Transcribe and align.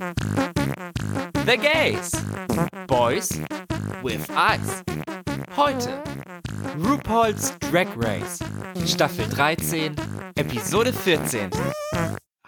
The 0.00 1.58
Gays. 1.60 2.10
Boys 2.86 3.38
with 4.02 4.30
Eyes. 4.30 4.82
Heute 5.50 6.02
RuPaul's 6.78 7.50
Drag 7.70 7.94
Race. 7.98 8.40
Staffel 8.86 9.26
13, 9.26 9.96
Episode 10.38 10.94
14. 10.94 11.50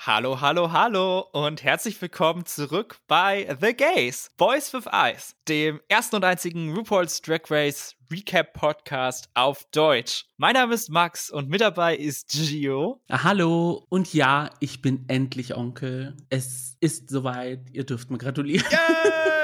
Hallo, 0.04 0.40
hallo, 0.40 0.72
hallo 0.72 1.20
und 1.30 1.62
herzlich 1.62 2.02
willkommen 2.02 2.44
zurück 2.44 2.96
bei 3.06 3.56
The 3.60 3.72
Gays, 3.72 4.32
Boys 4.36 4.74
with 4.74 4.86
Eyes, 4.90 5.36
dem 5.46 5.80
ersten 5.86 6.16
und 6.16 6.24
einzigen 6.24 6.74
RuPaul's 6.74 7.22
Drag 7.22 7.48
Race 7.48 7.94
Recap 8.10 8.52
Podcast 8.52 9.28
auf 9.34 9.64
Deutsch. 9.70 10.24
Mein 10.38 10.54
Name 10.54 10.74
ist 10.74 10.90
Max 10.90 11.30
und 11.30 11.48
mit 11.48 11.60
dabei 11.60 11.94
ist 11.94 12.30
Gio. 12.30 13.00
Ah, 13.06 13.22
hallo 13.22 13.86
und 13.90 14.12
ja, 14.12 14.50
ich 14.58 14.82
bin 14.82 15.04
endlich 15.06 15.54
Onkel. 15.54 16.16
Es 16.30 16.76
ist 16.80 17.08
soweit, 17.08 17.70
ihr 17.70 17.84
dürft 17.84 18.10
mir 18.10 18.18
gratulieren. 18.18 18.66
Yeah! 18.72 19.41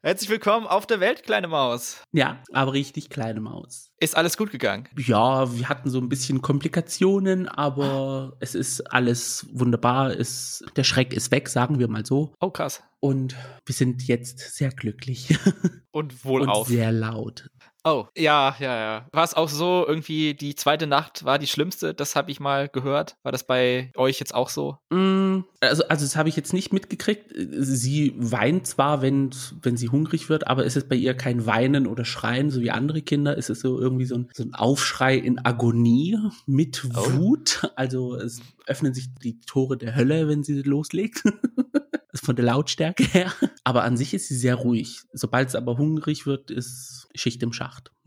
Herzlich 0.00 0.30
willkommen 0.30 0.68
auf 0.68 0.86
der 0.86 1.00
Welt, 1.00 1.24
kleine 1.24 1.48
Maus. 1.48 2.04
Ja, 2.12 2.40
aber 2.52 2.72
richtig 2.72 3.10
kleine 3.10 3.40
Maus. 3.40 3.90
Ist 3.98 4.16
alles 4.16 4.36
gut 4.36 4.52
gegangen? 4.52 4.88
Ja, 4.96 5.52
wir 5.52 5.68
hatten 5.68 5.90
so 5.90 5.98
ein 5.98 6.08
bisschen 6.08 6.40
Komplikationen, 6.40 7.48
aber 7.48 8.36
es 8.38 8.54
ist 8.54 8.80
alles 8.92 9.48
wunderbar. 9.50 10.10
Es, 10.16 10.64
der 10.76 10.84
Schreck 10.84 11.12
ist 11.12 11.32
weg, 11.32 11.48
sagen 11.48 11.80
wir 11.80 11.88
mal 11.88 12.06
so. 12.06 12.32
Oh, 12.38 12.50
krass. 12.50 12.84
Und 13.00 13.34
wir 13.66 13.74
sind 13.74 14.06
jetzt 14.06 14.38
sehr 14.38 14.70
glücklich. 14.70 15.36
Und 15.90 16.24
wohlauf. 16.24 16.68
Und 16.68 16.74
sehr 16.76 16.92
laut. 16.92 17.50
Oh, 17.90 18.06
ja, 18.16 18.54
ja, 18.58 18.78
ja. 18.78 19.06
War 19.12 19.24
es 19.24 19.32
auch 19.32 19.48
so, 19.48 19.84
irgendwie 19.88 20.34
die 20.34 20.54
zweite 20.54 20.86
Nacht 20.86 21.24
war 21.24 21.38
die 21.38 21.46
schlimmste? 21.46 21.94
Das 21.94 22.16
habe 22.16 22.30
ich 22.30 22.38
mal 22.38 22.68
gehört. 22.68 23.16
War 23.22 23.32
das 23.32 23.44
bei 23.44 23.90
euch 23.96 24.20
jetzt 24.20 24.34
auch 24.34 24.50
so? 24.50 24.76
Mm, 24.90 25.40
also, 25.60 25.84
also 25.88 26.04
das 26.04 26.14
habe 26.14 26.28
ich 26.28 26.36
jetzt 26.36 26.52
nicht 26.52 26.70
mitgekriegt. 26.70 27.32
Sie 27.34 28.12
weint 28.18 28.66
zwar, 28.66 29.00
wenn, 29.00 29.30
wenn 29.62 29.78
sie 29.78 29.88
hungrig 29.88 30.28
wird, 30.28 30.46
aber 30.46 30.66
es 30.66 30.76
ist 30.76 30.90
bei 30.90 30.96
ihr 30.96 31.14
kein 31.14 31.46
Weinen 31.46 31.86
oder 31.86 32.04
Schreien, 32.04 32.50
so 32.50 32.60
wie 32.60 32.70
andere 32.70 33.00
Kinder. 33.00 33.38
Es 33.38 33.48
ist 33.48 33.60
so 33.60 33.80
irgendwie 33.80 34.04
so 34.04 34.16
ein, 34.16 34.28
so 34.34 34.42
ein 34.42 34.54
Aufschrei 34.54 35.16
in 35.16 35.44
Agonie 35.44 36.18
mit 36.44 36.86
Oh. 36.94 37.12
Wut. 37.14 37.72
Also 37.76 38.16
es 38.16 38.40
öffnen 38.66 38.92
sich 38.92 39.08
die 39.22 39.40
Tore 39.40 39.78
der 39.78 39.96
Hölle, 39.96 40.28
wenn 40.28 40.44
sie 40.44 40.60
loslegt. 40.62 41.22
Von 42.14 42.36
der 42.36 42.44
Lautstärke 42.46 43.04
her. 43.04 43.32
Aber 43.64 43.84
an 43.84 43.96
sich 43.96 44.14
ist 44.14 44.28
sie 44.28 44.36
sehr 44.36 44.54
ruhig. 44.54 45.00
Sobald 45.12 45.48
es 45.48 45.54
aber 45.54 45.76
hungrig 45.76 46.24
wird, 46.26 46.50
ist 46.50 47.08
Schicht 47.14 47.42
im 47.42 47.52
Schacht. 47.52 47.92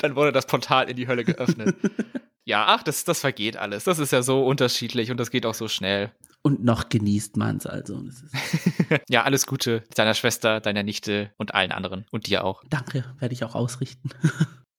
Dann 0.00 0.16
wurde 0.16 0.32
das 0.32 0.46
Portal 0.46 0.90
in 0.90 0.96
die 0.96 1.06
Hölle 1.06 1.24
geöffnet. 1.24 1.76
ja, 2.44 2.64
ach, 2.66 2.82
das, 2.82 3.04
das 3.04 3.20
vergeht 3.20 3.56
alles. 3.56 3.84
Das 3.84 4.00
ist 4.00 4.10
ja 4.12 4.22
so 4.22 4.44
unterschiedlich 4.44 5.12
und 5.12 5.18
das 5.18 5.30
geht 5.30 5.46
auch 5.46 5.54
so 5.54 5.68
schnell. 5.68 6.10
Und 6.42 6.64
noch 6.64 6.88
genießt 6.88 7.36
man 7.36 7.58
es 7.58 7.66
also. 7.66 8.02
Ja, 9.08 9.22
alles 9.24 9.46
Gute 9.46 9.84
deiner 9.94 10.14
Schwester, 10.14 10.60
deiner 10.60 10.82
Nichte 10.82 11.32
und 11.38 11.54
allen 11.54 11.72
anderen. 11.72 12.06
Und 12.10 12.26
dir 12.26 12.44
auch. 12.44 12.64
danke, 12.68 13.04
werde 13.18 13.34
ich 13.34 13.44
auch 13.44 13.54
ausrichten. 13.54 14.10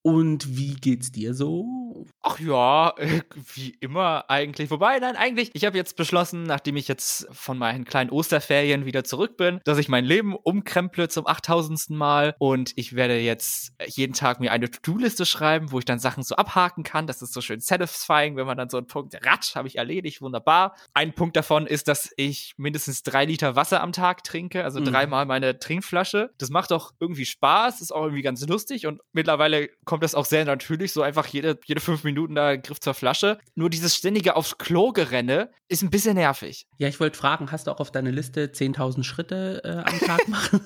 Und 0.07 0.57
wie 0.57 0.75
geht's 0.75 1.11
dir 1.11 1.33
so? 1.33 2.05
Ach 2.21 2.39
ja, 2.39 2.93
äh, 2.97 3.21
wie 3.55 3.71
immer 3.81 4.29
eigentlich. 4.29 4.71
Wobei, 4.71 4.99
nein, 4.99 5.17
eigentlich, 5.17 5.49
ich 5.53 5.65
habe 5.65 5.75
jetzt 5.75 5.97
beschlossen, 5.97 6.43
nachdem 6.43 6.77
ich 6.77 6.87
jetzt 6.87 7.27
von 7.31 7.57
meinen 7.57 7.83
kleinen 7.83 8.09
Osterferien 8.09 8.85
wieder 8.85 9.03
zurück 9.03 9.35
bin, 9.35 9.59
dass 9.65 9.77
ich 9.77 9.89
mein 9.89 10.05
Leben 10.05 10.33
umkremple 10.33 11.09
zum 11.09 11.27
8000. 11.27 11.89
Mal 11.89 12.35
und 12.39 12.71
ich 12.77 12.95
werde 12.95 13.19
jetzt 13.19 13.73
jeden 13.87 14.13
Tag 14.13 14.39
mir 14.39 14.51
eine 14.53 14.71
To-Do-Liste 14.71 15.25
schreiben, 15.25 15.71
wo 15.73 15.79
ich 15.79 15.85
dann 15.85 15.99
Sachen 15.99 16.23
so 16.23 16.35
abhaken 16.35 16.83
kann. 16.83 17.05
Das 17.07 17.21
ist 17.21 17.33
so 17.33 17.41
schön 17.41 17.59
satisfying, 17.59 18.37
wenn 18.37 18.45
man 18.47 18.57
dann 18.57 18.69
so 18.69 18.77
einen 18.77 18.87
Punkt, 18.87 19.13
ratsch, 19.25 19.55
habe 19.55 19.67
ich 19.67 19.77
erledigt, 19.77 20.21
wunderbar. 20.21 20.75
Ein 20.93 21.13
Punkt 21.13 21.35
davon 21.35 21.67
ist, 21.67 21.89
dass 21.89 22.11
ich 22.15 22.53
mindestens 22.55 23.03
drei 23.03 23.25
Liter 23.25 23.57
Wasser 23.57 23.81
am 23.81 23.91
Tag 23.91 24.23
trinke, 24.23 24.63
also 24.63 24.79
Mhm. 24.79 24.85
dreimal 24.85 25.25
meine 25.25 25.59
Trinkflasche. 25.59 26.29
Das 26.37 26.49
macht 26.49 26.71
auch 26.71 26.91
irgendwie 27.01 27.25
Spaß, 27.25 27.81
ist 27.81 27.91
auch 27.93 28.03
irgendwie 28.03 28.21
ganz 28.21 28.45
lustig 28.47 28.85
und 28.87 29.01
mittlerweile 29.11 29.69
kommt 29.83 29.96
das 29.99 30.15
auch 30.15 30.25
sehr 30.25 30.45
natürlich, 30.45 30.91
so 30.93 31.01
einfach 31.01 31.25
jede, 31.27 31.59
jede 31.65 31.79
fünf 31.81 32.03
Minuten 32.03 32.35
da 32.35 32.55
Griff 32.55 32.79
zur 32.79 32.93
Flasche. 32.93 33.39
Nur 33.55 33.69
dieses 33.69 33.95
ständige 33.95 34.35
aufs 34.35 34.57
Klo 34.57 34.91
gerenne 34.91 35.51
ist 35.67 35.81
ein 35.83 35.89
bisschen 35.89 36.15
nervig. 36.15 36.67
Ja, 36.77 36.87
ich 36.87 36.99
wollte 36.99 37.17
fragen, 37.17 37.51
hast 37.51 37.67
du 37.67 37.71
auch 37.71 37.79
auf 37.79 37.91
deine 37.91 38.11
Liste 38.11 38.45
10.000 38.47 39.03
Schritte 39.03 39.61
äh, 39.63 39.89
am 39.89 39.99
Tag 39.99 40.27
machen? 40.27 40.61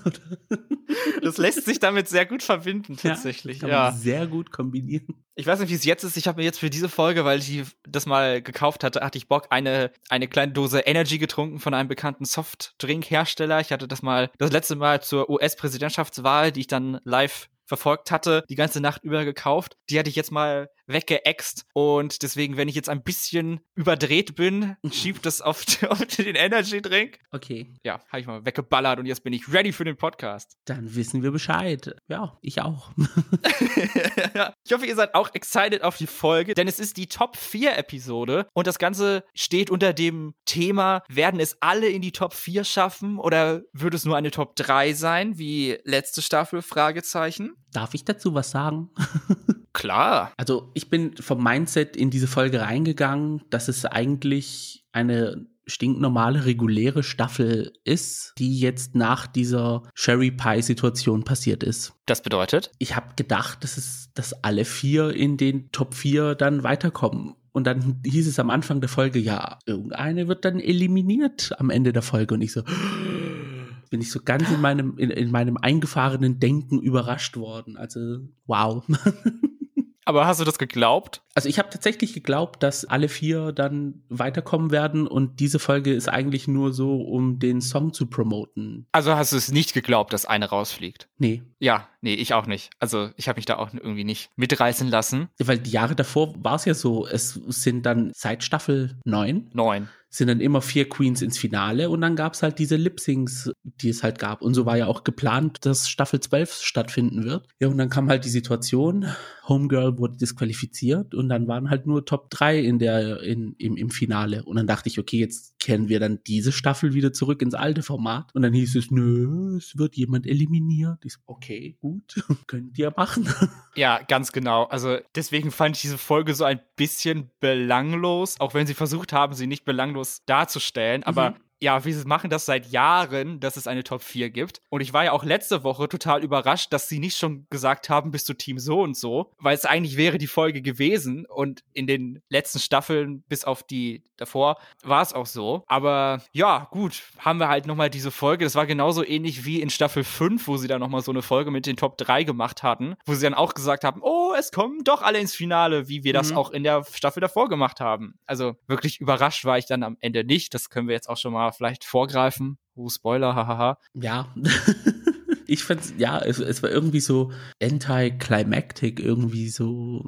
Das 1.24 1.38
lässt 1.38 1.66
sich 1.66 1.80
damit 1.80 2.10
sehr 2.10 2.26
gut 2.26 2.44
verbinden, 2.44 2.98
tatsächlich. 2.98 3.60
Kann 3.60 3.70
Ja. 3.70 3.92
man 3.92 3.98
sehr 3.98 4.28
gut 4.28 4.52
kombinieren. 4.52 5.24
Ich 5.36 5.48
weiß 5.48 5.60
nicht, 5.60 5.70
wie 5.70 5.76
es 5.76 5.86
jetzt 5.86 6.04
ist. 6.04 6.18
Ich 6.18 6.28
habe 6.28 6.40
mir 6.40 6.44
jetzt 6.44 6.60
für 6.60 6.70
diese 6.70 6.90
Folge, 6.90 7.24
weil 7.24 7.40
ich 7.40 7.64
das 7.88 8.06
mal 8.06 8.42
gekauft 8.42 8.84
hatte, 8.84 9.00
hatte 9.02 9.18
ich 9.18 9.28
Bock, 9.28 9.48
eine, 9.52 9.92
eine 10.10 10.28
kleine 10.28 10.52
Dose 10.52 10.80
Energy 10.80 11.18
getrunken 11.18 11.60
von 11.60 11.74
einem 11.74 11.88
bekannten 11.88 12.26
Softdrink-Hersteller. 12.26 13.60
Ich 13.62 13.72
hatte 13.72 13.88
das 13.88 14.02
mal 14.02 14.30
das 14.38 14.52
letzte 14.52 14.76
Mal 14.76 15.02
zur 15.02 15.30
US-Präsidentschaftswahl, 15.30 16.52
die 16.52 16.62
ich 16.62 16.68
dann 16.68 17.00
live 17.04 17.48
verfolgt 17.72 18.12
hatte, 18.12 18.44
die 18.50 18.56
ganze 18.56 18.82
Nacht 18.82 19.02
über 19.06 19.24
gekauft. 19.24 19.78
Die 19.90 19.98
hatte 19.98 20.10
ich 20.10 20.18
jetzt 20.18 20.30
mal 20.30 20.68
weggeext 20.88 21.66
und 21.74 22.24
deswegen, 22.24 22.58
wenn 22.58 22.68
ich 22.68 22.76
jetzt 22.76 22.90
ein 22.90 23.04
bisschen 23.04 23.62
überdreht 23.76 24.36
bin, 24.36 24.76
schiebt 24.92 25.26
das 25.26 25.42
auf, 25.42 25.64
auf 25.90 26.06
den 26.06 26.36
Energy-Drink. 26.36 27.20
Okay, 27.32 27.74
Ja, 27.84 28.02
habe 28.10 28.20
ich 28.20 28.28
mal 28.28 28.46
weggeballert 28.46 29.00
und 29.00 29.06
jetzt 29.06 29.24
bin 29.24 29.34
ich 29.34 29.52
ready 29.52 29.72
für 29.72 29.84
den 29.86 29.98
Podcast. 29.98 30.58
dann 30.66 30.96
wissen 30.96 31.24
wir 31.24 31.32
Bescheid. 31.32 31.96
Ja, 32.08 32.38
ich 32.42 32.62
auch. 32.62 32.92
ich 34.64 34.74
hoffe, 34.74 34.86
ihr 34.86 34.96
seid 34.96 35.16
auch 35.16 35.34
excited 35.34 35.84
auf 35.84 35.98
die 35.98 36.08
Folge, 36.08 36.54
denn 36.54 36.68
es 36.68 36.80
ist 36.80 36.98
die 36.98 37.08
Top 37.08 37.38
4 37.38 37.78
Episode 37.78 38.48
und 38.54 38.68
das 38.68 38.80
Ganze 38.80 39.24
steht 39.34 39.70
unter 39.70 39.94
dem 39.94 40.34
Thema, 40.46 41.04
werden 41.10 41.40
es 41.40 41.58
alle 41.62 41.90
in 41.90 42.02
die 42.02 42.12
Top 42.12 42.34
4 42.34 42.64
schaffen 42.64 43.18
oder 43.20 43.62
wird 43.74 43.94
es 43.94 44.06
nur 44.06 44.18
eine 44.18 44.32
Top 44.32 44.56
3 44.56 44.94
sein, 44.94 45.38
wie 45.38 45.78
letzte 45.84 46.22
Staffel? 46.22 46.62
Fragezeichen. 46.62 47.54
Darf 47.72 47.94
ich 47.94 48.06
dazu 48.06 48.34
was 48.34 48.52
sagen? 48.52 48.90
Klar. 49.74 50.34
Also 50.38 50.72
ich 50.74 50.90
bin 50.90 51.16
vom 51.18 51.44
Mindset 51.44 51.96
in 51.96 52.10
diese 52.10 52.28
Folge 52.28 52.62
reingegangen, 52.62 53.44
dass 53.50 53.68
es 53.68 53.86
eigentlich 53.86 54.86
eine 54.92 55.48
stinknormale, 55.68 56.46
reguläre 56.46 57.04
Staffel 57.04 57.74
ist, 57.84 58.34
die 58.38 58.60
jetzt 58.60 58.96
nach 58.96 59.28
dieser 59.28 59.84
Sherry 59.94 60.32
Pie-Situation 60.32 61.24
passiert 61.24 61.64
ist. 61.64 61.94
Das 62.06 62.22
bedeutet? 62.22 62.72
Ich 62.78 62.96
habe 62.96 63.16
gedacht, 63.16 63.64
dass 63.64 63.78
es, 63.78 64.12
dass 64.14 64.44
alle 64.44 64.66
vier 64.66 65.12
in 65.16 65.38
den 65.38 65.72
Top 65.72 65.94
4 65.94 66.36
dann 66.36 66.64
weiterkommen. 66.64 67.36
Und 67.54 67.68
dann 67.68 68.02
hieß 68.06 68.28
es 68.28 68.40
am 68.40 68.50
Anfang 68.50 68.80
der 68.80 68.90
Folge, 68.90 69.20
ja, 69.20 69.60
irgendeine 69.66 70.28
wird 70.28 70.46
dann 70.46 70.60
eliminiert 70.60 71.52
am 71.60 71.70
Ende 71.70 71.92
der 71.92 72.02
Folge. 72.02 72.34
Und 72.34 72.42
ich 72.42 72.54
so, 72.54 72.64
bin 73.90 74.02
ich 74.02 74.12
so 74.12 74.22
ganz 74.24 74.50
in 74.50 74.62
meinem, 74.62 74.98
in, 74.98 75.10
in 75.10 75.32
meinem 75.32 75.58
eingefahrenen 75.58 76.40
Denken 76.40 76.80
überrascht 76.80 77.36
worden. 77.38 77.78
Also, 77.78 78.20
wow. 78.46 78.86
Aber 80.06 80.26
hast 80.26 80.40
du 80.40 80.46
das 80.46 80.58
geglaubt? 80.58 81.22
Also 81.36 81.48
ich 81.48 81.60
habe 81.60 81.70
tatsächlich 81.70 82.14
geglaubt, 82.14 82.64
dass 82.64 82.86
alle 82.86 83.08
vier 83.08 83.52
dann 83.52 84.04
weiterkommen 84.10 84.72
werden 84.72 85.08
und 85.08 85.40
diese 85.40 85.60
Folge 85.60 85.94
ist 85.94 86.10
eigentlich 86.10 86.48
nur 86.48 86.74
so, 86.74 87.02
um 87.02 87.40
den 87.40 87.62
Song 87.62 87.94
zu 87.94 88.08
promoten. 88.08 88.88
Also 88.92 89.16
hast 89.16 89.32
du 89.32 89.38
es 89.38 89.52
nicht 89.52 89.74
geglaubt, 89.74 90.12
dass 90.14 90.26
eine 90.26 90.50
rausfliegt? 90.50 91.08
Nee, 91.18 91.44
Ja, 91.60 91.88
nee, 92.02 92.16
ich 92.16 92.34
auch 92.34 92.48
nicht. 92.48 92.72
Also 92.80 93.10
ich 93.16 93.28
habe 93.28 93.38
mich 93.38 93.46
da 93.46 93.58
auch 93.58 93.74
irgendwie 93.74 94.04
nicht 94.04 94.32
mitreißen 94.36 94.90
lassen. 94.90 95.30
weil 95.40 95.60
die 95.60 95.72
Jahre 95.72 95.96
davor 95.96 96.34
war 96.44 96.56
es 96.56 96.66
ja 96.66 96.74
so, 96.74 97.06
es 97.08 97.34
sind 97.34 97.86
dann 97.86 98.12
seit 98.16 98.44
Staffel 98.44 99.00
9 99.06 99.52
Neun. 99.54 99.90
Sind 100.14 100.28
dann 100.28 100.42
immer 100.42 100.62
vier 100.62 100.90
Queens 100.90 101.22
ins 101.22 101.38
Finale 101.38 101.90
und 101.90 102.02
dann 102.02 102.18
gab 102.18 102.34
es 102.34 102.44
halt 102.44 102.60
diese 102.60 102.76
Lip-Syncs, 102.76 103.52
die 103.64 103.90
es 103.90 104.04
halt 104.04 104.20
gab. 104.20 104.42
Und 104.42 104.54
so 104.54 104.66
war 104.66 104.78
ja 104.78 104.88
auch 104.88 105.06
geplant, 105.06 105.66
dass 105.66 105.90
Staffel 105.90 106.20
12 106.20 106.56
stattfinden 106.56 107.24
wird. 107.24 107.48
Ja, 107.60 107.70
und 107.70 107.78
dann 107.78 107.90
kam 107.90 108.10
halt 108.10 108.26
die 108.26 108.30
Situation, 108.30 109.06
Homegirl 109.48 109.98
wurde 109.98 110.18
disqualifiziert 110.18 111.16
und 111.16 111.30
dann 111.30 111.48
waren 111.48 111.70
halt 111.70 111.88
nur 111.88 112.06
Top 112.06 112.30
3 112.30 112.60
in 112.60 112.78
der, 112.78 113.22
in, 113.24 113.56
im, 113.58 113.78
im 113.78 113.90
Finale. 113.90 114.44
Und 114.44 114.58
dann 114.58 114.68
dachte 114.68 114.90
ich, 114.90 115.00
okay, 115.00 115.18
jetzt 115.18 115.58
kehren 115.60 115.88
wir 115.88 116.02
dann 116.02 116.20
diese 116.28 116.52
Staffel 116.52 116.94
wieder 116.94 117.14
zurück 117.14 117.42
ins 117.42 117.54
alte 117.54 117.82
Format. 117.82 118.36
Und 118.36 118.42
dann 118.42 118.54
hieß 118.54 118.76
es, 118.76 118.92
nö, 118.92 119.56
es 119.58 119.78
wird 119.78 119.96
jemand 119.96 120.28
eliminiert. 120.28 121.00
Ich 121.06 121.14
so, 121.14 121.20
okay, 121.26 121.78
gut, 121.80 122.22
könnt 122.48 122.78
ihr 122.78 122.94
machen. 122.96 123.30
Ja, 123.74 124.02
ganz 124.06 124.34
genau. 124.34 124.66
Also 124.66 124.98
deswegen 125.16 125.50
fand 125.50 125.78
ich 125.78 125.84
diese 125.84 125.98
Folge 125.98 126.34
so 126.36 126.44
ein 126.44 126.60
bisschen 126.76 127.32
belanglos, 127.40 128.38
auch 128.42 128.54
wenn 128.54 128.68
sie 128.68 128.74
versucht 128.74 129.14
haben, 129.14 129.34
sie 129.34 129.48
nicht 129.48 129.64
belanglos 129.64 130.01
darzustellen. 130.26 131.04
Aber 131.04 131.36
ja, 131.62 131.86
wir 131.86 131.96
machen 132.06 132.32
das 132.32 132.46
seit 132.46 132.72
Jahren, 132.72 133.40
dass 133.40 133.56
es 133.56 133.68
eine 133.68 133.84
Top 133.84 134.02
4 134.02 134.32
gibt. 134.32 134.62
Und 134.70 134.82
ich 134.82 134.94
war 134.94 135.06
ja 135.06 135.12
auch 135.12 135.24
letzte 135.24 135.64
Woche 135.64 135.88
total 135.88 136.24
überrascht, 136.24 136.74
dass 136.74 136.90
sie 136.90 136.98
nicht 136.98 137.18
schon 137.18 137.46
gesagt 137.52 137.88
haben, 137.88 138.10
bist 138.10 138.28
du 138.28 138.34
Team 138.34 138.58
so 138.58 138.82
und 138.82 138.98
so, 138.98 139.32
weil 139.38 139.56
es 139.56 139.66
eigentlich 139.66 139.96
wäre 139.96 140.18
die 140.18 140.28
Folge 140.28 140.64
gewesen. 140.64 141.28
Und 141.28 141.64
in 141.74 141.86
den 141.86 142.24
letzten 142.30 142.58
Staffeln, 142.58 143.24
bis 143.30 143.46
auf 143.46 143.62
die 143.62 144.04
davor, 144.18 144.58
war 144.84 145.04
es 145.04 145.14
auch 145.14 145.28
so. 145.28 145.64
Aber 145.68 146.24
ja, 146.32 146.68
gut, 146.72 147.04
haben 147.20 147.40
wir 147.40 147.48
halt 147.48 147.68
nochmal 147.68 147.92
diese 147.92 148.10
Folge. 148.10 148.44
Das 148.44 148.56
war 148.56 148.66
genauso 148.66 149.06
ähnlich 149.06 149.46
wie 149.46 149.62
in 149.62 149.70
Staffel 149.70 150.04
5, 150.04 150.48
wo 150.48 150.58
sie 150.58 150.68
dann 150.68 150.80
nochmal 150.80 151.02
so 151.02 151.12
eine 151.12 151.22
Folge 151.22 151.52
mit 151.52 151.68
den 151.68 151.78
Top 151.78 151.96
3 152.00 152.24
gemacht 152.24 152.64
hatten, 152.64 152.96
wo 153.06 153.14
sie 153.14 153.22
dann 153.22 153.36
auch 153.36 153.54
gesagt 153.54 153.84
haben, 153.84 154.02
oh, 154.02 154.34
es 154.36 154.52
kommen 154.52 154.84
doch 154.84 155.04
alle 155.04 155.20
ins 155.20 155.36
Finale, 155.36 155.88
wie 155.88 156.04
wir 156.04 156.14
das 156.14 156.32
mhm. 156.32 156.38
auch 156.38 156.50
in 156.50 156.64
der 156.64 156.84
Staffel 156.92 157.22
davor 157.22 157.50
gemacht 157.50 157.80
haben. 157.80 158.16
Also 158.26 158.56
wirklich 158.66 159.00
überrascht 159.00 159.46
war 159.46 159.60
ich 159.60 159.68
dann 159.68 159.84
am 159.84 159.98
Ende 160.00 160.24
nicht. 160.24 160.56
Das 160.56 160.72
können 160.72 160.88
wir 160.88 160.96
jetzt 160.96 161.08
auch 161.08 161.18
schon 161.18 161.34
mal 161.34 161.51
vielleicht 161.52 161.84
vorgreifen. 161.84 162.58
Uh, 162.76 162.90
Spoiler, 162.90 163.36
hahaha. 163.36 163.78
Ja. 163.94 164.34
ich 165.52 165.64
fand 165.64 166.00
ja, 166.00 166.20
es, 166.20 166.40
es 166.40 166.64
war 166.64 166.70
irgendwie 166.70 167.02
so 167.02 167.32
anti-climactic, 167.62 169.02
irgendwie 169.02 169.50
so, 169.50 170.02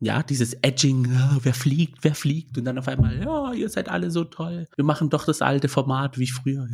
ja, 0.00 0.24
dieses 0.24 0.54
Edging, 0.54 1.04
ja, 1.12 1.38
wer 1.42 1.54
fliegt, 1.54 2.02
wer 2.02 2.16
fliegt 2.16 2.58
und 2.58 2.64
dann 2.64 2.76
auf 2.76 2.88
einmal, 2.88 3.22
ja, 3.22 3.52
ihr 3.52 3.68
seid 3.68 3.88
alle 3.88 4.10
so 4.10 4.24
toll. 4.24 4.66
Wir 4.74 4.84
machen 4.84 5.08
doch 5.08 5.24
das 5.24 5.42
alte 5.42 5.68
Format 5.68 6.18
wie 6.18 6.26
früher. 6.26 6.66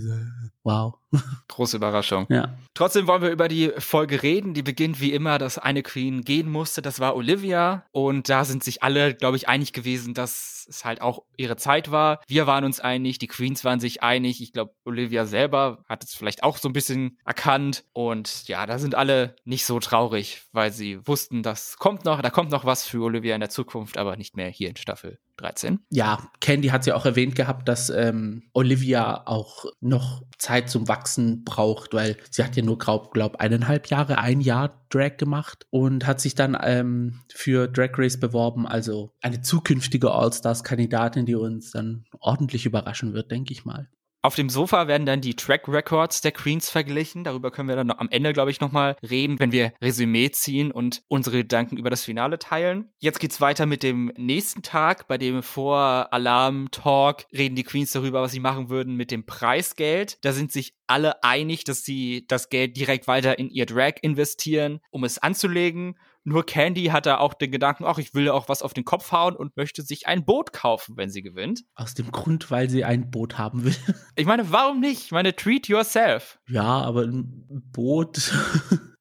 Wow. 0.66 0.94
Große 1.46 1.76
Überraschung. 1.76 2.26
Ja. 2.28 2.58
Trotzdem 2.74 3.06
wollen 3.06 3.22
wir 3.22 3.30
über 3.30 3.46
die 3.46 3.70
Folge 3.78 4.24
reden. 4.24 4.52
Die 4.52 4.64
beginnt 4.64 5.00
wie 5.00 5.12
immer, 5.12 5.38
dass 5.38 5.58
eine 5.58 5.84
Queen 5.84 6.22
gehen 6.22 6.50
musste. 6.50 6.82
Das 6.82 6.98
war 6.98 7.14
Olivia. 7.14 7.84
Und 7.92 8.28
da 8.28 8.44
sind 8.44 8.64
sich 8.64 8.82
alle, 8.82 9.14
glaube 9.14 9.36
ich, 9.36 9.48
einig 9.48 9.72
gewesen, 9.72 10.12
dass 10.12 10.66
es 10.68 10.84
halt 10.84 11.02
auch 11.02 11.22
ihre 11.36 11.56
Zeit 11.56 11.92
war. 11.92 12.20
Wir 12.26 12.48
waren 12.48 12.64
uns 12.64 12.80
einig, 12.80 13.18
die 13.18 13.28
Queens 13.28 13.64
waren 13.64 13.78
sich 13.78 14.02
einig. 14.02 14.42
Ich 14.42 14.52
glaube, 14.52 14.74
Olivia 14.84 15.24
selber 15.24 15.84
hat 15.88 16.02
es 16.02 16.14
vielleicht 16.14 16.42
auch 16.42 16.56
so 16.56 16.68
ein 16.68 16.72
bisschen 16.72 17.16
erkannt. 17.24 17.84
Und 17.92 18.48
ja, 18.48 18.66
da 18.66 18.80
sind 18.80 18.96
alle 18.96 19.36
nicht 19.44 19.66
so 19.66 19.78
traurig, 19.78 20.42
weil 20.50 20.72
sie 20.72 20.98
wussten, 21.06 21.44
das 21.44 21.76
kommt 21.76 22.04
noch, 22.04 22.20
da 22.20 22.30
kommt 22.30 22.50
noch 22.50 22.64
was 22.64 22.84
für 22.84 23.04
Olivia 23.04 23.36
in 23.36 23.40
der 23.40 23.50
Zukunft, 23.50 23.98
aber 23.98 24.16
nicht 24.16 24.36
mehr 24.36 24.48
hier 24.48 24.70
in 24.70 24.76
Staffel 24.76 25.20
13. 25.36 25.80
Ja, 25.90 26.30
Candy 26.40 26.68
hat 26.68 26.86
ja 26.86 26.94
auch 26.94 27.06
erwähnt 27.06 27.34
gehabt, 27.36 27.68
dass 27.68 27.90
ähm, 27.90 28.44
Olivia 28.52 29.26
auch 29.26 29.66
noch 29.80 30.22
Zeit 30.38 30.70
zum 30.70 30.88
Wachsen 30.88 31.44
braucht, 31.44 31.92
weil 31.94 32.16
sie 32.30 32.42
hat 32.42 32.56
ja 32.56 32.62
nur, 32.62 32.78
glaub, 32.78 33.12
glaub 33.12 33.36
eineinhalb 33.36 33.88
Jahre, 33.88 34.18
ein 34.18 34.40
Jahr 34.40 34.86
Drag 34.88 35.16
gemacht 35.16 35.66
und 35.70 36.06
hat 36.06 36.20
sich 36.20 36.34
dann 36.34 36.56
ähm, 36.60 37.20
für 37.32 37.68
Drag 37.68 37.90
Race 37.98 38.18
beworben, 38.18 38.66
also 38.66 39.12
eine 39.20 39.42
zukünftige 39.42 40.12
All-Stars-Kandidatin, 40.12 41.26
die 41.26 41.34
uns 41.34 41.72
dann 41.72 42.04
ordentlich 42.20 42.66
überraschen 42.66 43.12
wird, 43.12 43.30
denke 43.30 43.52
ich 43.52 43.64
mal. 43.64 43.88
Auf 44.22 44.34
dem 44.34 44.48
Sofa 44.48 44.88
werden 44.88 45.06
dann 45.06 45.20
die 45.20 45.36
Track 45.36 45.68
Records 45.68 46.20
der 46.20 46.32
Queens 46.32 46.68
verglichen. 46.68 47.22
Darüber 47.22 47.50
können 47.50 47.68
wir 47.68 47.76
dann 47.76 47.92
am 47.92 48.08
Ende, 48.10 48.32
glaube 48.32 48.50
ich, 48.50 48.60
nochmal 48.60 48.96
reden, 49.08 49.38
wenn 49.38 49.52
wir 49.52 49.72
Resümee 49.80 50.30
ziehen 50.30 50.72
und 50.72 51.02
unsere 51.08 51.38
Gedanken 51.38 51.76
über 51.76 51.90
das 51.90 52.04
Finale 52.04 52.38
teilen. 52.38 52.90
Jetzt 52.98 53.20
geht's 53.20 53.40
weiter 53.40 53.66
mit 53.66 53.82
dem 53.82 54.12
nächsten 54.16 54.62
Tag, 54.62 55.06
bei 55.06 55.16
dem 55.16 55.42
vor 55.42 56.12
Alarm 56.12 56.70
Talk 56.72 57.26
reden 57.32 57.54
die 57.54 57.62
Queens 57.62 57.92
darüber, 57.92 58.22
was 58.22 58.32
sie 58.32 58.40
machen 58.40 58.68
würden 58.68 58.96
mit 58.96 59.10
dem 59.10 59.26
Preisgeld. 59.26 60.18
Da 60.24 60.32
sind 60.32 60.50
sich 60.50 60.74
alle 60.86 61.22
einig, 61.22 61.64
dass 61.64 61.84
sie 61.84 62.26
das 62.26 62.48
Geld 62.48 62.76
direkt 62.76 63.06
weiter 63.06 63.38
in 63.38 63.50
ihr 63.50 63.66
Drag 63.66 63.94
investieren, 64.02 64.80
um 64.90 65.04
es 65.04 65.18
anzulegen 65.18 65.96
nur 66.26 66.44
Candy 66.44 66.86
hat 66.86 67.06
da 67.06 67.18
auch 67.18 67.34
den 67.34 67.52
Gedanken, 67.52 67.84
ach, 67.84 67.98
ich 67.98 68.12
will 68.12 68.28
auch 68.28 68.48
was 68.48 68.62
auf 68.62 68.74
den 68.74 68.84
Kopf 68.84 69.12
hauen 69.12 69.36
und 69.36 69.56
möchte 69.56 69.82
sich 69.82 70.08
ein 70.08 70.24
Boot 70.24 70.52
kaufen, 70.52 70.96
wenn 70.96 71.08
sie 71.08 71.22
gewinnt. 71.22 71.64
Aus 71.76 71.94
dem 71.94 72.10
Grund, 72.10 72.50
weil 72.50 72.68
sie 72.68 72.84
ein 72.84 73.10
Boot 73.10 73.38
haben 73.38 73.64
will. 73.64 73.76
Ich 74.16 74.26
meine, 74.26 74.50
warum 74.50 74.80
nicht? 74.80 75.04
Ich 75.04 75.12
meine, 75.12 75.36
treat 75.36 75.68
yourself. 75.68 76.38
Ja, 76.48 76.64
aber 76.82 77.02
ein 77.02 77.62
Boot. 77.72 78.32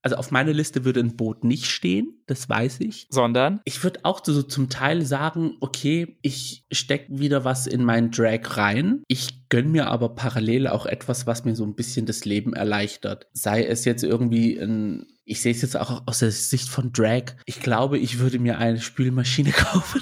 Also 0.06 0.18
auf 0.18 0.30
meiner 0.30 0.54
Liste 0.54 0.86
würde 0.86 1.00
ein 1.00 1.16
Boot 1.16 1.44
nicht 1.44 1.66
stehen, 1.66 2.22
das 2.28 2.48
weiß 2.48 2.82
ich. 2.82 3.08
Sondern? 3.10 3.60
Ich 3.66 3.84
würde 3.84 4.02
auch 4.04 4.24
so 4.24 4.44
zum 4.44 4.70
Teil 4.70 5.02
sagen, 5.02 5.58
okay, 5.62 6.20
ich 6.22 6.64
stecke 6.72 7.18
wieder 7.18 7.44
was 7.44 7.66
in 7.66 7.84
meinen 7.84 8.12
Drag 8.12 8.56
rein. 8.56 9.02
Ich 9.08 9.50
gönne 9.50 9.70
mir 9.70 9.88
aber 9.88 10.10
parallel 10.10 10.68
auch 10.68 10.86
etwas, 10.86 11.26
was 11.26 11.44
mir 11.44 11.56
so 11.56 11.64
ein 11.64 11.74
bisschen 11.74 12.06
das 12.06 12.24
Leben 12.24 12.54
erleichtert. 12.54 13.26
Sei 13.34 13.66
es 13.66 13.84
jetzt 13.84 14.04
irgendwie 14.04 14.60
ein 14.60 15.08
ich 15.28 15.42
sehe 15.42 15.54
es 15.54 15.64
jetzt 15.64 15.76
auch 15.76 16.04
aus 16.06 16.20
der 16.20 16.30
Sicht 16.30 16.70
von 16.70 16.94
Drag. 16.94 17.34
Ich 17.48 17.60
glaube, 17.60 17.98
ich 17.98 18.20
würde 18.20 18.38
mir 18.38 18.60
eine 18.60 18.80
Spülmaschine 18.80 19.50
kaufen. 19.54 20.02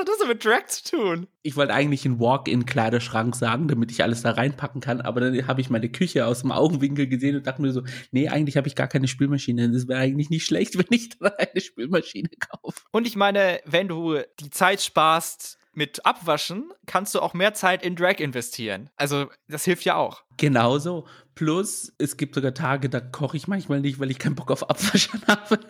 Hat 0.00 0.08
das 0.08 0.26
mit 0.26 0.42
Drag 0.42 0.66
zu 0.66 0.96
tun? 0.96 1.26
Ich 1.42 1.56
wollte 1.56 1.74
eigentlich 1.74 2.06
einen 2.06 2.18
Walk-in-Kleiderschrank 2.18 3.36
sagen, 3.36 3.68
damit 3.68 3.90
ich 3.90 4.02
alles 4.02 4.22
da 4.22 4.30
reinpacken 4.30 4.80
kann, 4.80 5.02
aber 5.02 5.20
dann 5.20 5.46
habe 5.46 5.60
ich 5.60 5.68
meine 5.68 5.90
Küche 5.90 6.24
aus 6.24 6.40
dem 6.40 6.52
Augenwinkel 6.52 7.06
gesehen 7.06 7.36
und 7.36 7.46
dachte 7.46 7.60
mir 7.60 7.70
so, 7.70 7.82
nee, 8.10 8.26
eigentlich 8.28 8.56
habe 8.56 8.66
ich 8.66 8.74
gar 8.74 8.88
keine 8.88 9.08
Spülmaschine. 9.08 9.70
Das 9.70 9.88
wäre 9.88 10.00
eigentlich 10.00 10.30
nicht 10.30 10.46
schlecht, 10.46 10.78
wenn 10.78 10.86
ich 10.88 11.10
da 11.18 11.26
eine 11.36 11.60
Spülmaschine 11.60 12.30
kaufe. 12.40 12.80
Und 12.92 13.06
ich 13.06 13.14
meine, 13.14 13.60
wenn 13.66 13.88
du 13.88 14.16
die 14.40 14.48
Zeit 14.48 14.80
sparst, 14.80 15.58
mit 15.72 16.04
Abwaschen 16.06 16.72
kannst 16.86 17.14
du 17.14 17.20
auch 17.20 17.34
mehr 17.34 17.52
Zeit 17.52 17.82
in 17.82 17.94
Drag 17.94 18.20
investieren. 18.20 18.88
Also 18.96 19.30
das 19.48 19.64
hilft 19.64 19.84
ja 19.84 19.96
auch. 19.96 20.24
Genauso. 20.38 21.06
Plus, 21.34 21.92
es 21.98 22.16
gibt 22.16 22.34
sogar 22.34 22.54
Tage, 22.54 22.88
da 22.88 23.00
koche 23.00 23.36
ich 23.36 23.48
manchmal 23.48 23.80
nicht, 23.80 24.00
weil 24.00 24.10
ich 24.10 24.18
keinen 24.18 24.34
Bock 24.34 24.50
auf 24.50 24.68
Abwaschen 24.68 25.20
habe. 25.28 25.60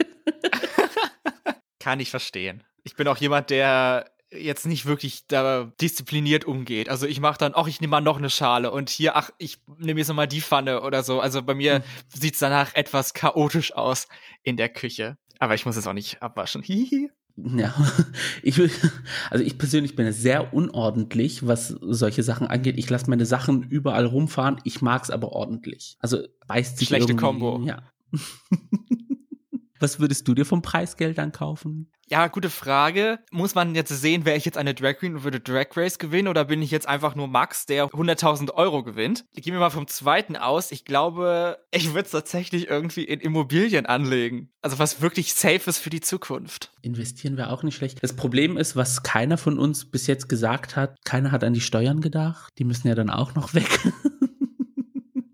Kann 1.81 1.99
ich 1.99 2.11
verstehen. 2.11 2.63
Ich 2.85 2.95
bin 2.95 3.09
auch 3.09 3.17
jemand, 3.19 3.51
der 3.51 4.07
jetzt 4.33 4.67
nicht 4.67 4.87
wirklich 4.87 5.27
da 5.27 5.73
diszipliniert 5.81 6.45
umgeht. 6.45 6.89
Also 6.89 7.07
ich 7.07 7.21
mache 7.21 7.39
dann, 7.39 7.53
ach, 7.55 7.67
ich 7.67 7.81
nehme 7.81 7.93
mal 7.93 8.01
noch 8.01 8.19
eine 8.19 8.31
Schale 8.31 8.71
und 8.71 8.91
hier, 8.91 9.17
ach, 9.17 9.31
ich 9.39 9.59
nehme 9.79 10.01
jetzt 10.01 10.09
nochmal 10.09 10.29
die 10.29 10.41
Pfanne 10.41 10.83
oder 10.83 11.03
so. 11.03 11.21
Also 11.21 11.43
bei 11.43 11.55
mir 11.55 11.81
mhm. 11.81 11.83
sieht 12.09 12.35
es 12.35 12.41
danach 12.41 12.75
etwas 12.75 13.15
chaotisch 13.15 13.75
aus 13.75 14.07
in 14.43 14.57
der 14.57 14.69
Küche. 14.69 15.17
Aber 15.39 15.55
ich 15.55 15.67
muss 15.67 15.77
es 15.77 15.87
auch 15.87 15.93
nicht 15.93 16.23
abwaschen. 16.23 16.63
Hihi. 16.63 17.11
Ja, 17.37 17.75
ich 18.43 18.59
will, 18.59 18.71
also 19.31 19.43
ich 19.43 19.57
persönlich 19.57 19.97
bin 19.97 20.13
sehr 20.13 20.53
unordentlich, 20.53 21.47
was 21.47 21.69
solche 21.69 22.23
Sachen 22.23 22.47
angeht. 22.47 22.79
Ich 22.79 22.91
lasse 22.91 23.09
meine 23.09 23.27
Sachen 23.27 23.63
überall 23.63 24.07
rumfahren. 24.07 24.61
Ich 24.65 24.83
mag 24.83 25.03
es 25.03 25.11
aber 25.11 25.33
ordentlich. 25.33 25.97
Also 26.01 26.19
beißt 26.47 26.79
sich 26.79 26.89
Schlechte 26.89 27.17
Kombo. 27.17 27.63
Ja. 27.65 27.83
was 29.81 30.01
würdest 30.01 30.29
du 30.29 30.35
dir 30.35 30.45
vom 30.45 30.63
Preisgeld 30.63 31.19
dann 31.19 31.33
kaufen? 31.33 31.91
Ja, 32.11 32.27
gute 32.27 32.51
Frage. 32.51 33.21
Muss 33.31 33.55
man 33.55 33.77
jetzt 33.77 33.91
sehen, 33.91 34.25
wäre 34.25 34.37
ich 34.37 34.45
jetzt 34.45 34.59
eine 34.59 34.75
Drag 34.75 34.97
Queen 34.97 35.15
und 35.15 35.23
würde 35.23 35.39
Drag 35.39 35.67
Race 35.77 35.97
gewinnen 35.97 36.27
oder 36.27 36.45
bin 36.45 36.61
ich 36.61 36.73
jetzt 36.73 36.89
einfach 36.89 37.15
nur 37.15 37.29
Max, 37.29 37.67
der 37.67 37.87
100.000 37.87 38.53
Euro 38.53 38.83
gewinnt? 38.83 39.27
Ich 39.33 39.45
gehe 39.45 39.53
mir 39.53 39.61
mal 39.61 39.71
vom 39.71 39.87
zweiten 39.87 40.37
aus. 40.37 40.73
Ich 40.73 40.85
glaube, 40.85 41.59
ich 41.71 41.95
würde 41.95 42.07
es 42.07 42.11
tatsächlich 42.11 42.69
irgendwie 42.69 43.05
in 43.05 43.21
Immobilien 43.21 43.87
anlegen. 43.87 44.51
Also 44.61 44.81
was 44.81 45.01
wirklich 45.01 45.35
safe 45.35 45.71
ist 45.71 45.79
für 45.79 45.91
die 45.91 46.01
Zukunft. 46.01 46.73
Investieren 46.83 47.37
wäre 47.37 47.51
auch 47.51 47.63
nicht 47.63 47.77
schlecht. 47.77 48.03
Das 48.03 48.17
Problem 48.17 48.57
ist, 48.57 48.75
was 48.75 49.05
keiner 49.05 49.39
von 49.39 49.57
uns 49.57 49.89
bis 49.89 50.09
jetzt 50.09 50.29
gesagt 50.29 50.75
hat, 50.75 50.97
keiner 51.05 51.31
hat 51.31 51.45
an 51.45 51.53
die 51.53 51.61
Steuern 51.61 52.01
gedacht. 52.01 52.53
Die 52.59 52.65
müssen 52.65 52.89
ja 52.89 52.97
dann 52.97 53.11
auch 53.11 53.37
noch 53.37 53.55
weg. 53.55 53.69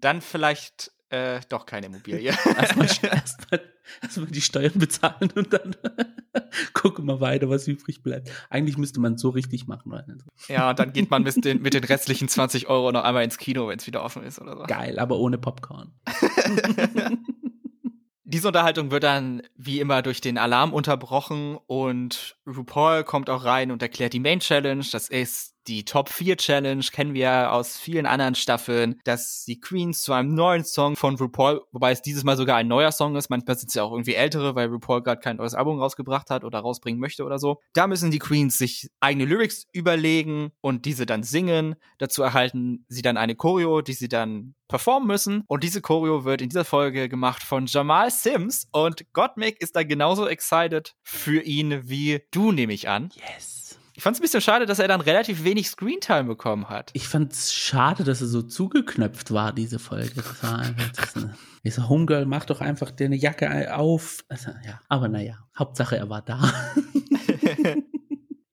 dann 0.03 0.21
vielleicht 0.21 0.93
äh, 1.09 1.41
doch 1.49 1.65
keine 1.65 1.87
Immobilie. 1.87 2.35
erstmal, 2.59 2.87
erstmal, 3.03 3.61
erstmal 4.03 4.27
die 4.27 4.41
Steuern 4.41 4.73
bezahlen 4.75 5.31
und 5.35 5.53
dann 5.53 5.77
gucken 6.73 7.07
wir 7.07 7.21
weiter, 7.21 7.49
was 7.49 7.69
übrig 7.69 8.03
bleibt. 8.03 8.31
Eigentlich 8.51 8.79
müsste 8.79 9.01
man 9.01 9.15
es 9.15 9.21
so 9.21 9.31
richtig 9.31 9.67
machen. 9.67 9.93
Ja, 10.49 10.71
und 10.71 10.79
dann 10.79 10.93
geht 10.93 11.11
man 11.11 11.23
mit 11.23 11.45
den, 11.45 11.63
mit 11.63 11.75
den 11.75 11.85
restlichen 11.85 12.29
20 12.29 12.69
Euro 12.69 12.93
noch 12.93 13.05
einmal 13.05 13.25
ins 13.25 13.39
Kino, 13.39 13.69
wenn 13.69 13.79
es 13.79 13.87
wieder 13.87 14.03
offen 14.03 14.23
ist 14.23 14.41
oder 14.41 14.57
so. 14.57 14.65
Geil, 14.65 14.99
aber 14.99 15.19
ohne 15.19 15.39
Popcorn. 15.39 15.93
Diese 18.25 18.49
Unterhaltung 18.49 18.91
wird 18.91 19.05
dann 19.05 19.43
wie 19.55 19.81
immer 19.81 20.03
durch 20.03 20.21
den 20.21 20.37
Alarm 20.37 20.73
unterbrochen 20.73 21.57
und 21.67 22.37
RuPaul 22.47 23.05
kommt 23.05 23.31
auch 23.31 23.45
rein 23.45 23.71
und 23.71 23.83
erklärt 23.83 24.13
die 24.13 24.21
Main 24.21 24.41
Challenge. 24.41 24.85
Das 24.91 25.09
ist 25.09 25.56
die 25.69 25.85
Top 25.85 26.09
4 26.09 26.37
Challenge 26.37 26.85
kennen 26.93 27.15
wir 27.15 27.53
aus 27.53 27.77
vielen 27.79 28.07
anderen 28.07 28.35
Staffeln, 28.35 29.01
dass 29.05 29.45
die 29.45 29.61
Queens 29.61 30.03
zu 30.03 30.13
einem 30.13 30.35
neuen 30.35 30.65
Song 30.65 30.97
von 30.97 31.17
RuPaul, 31.17 31.63
wobei 31.73 31.93
es 31.93 32.03
dieses 32.03 32.25
Mal 32.25 32.37
sogar 32.37 32.57
ein 32.57 32.69
neuer 32.69 32.93
Song 32.93 33.17
ist, 33.17 33.29
manchmal 33.31 33.59
sind 33.59 33.71
es 33.71 33.77
auch 33.77 33.93
irgendwie 33.93 34.15
ältere, 34.15 34.55
weil 34.55 34.69
RuPaul 34.69 35.03
gerade 35.03 35.21
kein 35.21 35.37
neues 35.37 35.55
Album 35.55 35.79
rausgebracht 35.79 36.31
hat 36.31 36.45
oder 36.45 36.61
rausbringen 36.61 37.01
möchte 37.01 37.25
oder 37.25 37.39
so. 37.39 37.61
Da 37.73 37.87
müssen 37.87 38.11
die 38.11 38.19
Queens 38.19 38.59
sich 38.59 38.91
eigene 39.01 39.25
Lyrics 39.25 39.67
überlegen 39.73 40.53
und 40.61 40.85
diese 40.85 41.07
dann 41.07 41.23
singen. 41.23 41.77
Dazu 41.99 42.23
erhalten 42.23 42.85
sie 42.89 43.03
dann 43.03 43.17
eine 43.17 43.35
Choreo, 43.35 43.83
die 43.83 43.95
sie 43.95 44.09
dann 44.09 44.55
performen 44.69 45.07
müssen. 45.07 45.45
Und 45.47 45.65
diese 45.65 45.81
Choreo 45.81 46.25
wird 46.25 46.43
in 46.43 46.49
dieser 46.49 46.65
Folge 46.65 47.09
gemacht 47.09 47.43
von 47.43 47.67
Jamal 47.67 48.11
Sims. 48.11 48.69
Und 48.73 49.13
Gottmik 49.13 49.61
ist 49.61 49.77
da 49.77 49.83
genauso 49.83 50.27
excited 50.27 50.95
für 51.03 51.43
ihn 51.43 51.89
wie 51.89 52.23
du, 52.31 52.53
nehme 52.53 52.73
ich 52.73 52.89
an. 52.89 53.11
Yes. 53.15 53.56
Ich 53.97 54.03
fand 54.03 54.15
es 54.15 54.21
ein 54.21 54.25
bisschen 54.25 54.43
schade, 54.43 54.67
dass 54.67 54.79
er 54.79 54.89
dann 54.89 55.01
relativ 55.01 55.43
wenig 55.43 55.71
Screentime 55.71 56.25
bekommen 56.25 56.69
hat. 56.69 56.91
Ich 56.93 57.09
fand 57.09 57.33
es 57.33 57.55
schade, 57.55 58.05
dass 58.05 58.21
er 58.21 58.27
so 58.27 58.43
zugeknöpft 58.43 59.33
war, 59.33 59.55
diese 59.55 59.79
Folge. 59.79 60.17
Das 60.17 60.43
war 60.43 60.59
einfach 60.59 60.89
das 60.93 61.17
eine, 61.17 61.35
so, 61.65 61.89
Homegirl, 61.89 62.27
mach 62.27 62.45
doch 62.45 62.61
einfach 62.61 62.91
deine 62.91 63.17
Jacke 63.17 63.75
auf. 63.75 64.23
Also, 64.29 64.51
ja. 64.67 64.81
Aber 64.91 65.09
naja, 65.09 65.39
Hauptsache 65.59 65.97
er 65.97 66.11
war 66.11 66.21
da. 66.21 66.53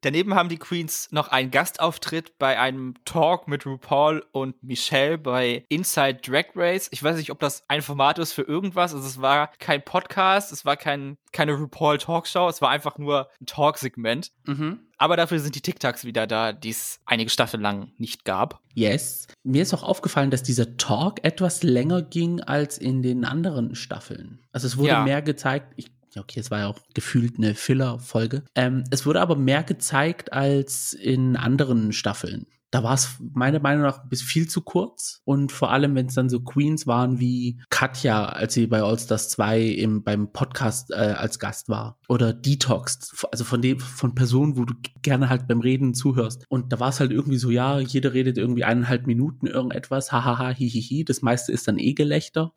Daneben 0.03 0.35
haben 0.35 0.49
die 0.49 0.57
Queens 0.57 1.07
noch 1.11 1.29
einen 1.29 1.49
Gastauftritt 1.49 2.37
bei 2.37 2.59
einem 2.59 2.93
Talk 3.05 3.47
mit 3.47 3.65
RuPaul 3.65 4.25
und 4.33 4.61
Michelle 4.61 5.17
bei 5.17 5.65
Inside 5.69 6.19
Drag 6.25 6.45
Race. 6.55 6.89
Ich 6.91 7.01
weiß 7.01 7.15
nicht, 7.15 7.31
ob 7.31 7.39
das 7.39 7.63
ein 7.69 7.81
Format 7.81 8.19
ist 8.19 8.33
für 8.33 8.41
irgendwas. 8.41 8.93
Also 8.93 9.07
es 9.07 9.21
war 9.21 9.49
kein 9.59 9.81
Podcast, 9.83 10.51
es 10.51 10.65
war 10.65 10.75
kein, 10.75 11.17
keine 11.31 11.53
RuPaul 11.53 11.97
Talkshow, 11.99 12.49
es 12.49 12.61
war 12.61 12.69
einfach 12.69 12.97
nur 12.97 13.29
ein 13.39 13.45
Talksegment. 13.45 14.31
Mhm. 14.45 14.81
Aber 14.97 15.17
dafür 15.17 15.39
sind 15.39 15.55
die 15.55 15.61
TikToks 15.61 16.05
wieder 16.05 16.27
da, 16.27 16.53
die 16.53 16.69
es 16.69 16.99
einige 17.05 17.29
Staffeln 17.29 17.61
lang 17.63 17.91
nicht 17.97 18.23
gab. 18.25 18.61
Yes. 18.73 19.27
Mir 19.43 19.61
ist 19.63 19.73
auch 19.73 19.83
aufgefallen, 19.83 20.31
dass 20.31 20.43
dieser 20.43 20.77
Talk 20.77 21.23
etwas 21.23 21.63
länger 21.63 22.01
ging 22.01 22.41
als 22.41 22.77
in 22.77 23.01
den 23.01 23.25
anderen 23.25 23.75
Staffeln. 23.75 24.39
Also 24.51 24.67
es 24.67 24.77
wurde 24.77 24.89
Ja. 24.89 25.03
mehr 25.03 25.21
gezeigt. 25.21 25.73
Ich, 25.75 25.87
ja, 26.13 26.21
okay, 26.21 26.39
es 26.39 26.51
war 26.51 26.59
ja 26.59 26.67
auch 26.67 26.79
gefühlt 26.93 27.37
eine 27.37 27.55
Filler-Folge. 27.55 28.43
Ähm, 28.55 28.83
es 28.91 29.05
wurde 29.05 29.21
aber 29.21 29.35
mehr 29.35 29.63
gezeigt 29.63 30.31
als 30.31 30.93
in 30.93 31.35
anderen 31.35 31.91
Staffeln. 31.91 32.47
Da 32.73 32.81
war 32.81 32.95
es 32.95 33.17
meiner 33.35 33.59
Meinung 33.59 33.83
nach 33.83 34.03
bis 34.09 34.23
viel 34.23 34.49
zu 34.49 34.61
kurz. 34.61 35.21
Und 35.25 35.51
vor 35.51 35.71
allem, 35.71 35.93
wenn 35.93 36.07
es 36.07 36.15
dann 36.15 36.27
so 36.27 36.39
Queens 36.39 36.87
waren 36.87 37.19
wie 37.19 37.61
Katja, 37.69 38.25
als 38.25 38.55
sie 38.55 38.65
bei 38.65 38.81
All 38.81 38.97
Stars 38.97 39.29
2 39.29 39.61
im, 39.61 40.03
beim 40.03 40.31
Podcast 40.31 40.89
äh, 40.89 40.95
als 40.95 41.37
Gast 41.37 41.69
war. 41.69 41.99
Oder 42.09 42.33
Detox, 42.33 43.15
also 43.31 43.43
von 43.43 43.61
dem, 43.61 43.79
von 43.79 44.15
Personen, 44.15 44.57
wo 44.57 44.65
du 44.65 44.73
gerne 45.03 45.29
halt 45.29 45.47
beim 45.47 45.59
Reden 45.59 45.93
zuhörst. 45.93 46.45
Und 46.49 46.73
da 46.73 46.79
war 46.79 46.89
es 46.89 46.99
halt 46.99 47.11
irgendwie 47.11 47.37
so, 47.37 47.51
ja, 47.51 47.79
jeder 47.79 48.13
redet 48.13 48.39
irgendwie 48.39 48.63
eineinhalb 48.63 49.05
Minuten 49.05 49.45
irgendetwas, 49.45 50.11
hahaha, 50.11 50.49
hihihi. 50.49 51.05
Das 51.05 51.21
meiste 51.21 51.51
ist 51.51 51.67
dann 51.67 51.77
eh 51.77 51.93
Gelächter. 51.93 52.53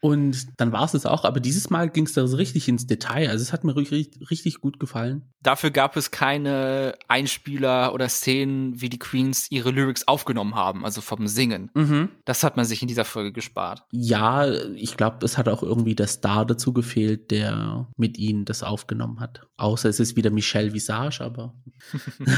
Und 0.00 0.48
dann 0.58 0.70
war 0.70 0.84
es 0.84 0.92
es 0.92 1.06
auch, 1.06 1.24
aber 1.24 1.40
dieses 1.40 1.70
Mal 1.70 1.88
ging 1.88 2.04
es 2.04 2.12
da 2.12 2.26
so 2.26 2.36
richtig 2.36 2.68
ins 2.68 2.86
Detail. 2.86 3.30
Also 3.30 3.42
es 3.42 3.54
hat 3.54 3.64
mir 3.64 3.74
richtig, 3.74 4.30
richtig 4.30 4.60
gut 4.60 4.78
gefallen. 4.78 5.22
Dafür 5.42 5.70
gab 5.70 5.96
es 5.96 6.10
keine 6.10 6.94
Einspieler 7.08 7.94
oder 7.94 8.08
Szenen, 8.10 8.80
wie 8.82 8.90
die 8.90 8.98
Queens 8.98 9.50
ihre 9.50 9.70
Lyrics 9.70 10.06
aufgenommen 10.06 10.54
haben, 10.54 10.84
also 10.84 11.00
vom 11.00 11.26
Singen. 11.26 11.70
Mhm. 11.74 12.10
Das 12.26 12.44
hat 12.44 12.56
man 12.56 12.66
sich 12.66 12.82
in 12.82 12.88
dieser 12.88 13.06
Folge 13.06 13.32
gespart. 13.32 13.84
Ja, 13.92 14.46
ich 14.74 14.98
glaube, 14.98 15.24
es 15.24 15.38
hat 15.38 15.48
auch 15.48 15.62
irgendwie 15.62 15.94
der 15.94 16.06
Star 16.06 16.44
dazu 16.44 16.74
gefehlt, 16.74 17.30
der 17.30 17.88
mit 17.96 18.18
ihnen 18.18 18.44
das 18.44 18.62
aufgenommen 18.62 19.20
hat. 19.20 19.46
Außer 19.56 19.88
es 19.88 20.00
ist 20.00 20.16
wieder 20.16 20.30
Michelle 20.30 20.74
Visage, 20.74 21.22
aber 21.22 21.54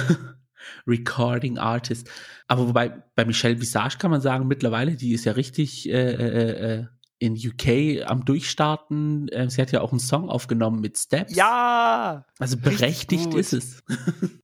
Recording 0.87 1.59
Artist. 1.59 2.11
Aber 2.49 2.69
wobei 2.69 3.03
bei 3.15 3.25
Michelle 3.25 3.61
Visage 3.61 3.99
kann 3.99 4.11
man 4.11 4.21
sagen, 4.21 4.47
mittlerweile, 4.47 4.95
die 4.95 5.13
ist 5.13 5.25
ja 5.25 5.33
richtig 5.33 5.89
äh, 5.89 6.13
äh, 6.13 6.79
äh, 6.81 6.87
in 7.19 7.35
UK 7.35 8.07
am 8.07 8.25
Durchstarten. 8.25 9.29
Äh, 9.29 9.51
sie 9.51 9.61
hat 9.61 9.73
ja 9.73 9.81
auch 9.81 9.91
einen 9.91 10.01
Song 10.01 10.29
aufgenommen 10.29 10.81
mit 10.81 10.99
Steps. 10.99 11.35
Ja! 11.35 12.25
Also 12.39 12.57
berechtigt 12.57 13.35
ist 13.35 13.53
es. 13.53 13.83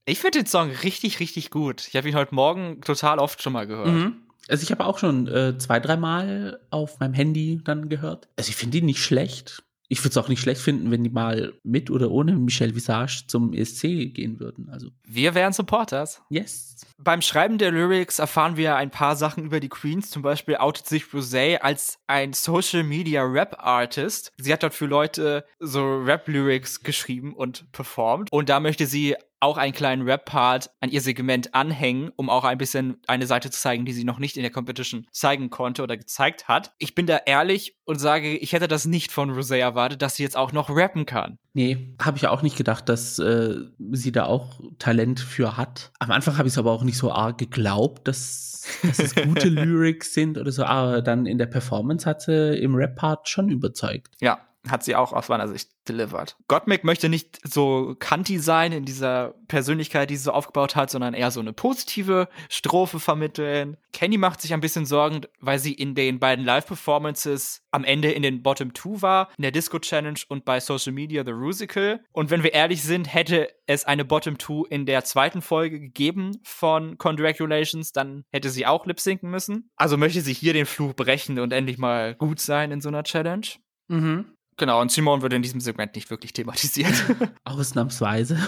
Ich 0.04 0.18
finde 0.18 0.40
den 0.40 0.46
Song 0.46 0.70
richtig, 0.82 1.20
richtig 1.20 1.50
gut. 1.50 1.86
Ich 1.86 1.94
habe 1.94 2.08
ihn 2.08 2.16
heute 2.16 2.34
Morgen 2.34 2.80
total 2.80 3.20
oft 3.20 3.40
schon 3.40 3.52
mal 3.52 3.68
gehört. 3.68 3.86
Mhm. 3.86 4.22
Also 4.48 4.64
ich 4.64 4.72
habe 4.72 4.84
auch 4.84 4.98
schon 4.98 5.28
äh, 5.28 5.56
zwei, 5.58 5.78
dreimal 5.78 6.60
auf 6.70 6.98
meinem 6.98 7.14
Handy 7.14 7.60
dann 7.62 7.88
gehört. 7.88 8.28
Also 8.36 8.48
ich 8.48 8.56
finde 8.56 8.80
die 8.80 8.84
nicht 8.84 9.02
schlecht. 9.02 9.62
Ich 9.92 9.98
würde 10.00 10.08
es 10.08 10.16
auch 10.16 10.28
nicht 10.28 10.40
schlecht 10.40 10.62
finden, 10.62 10.90
wenn 10.90 11.04
die 11.04 11.10
mal 11.10 11.52
mit 11.64 11.90
oder 11.90 12.10
ohne 12.10 12.32
Michelle 12.32 12.74
Visage 12.74 13.24
zum 13.26 13.52
ESC 13.52 13.82
gehen 14.14 14.40
würden. 14.40 14.70
Also 14.70 14.88
Wir 15.06 15.34
wären 15.34 15.52
Supporters. 15.52 16.22
yes. 16.30 16.86
Beim 16.96 17.20
Schreiben 17.20 17.58
der 17.58 17.72
Lyrics 17.72 18.18
erfahren 18.18 18.56
wir 18.56 18.76
ein 18.76 18.90
paar 18.90 19.16
Sachen 19.16 19.44
über 19.44 19.60
die 19.60 19.68
Queens. 19.68 20.08
Zum 20.08 20.22
Beispiel 20.22 20.56
outet 20.56 20.86
sich 20.86 21.04
Rosé 21.12 21.56
als 21.58 21.98
ein 22.06 22.32
Social 22.32 22.84
Media 22.84 23.22
Rap 23.22 23.56
Artist. 23.58 24.32
Sie 24.38 24.50
hat 24.50 24.62
dort 24.62 24.72
für 24.72 24.86
Leute 24.86 25.44
so 25.58 25.96
Rap 25.98 26.26
Lyrics 26.26 26.80
geschrieben 26.82 27.34
und 27.34 27.70
performt. 27.72 28.32
Und 28.32 28.48
da 28.48 28.60
möchte 28.60 28.86
sie 28.86 29.14
auch 29.42 29.56
einen 29.56 29.72
kleinen 29.72 30.02
Rap-Part 30.02 30.70
an 30.80 30.90
ihr 30.90 31.00
Segment 31.00 31.54
anhängen, 31.54 32.12
um 32.14 32.30
auch 32.30 32.44
ein 32.44 32.58
bisschen 32.58 32.98
eine 33.08 33.26
Seite 33.26 33.50
zu 33.50 33.60
zeigen, 33.60 33.84
die 33.84 33.92
sie 33.92 34.04
noch 34.04 34.20
nicht 34.20 34.36
in 34.36 34.42
der 34.42 34.52
Competition 34.52 35.06
zeigen 35.10 35.50
konnte 35.50 35.82
oder 35.82 35.96
gezeigt 35.96 36.46
hat. 36.46 36.72
Ich 36.78 36.94
bin 36.94 37.06
da 37.06 37.18
ehrlich 37.26 37.76
und 37.84 37.98
sage, 37.98 38.36
ich 38.36 38.52
hätte 38.52 38.68
das 38.68 38.86
nicht 38.86 39.10
von 39.10 39.30
Rosé 39.32 39.56
erwartet, 39.56 40.00
dass 40.00 40.16
sie 40.16 40.22
jetzt 40.22 40.36
auch 40.36 40.52
noch 40.52 40.70
rappen 40.70 41.06
kann. 41.06 41.38
Nee, 41.54 41.94
habe 42.00 42.16
ich 42.16 42.28
auch 42.28 42.42
nicht 42.42 42.56
gedacht, 42.56 42.88
dass 42.88 43.18
äh, 43.18 43.56
sie 43.90 44.12
da 44.12 44.26
auch 44.26 44.60
Talent 44.78 45.18
für 45.18 45.56
hat. 45.56 45.90
Am 45.98 46.12
Anfang 46.12 46.38
habe 46.38 46.46
ich 46.46 46.54
es 46.54 46.58
aber 46.58 46.70
auch 46.70 46.84
nicht 46.84 46.96
so 46.96 47.10
arg 47.10 47.36
geglaubt, 47.36 48.06
dass, 48.06 48.66
dass 48.82 49.00
es 49.00 49.14
gute 49.14 49.48
Lyrics 49.48 50.14
sind 50.14 50.38
oder 50.38 50.52
so. 50.52 50.64
Aber 50.64 51.02
dann 51.02 51.26
in 51.26 51.38
der 51.38 51.46
Performance 51.46 52.08
hat 52.08 52.22
sie 52.22 52.56
im 52.58 52.76
Rap-Part 52.76 53.28
schon 53.28 53.50
überzeugt. 53.50 54.14
Ja, 54.20 54.40
hat 54.68 54.84
sie 54.84 54.94
auch 54.94 55.12
aus 55.12 55.28
meiner 55.28 55.48
Sicht 55.48 55.70
delivered. 55.88 56.36
Gottmik 56.46 56.84
möchte 56.84 57.08
nicht 57.08 57.40
so 57.42 57.96
kanti 57.98 58.38
sein 58.38 58.72
in 58.72 58.84
dieser 58.84 59.34
Persönlichkeit, 59.48 60.10
die 60.10 60.16
sie 60.16 60.24
so 60.24 60.32
aufgebaut 60.32 60.76
hat, 60.76 60.90
sondern 60.90 61.14
eher 61.14 61.30
so 61.30 61.40
eine 61.40 61.52
positive 61.52 62.28
Strophe 62.48 63.00
vermitteln. 63.00 63.76
Kenny 63.92 64.18
macht 64.18 64.40
sich 64.40 64.54
ein 64.54 64.60
bisschen 64.60 64.86
Sorgen, 64.86 65.22
weil 65.40 65.58
sie 65.58 65.72
in 65.72 65.94
den 65.94 66.20
beiden 66.20 66.44
Live-Performances 66.44 67.62
am 67.72 67.84
Ende 67.84 68.12
in 68.12 68.22
den 68.22 68.42
Bottom 68.42 68.72
Two 68.72 69.02
war, 69.02 69.30
in 69.36 69.42
der 69.42 69.50
Disco 69.50 69.78
Challenge 69.78 70.20
und 70.28 70.44
bei 70.44 70.60
Social 70.60 70.92
Media 70.92 71.24
The 71.24 71.32
Rusical. 71.32 72.04
Und 72.12 72.30
wenn 72.30 72.42
wir 72.42 72.54
ehrlich 72.54 72.82
sind, 72.82 73.12
hätte 73.12 73.48
es 73.66 73.84
eine 73.84 74.04
Bottom 74.04 74.38
Two 74.38 74.64
in 74.66 74.86
der 74.86 75.04
zweiten 75.04 75.42
Folge 75.42 75.80
gegeben 75.80 76.38
von 76.44 76.98
Congratulations, 76.98 77.92
dann 77.92 78.24
hätte 78.30 78.50
sie 78.50 78.66
auch 78.66 78.86
lip-sinken 78.86 79.28
müssen. 79.28 79.70
Also 79.76 79.96
möchte 79.96 80.20
sie 80.20 80.34
hier 80.34 80.52
den 80.52 80.66
Fluch 80.66 80.94
brechen 80.94 81.38
und 81.40 81.52
endlich 81.52 81.78
mal 81.78 82.14
gut 82.14 82.38
sein 82.38 82.70
in 82.70 82.80
so 82.80 82.88
einer 82.88 83.02
Challenge. 83.02 83.46
Mhm. 83.88 84.36
Genau, 84.62 84.80
und 84.80 84.92
Simone 84.92 85.22
wird 85.22 85.32
in 85.32 85.42
diesem 85.42 85.58
Segment 85.58 85.96
nicht 85.96 86.08
wirklich 86.08 86.32
thematisiert. 86.34 86.94
Ausnahmsweise. 87.44 88.38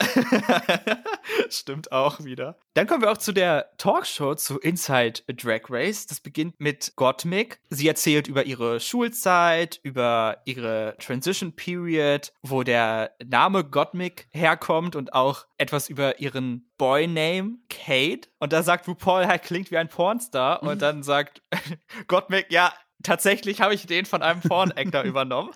Stimmt 1.48 1.92
auch 1.92 2.24
wieder. 2.24 2.58
Dann 2.74 2.88
kommen 2.88 3.02
wir 3.02 3.12
auch 3.12 3.18
zu 3.18 3.30
der 3.30 3.70
Talkshow 3.78 4.34
zu 4.34 4.58
Inside 4.58 5.22
a 5.28 5.32
Drag 5.32 5.60
Race. 5.68 6.08
Das 6.08 6.18
beginnt 6.18 6.58
mit 6.58 6.94
Gottmik. 6.96 7.60
Sie 7.68 7.86
erzählt 7.86 8.26
über 8.26 8.46
ihre 8.46 8.80
Schulzeit, 8.80 9.78
über 9.84 10.38
ihre 10.44 10.96
Transition 10.98 11.54
Period, 11.54 12.32
wo 12.42 12.64
der 12.64 13.12
Name 13.24 13.62
Gottmik 13.62 14.26
herkommt 14.32 14.96
und 14.96 15.14
auch 15.14 15.46
etwas 15.56 15.88
über 15.88 16.18
ihren 16.18 16.68
Boy-Name, 16.78 17.58
Kate. 17.68 18.28
Und 18.40 18.52
da 18.52 18.64
sagt 18.64 18.88
RuPaul, 18.88 19.22
er 19.22 19.38
klingt 19.38 19.70
wie 19.70 19.76
ein 19.76 19.88
Pornstar. 19.88 20.64
Und 20.64 20.82
dann 20.82 21.04
sagt 21.04 21.42
Gottmik, 22.08 22.46
ja, 22.50 22.72
tatsächlich 23.02 23.60
habe 23.60 23.74
ich 23.74 23.86
den 23.86 24.06
von 24.06 24.22
einem 24.22 24.40
Porn-Actor 24.40 25.02
übernommen. 25.04 25.50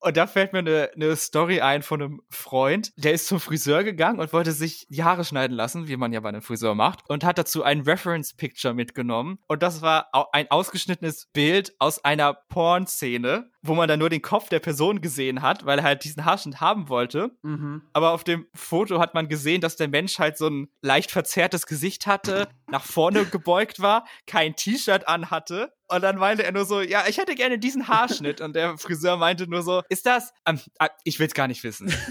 Und 0.00 0.16
da 0.16 0.26
fällt 0.26 0.52
mir 0.52 0.60
eine, 0.60 0.90
eine 0.94 1.16
Story 1.16 1.60
ein 1.60 1.82
von 1.82 2.00
einem 2.00 2.22
Freund, 2.30 2.92
der 2.96 3.12
ist 3.12 3.26
zum 3.26 3.40
Friseur 3.40 3.82
gegangen 3.82 4.20
und 4.20 4.32
wollte 4.32 4.52
sich 4.52 4.86
die 4.88 5.02
Haare 5.02 5.24
schneiden 5.24 5.56
lassen, 5.56 5.88
wie 5.88 5.96
man 5.96 6.12
ja 6.12 6.20
bei 6.20 6.28
einem 6.28 6.40
Friseur 6.42 6.74
macht, 6.74 7.00
und 7.08 7.24
hat 7.24 7.36
dazu 7.36 7.64
ein 7.64 7.80
Reference-Picture 7.80 8.74
mitgenommen. 8.74 9.38
Und 9.48 9.62
das 9.62 9.82
war 9.82 10.08
ein 10.32 10.50
ausgeschnittenes 10.50 11.26
Bild 11.32 11.74
aus 11.78 12.04
einer 12.04 12.34
Porn-Szene, 12.34 13.50
wo 13.62 13.74
man 13.74 13.88
dann 13.88 13.98
nur 13.98 14.08
den 14.08 14.22
Kopf 14.22 14.48
der 14.48 14.60
Person 14.60 15.00
gesehen 15.00 15.42
hat, 15.42 15.66
weil 15.66 15.78
er 15.78 15.84
halt 15.84 16.04
diesen 16.04 16.24
Haarschnitt 16.24 16.60
haben 16.60 16.88
wollte. 16.88 17.36
Mhm. 17.42 17.82
Aber 17.92 18.12
auf 18.12 18.22
dem 18.22 18.46
Foto 18.54 19.00
hat 19.00 19.14
man 19.14 19.28
gesehen, 19.28 19.60
dass 19.60 19.76
der 19.76 19.88
Mensch 19.88 20.18
halt 20.18 20.38
so 20.38 20.48
ein 20.48 20.68
leicht 20.80 21.10
verzerrtes 21.10 21.66
Gesicht 21.66 22.06
hatte, 22.06 22.48
nach 22.70 22.84
vorne 22.84 23.24
gebeugt 23.24 23.80
war, 23.80 24.04
kein 24.26 24.54
T-Shirt 24.54 25.08
anhatte. 25.08 25.72
Und 25.88 26.02
dann 26.02 26.16
meinte 26.18 26.44
er 26.44 26.52
nur 26.52 26.64
so, 26.64 26.80
ja, 26.80 27.04
ich 27.08 27.18
hätte 27.18 27.34
gerne 27.34 27.58
diesen 27.58 27.88
Haarschnitt. 27.88 28.40
Und 28.40 28.54
der 28.54 28.76
Friseur 28.78 29.16
meinte 29.16 29.48
nur 29.48 29.62
so, 29.62 29.82
ist 29.88 30.06
das? 30.06 30.32
Ähm, 30.46 30.60
ah, 30.78 30.88
ich 31.04 31.18
will's 31.18 31.34
gar 31.34 31.48
nicht 31.48 31.64
wissen. 31.64 31.92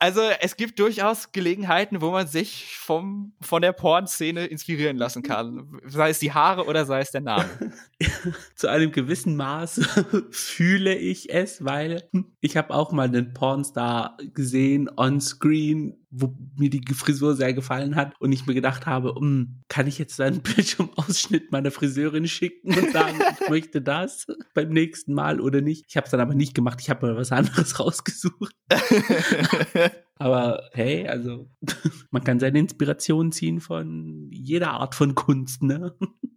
Also 0.00 0.20
es 0.40 0.56
gibt 0.56 0.78
durchaus 0.78 1.32
Gelegenheiten, 1.32 2.00
wo 2.00 2.12
man 2.12 2.28
sich 2.28 2.76
vom, 2.78 3.32
von 3.40 3.62
der 3.62 3.72
Pornszene 3.72 4.46
inspirieren 4.46 4.96
lassen 4.96 5.24
kann. 5.24 5.80
Sei 5.86 6.10
es 6.10 6.20
die 6.20 6.32
Haare 6.32 6.66
oder 6.66 6.86
sei 6.86 7.00
es 7.00 7.10
der 7.10 7.20
Name. 7.20 7.48
Zu 8.54 8.68
einem 8.68 8.92
gewissen 8.92 9.34
Maß 9.34 9.80
fühle 10.30 10.94
ich 10.94 11.30
es, 11.30 11.64
weil 11.64 12.08
ich 12.40 12.56
habe 12.56 12.74
auch 12.74 12.92
mal 12.92 13.08
einen 13.08 13.34
Pornstar 13.34 14.16
gesehen 14.34 14.88
on 14.96 15.20
screen, 15.20 15.96
wo 16.10 16.34
mir 16.56 16.70
die 16.70 16.82
Frisur 16.94 17.34
sehr 17.34 17.52
gefallen 17.52 17.94
hat 17.94 18.14
und 18.18 18.32
ich 18.32 18.46
mir 18.46 18.54
gedacht 18.54 18.86
habe, 18.86 19.12
um, 19.12 19.62
kann 19.68 19.86
ich 19.86 19.98
jetzt 19.98 20.20
einen 20.20 20.40
Bildschirmausschnitt 20.42 21.52
meiner 21.52 21.70
Friseurin 21.70 22.26
schicken 22.26 22.74
und 22.74 22.92
sagen, 22.92 23.18
ich 23.40 23.48
möchte 23.50 23.82
das 23.82 24.26
beim 24.54 24.70
nächsten 24.70 25.12
Mal 25.12 25.40
oder 25.40 25.60
nicht. 25.60 25.84
Ich 25.88 25.96
habe 25.96 26.06
es 26.06 26.10
dann 26.10 26.20
aber 26.20 26.34
nicht 26.34 26.54
gemacht, 26.54 26.80
ich 26.80 26.90
habe 26.90 27.06
mir 27.06 27.16
was 27.16 27.32
anderes 27.32 27.78
rausgesucht. 27.80 28.54
Aber 30.16 30.62
hey, 30.72 31.06
also 31.06 31.50
man 32.10 32.24
kann 32.24 32.40
seine 32.40 32.58
Inspiration 32.58 33.30
ziehen 33.30 33.60
von 33.60 34.30
jeder 34.32 34.70
Art 34.72 34.94
von 34.94 35.14
Kunst, 35.14 35.62
ne? 35.62 35.94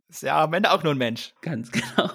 Ist 0.10 0.24
ja 0.24 0.44
am 0.44 0.54
Ende 0.54 0.72
auch 0.72 0.84
nur 0.84 0.94
ein 0.94 0.98
Mensch. 0.98 1.34
Ganz 1.42 1.72
genau. 1.72 2.12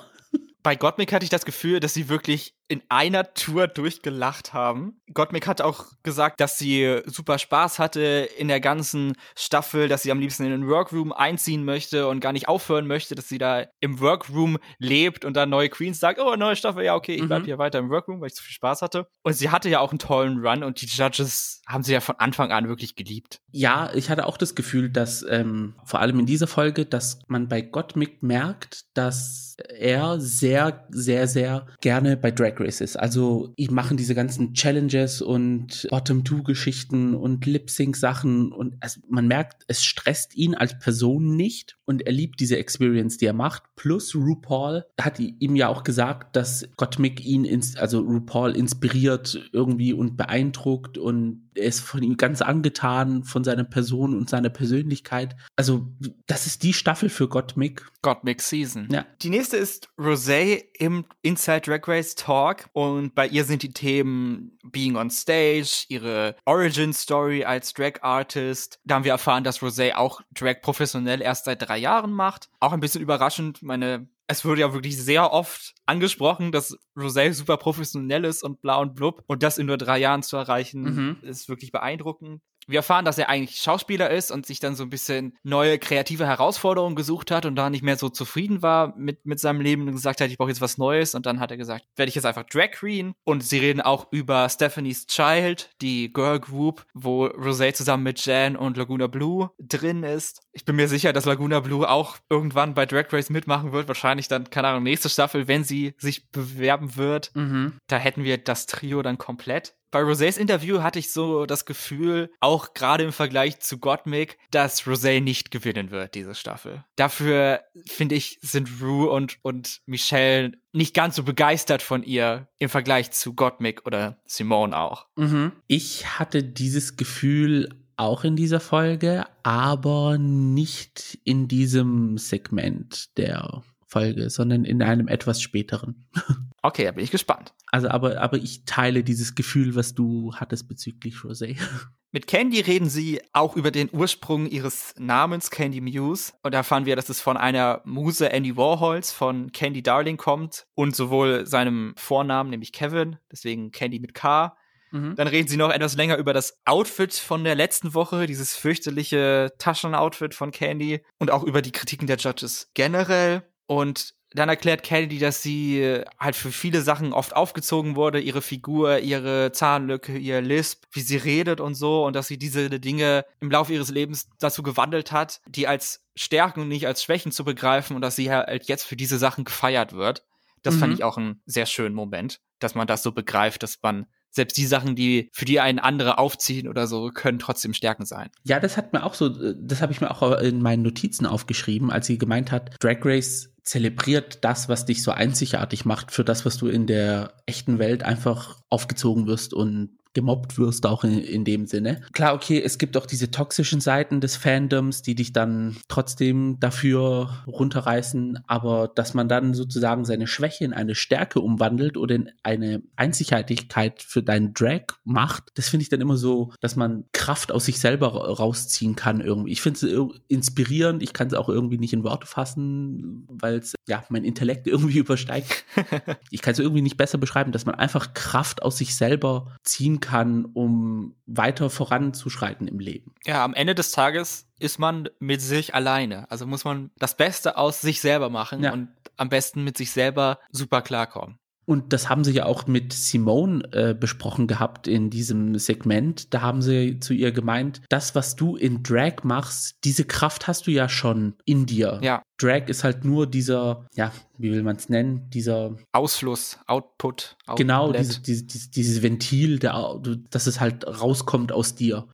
bei 0.62 0.76
Gottmik 0.76 1.12
hatte 1.12 1.24
ich 1.24 1.30
das 1.30 1.46
Gefühl, 1.46 1.80
dass 1.80 1.94
sie 1.94 2.08
wirklich 2.08 2.54
in 2.68 2.82
einer 2.88 3.32
Tour 3.34 3.68
durchgelacht 3.68 4.52
haben. 4.52 5.00
Gottmik 5.14 5.46
hat 5.46 5.60
auch 5.60 5.86
gesagt, 6.02 6.40
dass 6.40 6.58
sie 6.58 7.02
super 7.06 7.38
Spaß 7.38 7.78
hatte 7.78 8.28
in 8.38 8.48
der 8.48 8.60
ganzen 8.60 9.14
Staffel, 9.36 9.88
dass 9.88 10.02
sie 10.02 10.10
am 10.10 10.18
liebsten 10.18 10.44
in 10.44 10.50
den 10.50 10.68
Workroom 10.68 11.12
einziehen 11.12 11.64
möchte 11.64 12.08
und 12.08 12.20
gar 12.20 12.32
nicht 12.32 12.48
aufhören 12.48 12.86
möchte, 12.86 13.14
dass 13.14 13.28
sie 13.28 13.38
da 13.38 13.66
im 13.80 14.00
Workroom 14.00 14.58
lebt 14.78 15.24
und 15.24 15.34
dann 15.34 15.48
neue 15.48 15.68
Queens 15.68 16.00
sagt, 16.00 16.20
oh, 16.20 16.34
neue 16.36 16.56
Staffel, 16.56 16.84
ja, 16.84 16.94
okay, 16.94 17.14
ich 17.14 17.26
bleib 17.26 17.42
mhm. 17.42 17.46
hier 17.46 17.58
weiter 17.58 17.78
im 17.78 17.90
Workroom, 17.90 18.20
weil 18.20 18.28
ich 18.28 18.34
so 18.34 18.42
viel 18.42 18.54
Spaß 18.54 18.82
hatte. 18.82 19.06
Und 19.22 19.34
sie 19.34 19.50
hatte 19.50 19.68
ja 19.68 19.80
auch 19.80 19.90
einen 19.90 19.98
tollen 19.98 20.44
Run 20.44 20.64
und 20.64 20.80
die 20.80 20.86
Judges 20.86 21.62
haben 21.66 21.84
sie 21.84 21.92
ja 21.92 22.00
von 22.00 22.16
Anfang 22.18 22.50
an 22.52 22.68
wirklich 22.68 22.96
geliebt. 22.96 23.40
Ja, 23.52 23.90
ich 23.94 24.10
hatte 24.10 24.26
auch 24.26 24.36
das 24.36 24.54
Gefühl, 24.54 24.90
dass 24.90 25.24
ähm, 25.28 25.74
vor 25.84 26.00
allem 26.00 26.18
in 26.20 26.26
dieser 26.26 26.46
Folge, 26.46 26.84
dass 26.84 27.20
man 27.28 27.48
bei 27.48 27.60
Gottmik 27.60 28.22
merkt, 28.22 28.84
dass 28.94 29.56
er 29.68 30.20
sehr, 30.20 30.86
sehr, 30.90 31.28
sehr 31.28 31.66
gerne 31.80 32.16
bei 32.16 32.30
Drag 32.30 32.55
Race 32.60 32.80
ist. 32.80 32.96
Also 32.96 33.52
ich 33.56 33.70
machen 33.70 33.96
diese 33.96 34.14
ganzen 34.14 34.54
Challenges 34.54 35.22
und 35.22 35.86
Bottom-Two-Geschichten 35.90 37.14
und 37.14 37.46
Lip-Sync-Sachen 37.46 38.52
und 38.52 38.76
es, 38.80 39.00
man 39.08 39.28
merkt, 39.28 39.64
es 39.68 39.84
stresst 39.84 40.36
ihn 40.36 40.54
als 40.54 40.78
Person 40.78 41.36
nicht 41.36 41.76
und 41.84 42.06
er 42.06 42.12
liebt 42.12 42.40
diese 42.40 42.58
Experience, 42.58 43.18
die 43.18 43.26
er 43.26 43.32
macht. 43.32 43.62
Plus 43.76 44.14
RuPaul 44.14 44.84
hat 45.00 45.18
ihm 45.18 45.56
ja 45.56 45.68
auch 45.68 45.84
gesagt, 45.84 46.36
dass 46.36 46.68
Gottmik 46.76 47.24
ihn, 47.24 47.44
ins, 47.44 47.76
also 47.76 48.00
RuPaul 48.00 48.56
inspiriert 48.56 49.50
irgendwie 49.52 49.92
und 49.92 50.16
beeindruckt 50.16 50.98
und 50.98 51.45
er 51.56 51.66
ist 51.66 51.80
von 51.80 52.02
ihm 52.02 52.16
ganz 52.16 52.42
angetan, 52.42 53.24
von 53.24 53.44
seiner 53.44 53.64
Person 53.64 54.16
und 54.16 54.30
seiner 54.30 54.50
Persönlichkeit. 54.50 55.36
Also, 55.56 55.88
das 56.26 56.46
ist 56.46 56.62
die 56.62 56.72
Staffel 56.72 57.08
für 57.08 57.28
Gottmik. 57.28 57.86
Gottmik 58.02 58.40
Season. 58.42 58.88
Ja. 58.90 59.04
Die 59.22 59.30
nächste 59.30 59.56
ist 59.56 59.88
Rosé 59.98 60.64
im 60.78 61.04
Inside 61.22 61.62
Drag 61.62 61.88
Race 61.88 62.14
Talk 62.14 62.68
und 62.72 63.14
bei 63.14 63.26
ihr 63.26 63.44
sind 63.44 63.62
die 63.62 63.72
Themen 63.72 64.58
Being 64.64 64.96
on 64.96 65.10
Stage, 65.10 65.86
ihre 65.88 66.36
Origin 66.44 66.92
Story 66.92 67.44
als 67.44 67.72
Drag 67.72 68.02
Artist. 68.02 68.78
Da 68.84 68.96
haben 68.96 69.04
wir 69.04 69.12
erfahren, 69.12 69.44
dass 69.44 69.60
Rosé 69.60 69.94
auch 69.94 70.20
Drag 70.32 70.60
professionell 70.62 71.20
erst 71.20 71.46
seit 71.46 71.62
drei 71.62 71.78
Jahren 71.78 72.12
macht. 72.12 72.48
Auch 72.60 72.72
ein 72.72 72.80
bisschen 72.80 73.02
überraschend. 73.02 73.62
Meine 73.62 74.08
es 74.28 74.44
wurde 74.44 74.62
ja 74.62 74.72
wirklich 74.72 74.96
sehr 74.96 75.32
oft 75.32 75.74
angesprochen, 75.86 76.50
dass 76.52 76.78
Rosé 76.96 77.32
super 77.32 77.56
professionell 77.56 78.24
ist 78.24 78.42
und 78.42 78.60
blau 78.60 78.80
und 78.82 78.94
blub 78.94 79.22
und 79.26 79.42
das 79.42 79.58
in 79.58 79.66
nur 79.66 79.78
drei 79.78 79.98
Jahren 79.98 80.22
zu 80.22 80.36
erreichen, 80.36 80.82
mhm. 80.82 81.16
ist 81.22 81.48
wirklich 81.48 81.72
beeindruckend 81.72 82.42
wir 82.66 82.80
erfahren, 82.80 83.04
dass 83.04 83.18
er 83.18 83.28
eigentlich 83.28 83.60
Schauspieler 83.60 84.10
ist 84.10 84.30
und 84.30 84.46
sich 84.46 84.60
dann 84.60 84.74
so 84.74 84.82
ein 84.82 84.90
bisschen 84.90 85.36
neue 85.42 85.78
kreative 85.78 86.26
Herausforderungen 86.26 86.96
gesucht 86.96 87.30
hat 87.30 87.46
und 87.46 87.56
da 87.56 87.70
nicht 87.70 87.82
mehr 87.82 87.96
so 87.96 88.08
zufrieden 88.08 88.62
war 88.62 88.96
mit, 88.96 89.24
mit 89.24 89.38
seinem 89.38 89.60
Leben 89.60 89.82
und 89.86 89.92
gesagt 89.92 90.20
hat, 90.20 90.30
ich 90.30 90.38
brauche 90.38 90.48
jetzt 90.48 90.60
was 90.60 90.78
Neues. 90.78 91.14
Und 91.14 91.26
dann 91.26 91.40
hat 91.40 91.50
er 91.50 91.56
gesagt, 91.56 91.84
werde 91.96 92.08
ich 92.08 92.14
jetzt 92.14 92.24
einfach 92.24 92.44
Drag 92.44 92.72
Queen. 92.72 93.14
Und 93.24 93.42
sie 93.44 93.58
reden 93.58 93.80
auch 93.80 94.08
über 94.10 94.48
Stephanie's 94.48 95.06
Child, 95.06 95.70
die 95.80 96.12
Girl 96.12 96.40
Group, 96.40 96.84
wo 96.94 97.26
Rosé 97.26 97.72
zusammen 97.72 98.02
mit 98.02 98.24
Jan 98.24 98.56
und 98.56 98.76
Laguna 98.76 99.06
Blue 99.06 99.50
drin 99.58 100.02
ist. 100.02 100.40
Ich 100.52 100.64
bin 100.64 100.76
mir 100.76 100.88
sicher, 100.88 101.12
dass 101.12 101.24
Laguna 101.24 101.60
Blue 101.60 101.88
auch 101.88 102.16
irgendwann 102.28 102.74
bei 102.74 102.86
Drag 102.86 103.12
Race 103.12 103.30
mitmachen 103.30 103.72
wird. 103.72 103.88
Wahrscheinlich 103.88 104.28
dann, 104.28 104.50
keine 104.50 104.68
Ahnung, 104.68 104.82
nächste 104.82 105.08
Staffel, 105.08 105.48
wenn 105.48 105.64
sie 105.64 105.94
sich 105.98 106.30
bewerben 106.30 106.96
wird. 106.96 107.30
Mhm. 107.34 107.74
Da 107.86 107.98
hätten 107.98 108.24
wir 108.24 108.38
das 108.38 108.66
Trio 108.66 109.02
dann 109.02 109.18
komplett 109.18 109.74
bei 109.96 110.02
Rosés 110.02 110.36
Interview 110.36 110.82
hatte 110.82 110.98
ich 110.98 111.10
so 111.10 111.46
das 111.46 111.64
Gefühl, 111.64 112.30
auch 112.40 112.74
gerade 112.74 113.02
im 113.02 113.14
Vergleich 113.14 113.60
zu 113.60 113.78
Gottmik, 113.78 114.36
dass 114.50 114.82
Rosé 114.82 115.22
nicht 115.22 115.50
gewinnen 115.50 115.90
wird, 115.90 116.14
diese 116.14 116.34
Staffel. 116.34 116.84
Dafür, 116.96 117.62
finde 117.86 118.14
ich, 118.14 118.38
sind 118.42 118.68
Rue 118.82 119.08
und, 119.08 119.38
und 119.40 119.80
Michelle 119.86 120.52
nicht 120.74 120.92
ganz 120.92 121.16
so 121.16 121.22
begeistert 121.22 121.80
von 121.80 122.02
ihr 122.02 122.46
im 122.58 122.68
Vergleich 122.68 123.10
zu 123.12 123.32
Gottmik 123.32 123.86
oder 123.86 124.18
Simone 124.26 124.76
auch. 124.76 125.06
Mhm. 125.16 125.52
Ich 125.66 126.18
hatte 126.18 126.42
dieses 126.42 126.98
Gefühl 126.98 127.70
auch 127.96 128.22
in 128.22 128.36
dieser 128.36 128.60
Folge, 128.60 129.24
aber 129.44 130.18
nicht 130.18 131.18
in 131.24 131.48
diesem 131.48 132.18
Segment 132.18 133.16
der 133.16 133.62
Folge, 133.86 134.30
sondern 134.30 134.64
in 134.64 134.82
einem 134.82 135.08
etwas 135.08 135.40
späteren. 135.40 136.06
Okay, 136.62 136.84
da 136.84 136.90
bin 136.90 137.04
ich 137.04 137.12
gespannt. 137.12 137.54
Also, 137.66 137.88
aber, 137.88 138.20
aber 138.20 138.38
ich 138.38 138.64
teile 138.64 139.04
dieses 139.04 139.36
Gefühl, 139.36 139.76
was 139.76 139.94
du 139.94 140.34
hattest 140.34 140.66
bezüglich 140.66 141.14
Rosé. 141.18 141.56
Mit 142.10 142.26
Candy 142.26 142.58
reden 142.58 142.88
sie 142.88 143.20
auch 143.32 143.54
über 143.54 143.70
den 143.70 143.88
Ursprung 143.92 144.46
ihres 144.46 144.92
Namens 144.98 145.52
Candy 145.52 145.80
Muse. 145.80 146.32
Und 146.42 146.54
da 146.54 146.58
erfahren 146.58 146.84
wir, 146.84 146.96
dass 146.96 147.08
es 147.08 147.20
von 147.20 147.36
einer 147.36 147.82
Muse 147.84 148.32
Andy 148.32 148.56
Warhols 148.56 149.12
von 149.12 149.52
Candy 149.52 149.80
Darling 149.80 150.16
kommt 150.16 150.66
und 150.74 150.96
sowohl 150.96 151.46
seinem 151.46 151.94
Vornamen, 151.96 152.50
nämlich 152.50 152.72
Kevin, 152.72 153.18
deswegen 153.30 153.70
Candy 153.70 154.00
mit 154.00 154.14
K. 154.14 154.56
Mhm. 154.90 155.14
Dann 155.14 155.28
reden 155.28 155.48
sie 155.48 155.56
noch 155.56 155.70
etwas 155.70 155.96
länger 155.96 156.16
über 156.16 156.32
das 156.32 156.58
Outfit 156.64 157.14
von 157.14 157.44
der 157.44 157.54
letzten 157.54 157.94
Woche, 157.94 158.26
dieses 158.26 158.56
fürchterliche 158.56 159.52
Taschenoutfit 159.58 160.34
von 160.34 160.50
Candy 160.50 161.02
und 161.18 161.30
auch 161.30 161.44
über 161.44 161.62
die 161.62 161.72
Kritiken 161.72 162.06
der 162.06 162.16
Judges 162.16 162.70
generell. 162.74 163.44
Und 163.66 164.14
dann 164.36 164.48
erklärt 164.48 164.82
Kennedy, 164.82 165.18
dass 165.18 165.42
sie 165.42 165.80
äh, 165.80 166.04
halt 166.18 166.36
für 166.36 166.52
viele 166.52 166.82
Sachen 166.82 167.12
oft 167.12 167.34
aufgezogen 167.34 167.96
wurde, 167.96 168.20
ihre 168.20 168.42
Figur, 168.42 168.98
ihre 168.98 169.52
Zahnlücke, 169.52 170.16
ihr 170.16 170.40
Lisp, 170.40 170.84
wie 170.92 171.00
sie 171.00 171.16
redet 171.16 171.60
und 171.60 171.74
so, 171.74 172.04
und 172.04 172.14
dass 172.14 172.28
sie 172.28 172.38
diese 172.38 172.68
Dinge 172.68 173.24
im 173.40 173.50
Laufe 173.50 173.72
ihres 173.72 173.90
Lebens 173.90 174.28
dazu 174.38 174.62
gewandelt 174.62 175.12
hat, 175.12 175.40
die 175.46 175.66
als 175.66 176.04
Stärken 176.16 176.62
und 176.62 176.68
nicht 176.68 176.86
als 176.86 177.02
Schwächen 177.02 177.32
zu 177.32 177.44
begreifen 177.44 177.96
und 177.96 178.02
dass 178.02 178.16
sie 178.16 178.30
halt 178.30 178.64
jetzt 178.64 178.84
für 178.84 178.96
diese 178.96 179.18
Sachen 179.18 179.44
gefeiert 179.44 179.92
wird. 179.92 180.24
Das 180.62 180.74
mhm. 180.74 180.80
fand 180.80 180.94
ich 180.94 181.04
auch 181.04 181.16
einen 181.16 181.40
sehr 181.46 181.66
schönen 181.66 181.94
Moment, 181.94 182.40
dass 182.58 182.74
man 182.74 182.86
das 182.86 183.02
so 183.02 183.12
begreift, 183.12 183.62
dass 183.62 183.78
man 183.82 184.06
selbst 184.36 184.56
die 184.56 184.66
Sachen, 184.66 184.94
die 184.94 185.28
für 185.32 185.44
die 185.44 185.58
einen 185.58 185.78
andere 185.80 186.18
aufziehen 186.18 186.68
oder 186.68 186.86
so, 186.86 187.10
können 187.10 187.38
trotzdem 187.38 187.74
Stärken 187.74 188.06
sein. 188.06 188.30
Ja, 188.44 188.60
das 188.60 188.76
hat 188.76 188.92
mir 188.92 189.02
auch 189.02 189.14
so, 189.14 189.28
das 189.28 189.82
habe 189.82 189.92
ich 189.92 190.00
mir 190.00 190.10
auch 190.10 190.38
in 190.40 190.62
meinen 190.62 190.82
Notizen 190.82 191.26
aufgeschrieben, 191.26 191.90
als 191.90 192.06
sie 192.06 192.18
gemeint 192.18 192.52
hat, 192.52 192.76
Drag 192.80 192.98
Race 193.04 193.50
zelebriert 193.64 194.44
das, 194.44 194.68
was 194.68 194.84
dich 194.84 195.02
so 195.02 195.10
einzigartig 195.10 195.84
macht 195.84 196.12
für 196.12 196.22
das, 196.22 196.46
was 196.46 196.56
du 196.56 196.68
in 196.68 196.86
der 196.86 197.32
echten 197.46 197.80
Welt 197.80 198.04
einfach 198.04 198.60
aufgezogen 198.70 199.26
wirst 199.26 199.52
und 199.52 199.90
gemobbt 200.16 200.58
wirst, 200.58 200.86
auch 200.86 201.04
in, 201.04 201.18
in 201.18 201.44
dem 201.44 201.66
Sinne. 201.66 202.00
Klar, 202.14 202.34
okay, 202.34 202.60
es 202.60 202.78
gibt 202.78 202.96
auch 202.96 203.04
diese 203.04 203.30
toxischen 203.30 203.82
Seiten 203.82 204.22
des 204.22 204.34
Fandoms, 204.34 205.02
die 205.02 205.14
dich 205.14 205.34
dann 205.34 205.76
trotzdem 205.88 206.56
dafür 206.58 207.44
runterreißen, 207.46 208.40
aber 208.46 208.90
dass 208.94 209.12
man 209.12 209.28
dann 209.28 209.52
sozusagen 209.52 210.06
seine 210.06 210.26
Schwäche 210.26 210.64
in 210.64 210.72
eine 210.72 210.94
Stärke 210.94 211.40
umwandelt 211.40 211.98
oder 211.98 212.14
in 212.14 212.30
eine 212.42 212.82
Einzigartigkeit 212.96 214.02
für 214.02 214.22
deinen 214.22 214.54
Drag 214.54 214.84
macht, 215.04 215.52
das 215.54 215.68
finde 215.68 215.82
ich 215.82 215.90
dann 215.90 216.00
immer 216.00 216.16
so, 216.16 216.50
dass 216.60 216.76
man 216.76 217.04
Kraft 217.12 217.52
aus 217.52 217.66
sich 217.66 217.78
selber 217.78 218.08
rausziehen 218.08 218.96
kann 218.96 219.20
irgendwie. 219.20 219.52
Ich 219.52 219.60
finde 219.60 219.86
es 219.86 220.20
inspirierend, 220.28 221.02
ich 221.02 221.12
kann 221.12 221.26
es 221.26 221.34
auch 221.34 221.50
irgendwie 221.50 221.76
nicht 221.78 221.92
in 221.92 222.04
Worte 222.04 222.26
fassen, 222.26 223.26
weil 223.28 223.56
es 223.56 223.74
ja 223.86 224.02
mein 224.08 224.24
Intellekt 224.24 224.66
irgendwie 224.66 224.98
übersteigt. 224.98 225.66
ich 226.30 226.40
kann 226.40 226.52
es 226.52 226.58
irgendwie 226.58 226.82
nicht 226.82 226.96
besser 226.96 227.18
beschreiben, 227.18 227.52
dass 227.52 227.66
man 227.66 227.74
einfach 227.74 228.14
Kraft 228.14 228.62
aus 228.62 228.78
sich 228.78 228.96
selber 228.96 229.54
ziehen 229.62 230.00
kann 230.00 230.05
kann, 230.06 230.44
um 230.44 231.14
weiter 231.26 231.68
voranzuschreiten 231.68 232.68
im 232.68 232.78
Leben. 232.78 233.14
Ja, 233.24 233.44
am 233.44 233.54
Ende 233.54 233.74
des 233.74 233.90
Tages 233.90 234.46
ist 234.58 234.78
man 234.78 235.08
mit 235.18 235.42
sich 235.42 235.74
alleine. 235.74 236.30
Also 236.30 236.46
muss 236.46 236.64
man 236.64 236.90
das 236.96 237.16
Beste 237.16 237.56
aus 237.56 237.80
sich 237.80 238.00
selber 238.00 238.30
machen 238.30 238.62
ja. 238.62 238.72
und 238.72 238.88
am 239.16 239.28
besten 239.28 239.64
mit 239.64 239.76
sich 239.76 239.90
selber 239.90 240.38
super 240.50 240.82
klarkommen. 240.82 241.38
Und 241.66 241.92
das 241.92 242.08
haben 242.08 242.22
sie 242.22 242.32
ja 242.32 242.46
auch 242.46 242.66
mit 242.66 242.92
Simone 242.92 243.64
äh, 243.72 243.94
besprochen 243.94 244.46
gehabt 244.46 244.86
in 244.86 245.10
diesem 245.10 245.58
Segment. 245.58 246.32
Da 246.32 246.40
haben 246.40 246.62
sie 246.62 247.00
zu 247.00 247.12
ihr 247.12 247.32
gemeint, 247.32 247.82
das, 247.88 248.14
was 248.14 248.36
du 248.36 248.56
in 248.56 248.84
Drag 248.84 249.24
machst, 249.24 249.76
diese 249.84 250.04
Kraft 250.04 250.46
hast 250.46 250.68
du 250.68 250.70
ja 250.70 250.88
schon 250.88 251.34
in 251.44 251.66
dir. 251.66 251.98
Ja. 252.02 252.22
Drag 252.38 252.68
ist 252.68 252.84
halt 252.84 253.04
nur 253.04 253.26
dieser, 253.26 253.86
ja, 253.94 254.12
wie 254.38 254.52
will 254.52 254.62
man 254.62 254.76
es 254.76 254.88
nennen, 254.88 255.28
dieser 255.30 255.76
Ausfluss, 255.92 256.58
Output. 256.66 257.36
Outlet. 257.46 257.58
Genau, 257.58 257.92
diese, 257.92 258.20
diese, 258.20 258.70
dieses 258.70 259.02
Ventil, 259.02 259.58
der, 259.58 260.00
dass 260.30 260.46
es 260.46 260.60
halt 260.60 260.86
rauskommt 260.86 261.50
aus 261.50 261.74
dir. 261.74 262.06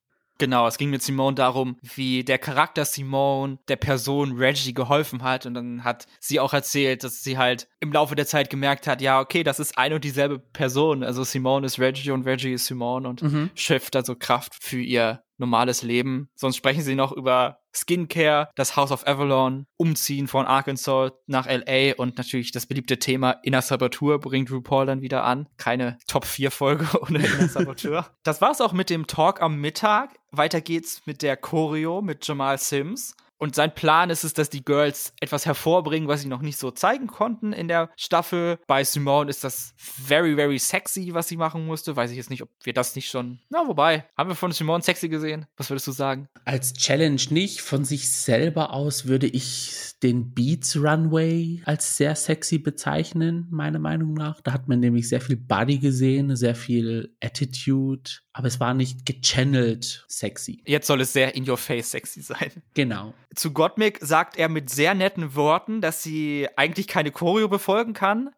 Genau, 0.42 0.66
es 0.66 0.76
ging 0.76 0.90
mit 0.90 1.04
Simone 1.04 1.36
darum, 1.36 1.76
wie 1.94 2.24
der 2.24 2.36
Charakter 2.36 2.84
Simone 2.84 3.60
der 3.68 3.76
Person 3.76 4.32
Reggie 4.32 4.74
geholfen 4.74 5.22
hat. 5.22 5.46
Und 5.46 5.54
dann 5.54 5.84
hat 5.84 6.08
sie 6.18 6.40
auch 6.40 6.52
erzählt, 6.52 7.04
dass 7.04 7.22
sie 7.22 7.38
halt 7.38 7.68
im 7.78 7.92
Laufe 7.92 8.16
der 8.16 8.26
Zeit 8.26 8.50
gemerkt 8.50 8.88
hat, 8.88 9.00
ja, 9.00 9.20
okay, 9.20 9.44
das 9.44 9.60
ist 9.60 9.78
eine 9.78 9.94
und 9.94 10.02
dieselbe 10.02 10.40
Person. 10.40 11.04
Also 11.04 11.22
Simone 11.22 11.66
ist 11.66 11.78
Reggie 11.78 12.10
und 12.10 12.26
Reggie 12.26 12.54
ist 12.54 12.66
Simone 12.66 13.08
und 13.08 13.22
mhm. 13.22 13.50
schöpft 13.54 13.94
also 13.94 14.16
Kraft 14.16 14.56
für 14.58 14.80
ihr 14.80 15.22
normales 15.38 15.82
Leben. 15.82 16.28
Sonst 16.34 16.56
sprechen 16.56 16.82
sie 16.82 16.96
noch 16.96 17.12
über 17.12 17.61
Skincare, 17.74 18.48
das 18.54 18.76
House 18.76 18.92
of 18.92 19.06
Avalon, 19.06 19.66
Umziehen 19.76 20.28
von 20.28 20.46
Arkansas 20.46 21.12
nach 21.26 21.46
LA 21.46 21.94
und 21.96 22.18
natürlich 22.18 22.52
das 22.52 22.66
beliebte 22.66 22.98
Thema 22.98 23.32
Inner 23.42 23.62
Saboteur 23.62 24.18
bringt 24.18 24.50
RuPaul 24.50 24.86
dann 24.86 25.00
wieder 25.00 25.24
an. 25.24 25.48
Keine 25.56 25.98
Top 26.06 26.24
4 26.24 26.50
Folge 26.50 26.86
ohne 27.02 27.24
Inner 27.24 27.48
Saboteur. 27.48 28.06
das 28.22 28.40
war's 28.40 28.60
auch 28.60 28.72
mit 28.72 28.90
dem 28.90 29.06
Talk 29.06 29.40
am 29.40 29.60
Mittag. 29.60 30.10
Weiter 30.30 30.60
geht's 30.60 31.02
mit 31.06 31.22
der 31.22 31.36
Choreo 31.36 32.02
mit 32.02 32.26
Jamal 32.26 32.58
Sims. 32.58 33.14
Und 33.42 33.56
sein 33.56 33.74
Plan 33.74 34.08
ist 34.08 34.22
es, 34.22 34.34
dass 34.34 34.50
die 34.50 34.64
Girls 34.64 35.14
etwas 35.20 35.46
hervorbringen, 35.46 36.06
was 36.06 36.22
sie 36.22 36.28
noch 36.28 36.42
nicht 36.42 36.58
so 36.58 36.70
zeigen 36.70 37.08
konnten 37.08 37.52
in 37.52 37.66
der 37.66 37.90
Staffel. 37.96 38.60
Bei 38.68 38.84
Simone 38.84 39.28
ist 39.28 39.42
das 39.42 39.74
very, 39.76 40.36
very 40.36 40.60
sexy, 40.60 41.12
was 41.12 41.26
sie 41.26 41.36
machen 41.36 41.66
musste. 41.66 41.96
Weiß 41.96 42.12
ich 42.12 42.16
jetzt 42.18 42.30
nicht, 42.30 42.42
ob 42.42 42.50
wir 42.62 42.72
das 42.72 42.94
nicht 42.94 43.10
schon. 43.10 43.40
Na, 43.50 43.66
wobei, 43.66 44.04
haben 44.16 44.30
wir 44.30 44.36
von 44.36 44.52
Simone 44.52 44.84
sexy 44.84 45.08
gesehen? 45.08 45.46
Was 45.56 45.70
würdest 45.70 45.88
du 45.88 45.90
sagen? 45.90 46.28
Als 46.44 46.72
Challenge 46.74 47.20
nicht. 47.30 47.62
Von 47.62 47.84
sich 47.84 48.12
selber 48.12 48.72
aus 48.72 49.06
würde 49.06 49.26
ich 49.26 49.90
den 50.04 50.34
Beats 50.34 50.76
Runway 50.76 51.62
als 51.64 51.96
sehr 51.96 52.14
sexy 52.14 52.58
bezeichnen, 52.58 53.48
meiner 53.50 53.80
Meinung 53.80 54.14
nach. 54.14 54.40
Da 54.40 54.52
hat 54.52 54.68
man 54.68 54.78
nämlich 54.78 55.08
sehr 55.08 55.20
viel 55.20 55.36
Body 55.36 55.78
gesehen, 55.78 56.36
sehr 56.36 56.54
viel 56.54 57.16
Attitude, 57.20 58.08
aber 58.32 58.48
es 58.48 58.60
war 58.60 58.74
nicht 58.74 59.04
gechannelt 59.04 60.04
sexy. 60.08 60.62
Jetzt 60.66 60.86
soll 60.86 61.00
es 61.00 61.12
sehr 61.12 61.34
in 61.34 61.48
your 61.48 61.58
face 61.58 61.90
sexy 61.90 62.22
sein. 62.22 62.50
Genau. 62.74 63.14
Zu 63.34 63.52
Gottmik 63.52 63.98
sagt 64.00 64.36
er 64.36 64.48
mit 64.48 64.70
sehr 64.70 64.94
netten 64.94 65.34
Worten, 65.34 65.80
dass 65.80 66.02
sie 66.02 66.48
eigentlich 66.56 66.86
keine 66.86 67.10
Choreo 67.10 67.48
befolgen 67.48 67.92
kann. 67.92 68.30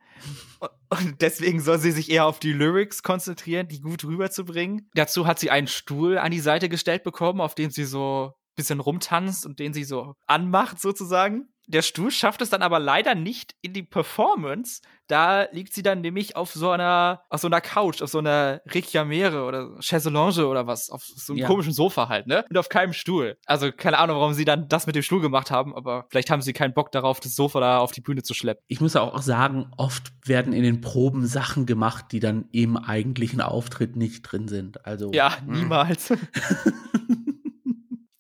Und 0.89 1.21
deswegen 1.21 1.61
soll 1.61 1.79
sie 1.79 1.91
sich 1.91 2.11
eher 2.11 2.27
auf 2.27 2.39
die 2.39 2.53
Lyrics 2.53 3.03
konzentrieren, 3.03 3.69
die 3.69 3.81
gut 3.81 4.05
rüberzubringen. 4.05 4.89
Dazu 4.95 5.27
hat 5.27 5.39
sie 5.39 5.51
einen 5.51 5.67
Stuhl 5.67 6.19
an 6.19 6.31
die 6.31 6.41
Seite 6.41 6.69
gestellt 6.69 7.03
bekommen, 7.03 7.41
auf 7.41 7.55
dem 7.55 7.71
sie 7.71 7.85
so 7.85 8.33
ein 8.35 8.55
bisschen 8.57 8.81
rumtanzt 8.81 9.45
und 9.47 9.59
den 9.59 9.75
sie 9.75 9.85
so 9.85 10.15
anmacht 10.27 10.81
sozusagen. 10.81 11.49
Der 11.67 11.83
Stuhl 11.83 12.11
schafft 12.11 12.43
es 12.43 12.51
dann 12.51 12.63
aber 12.63 12.79
leider 12.79 13.15
nicht 13.15 13.55
in 13.63 13.73
die 13.73 13.83
Performance. 13.83 14.83
Da 15.07 15.47
liegt 15.53 15.73
sie 15.75 15.83
dann 15.83 16.01
nämlich 16.01 16.37
auf 16.37 16.53
so 16.53 16.71
einer, 16.71 17.23
auf 17.29 17.41
so 17.41 17.47
einer 17.47 17.61
Couch, 17.61 18.01
auf 18.01 18.11
so 18.11 18.19
einer 18.19 18.61
Rechiamere 18.67 19.45
oder 19.45 19.79
Chaiselange 19.81 20.47
oder 20.47 20.67
was, 20.67 20.89
auf 20.91 21.03
so 21.05 21.33
einem 21.33 21.41
Ja. 21.41 21.47
komischen 21.47 21.73
Sofa 21.73 22.09
halt, 22.09 22.27
ne? 22.27 22.45
Und 22.49 22.57
auf 22.57 22.69
keinem 22.69 22.93
Stuhl. 22.93 23.37
Also 23.47 23.71
keine 23.73 23.99
Ahnung, 23.99 24.17
warum 24.19 24.33
sie 24.35 24.45
dann 24.47 24.69
das 24.69 24.87
mit 24.87 24.97
dem 24.97 25.03
Stuhl 25.03 25.21
gemacht 25.21 25.51
haben, 25.51 25.75
aber 25.75 26.07
vielleicht 26.11 26.31
haben 26.31 26.41
sie 26.43 26.53
keinen 26.55 26.73
Bock 26.75 26.91
darauf, 26.93 27.21
das 27.21 27.35
Sofa 27.37 27.61
da 27.61 27.79
auf 27.79 27.93
die 27.93 28.01
Bühne 28.01 28.23
zu 28.23 28.33
schleppen. 28.35 28.63
Ich 28.67 28.81
muss 28.81 28.97
auch 28.97 29.21
sagen, 29.21 29.71
oft 29.77 30.13
werden 30.27 30.53
in 30.53 30.63
den 30.63 30.81
Proben 30.81 31.27
Sachen 31.27 31.67
gemacht, 31.67 32.07
die 32.13 32.21
dann 32.21 32.47
im 32.53 32.77
eigentlichen 32.77 33.41
Auftritt 33.41 33.97
nicht 33.97 34.23
drin 34.23 34.49
sind. 34.49 34.87
Also 34.87 35.13
Ja, 35.13 35.35
mm. 35.47 35.53
niemals. 35.53 36.13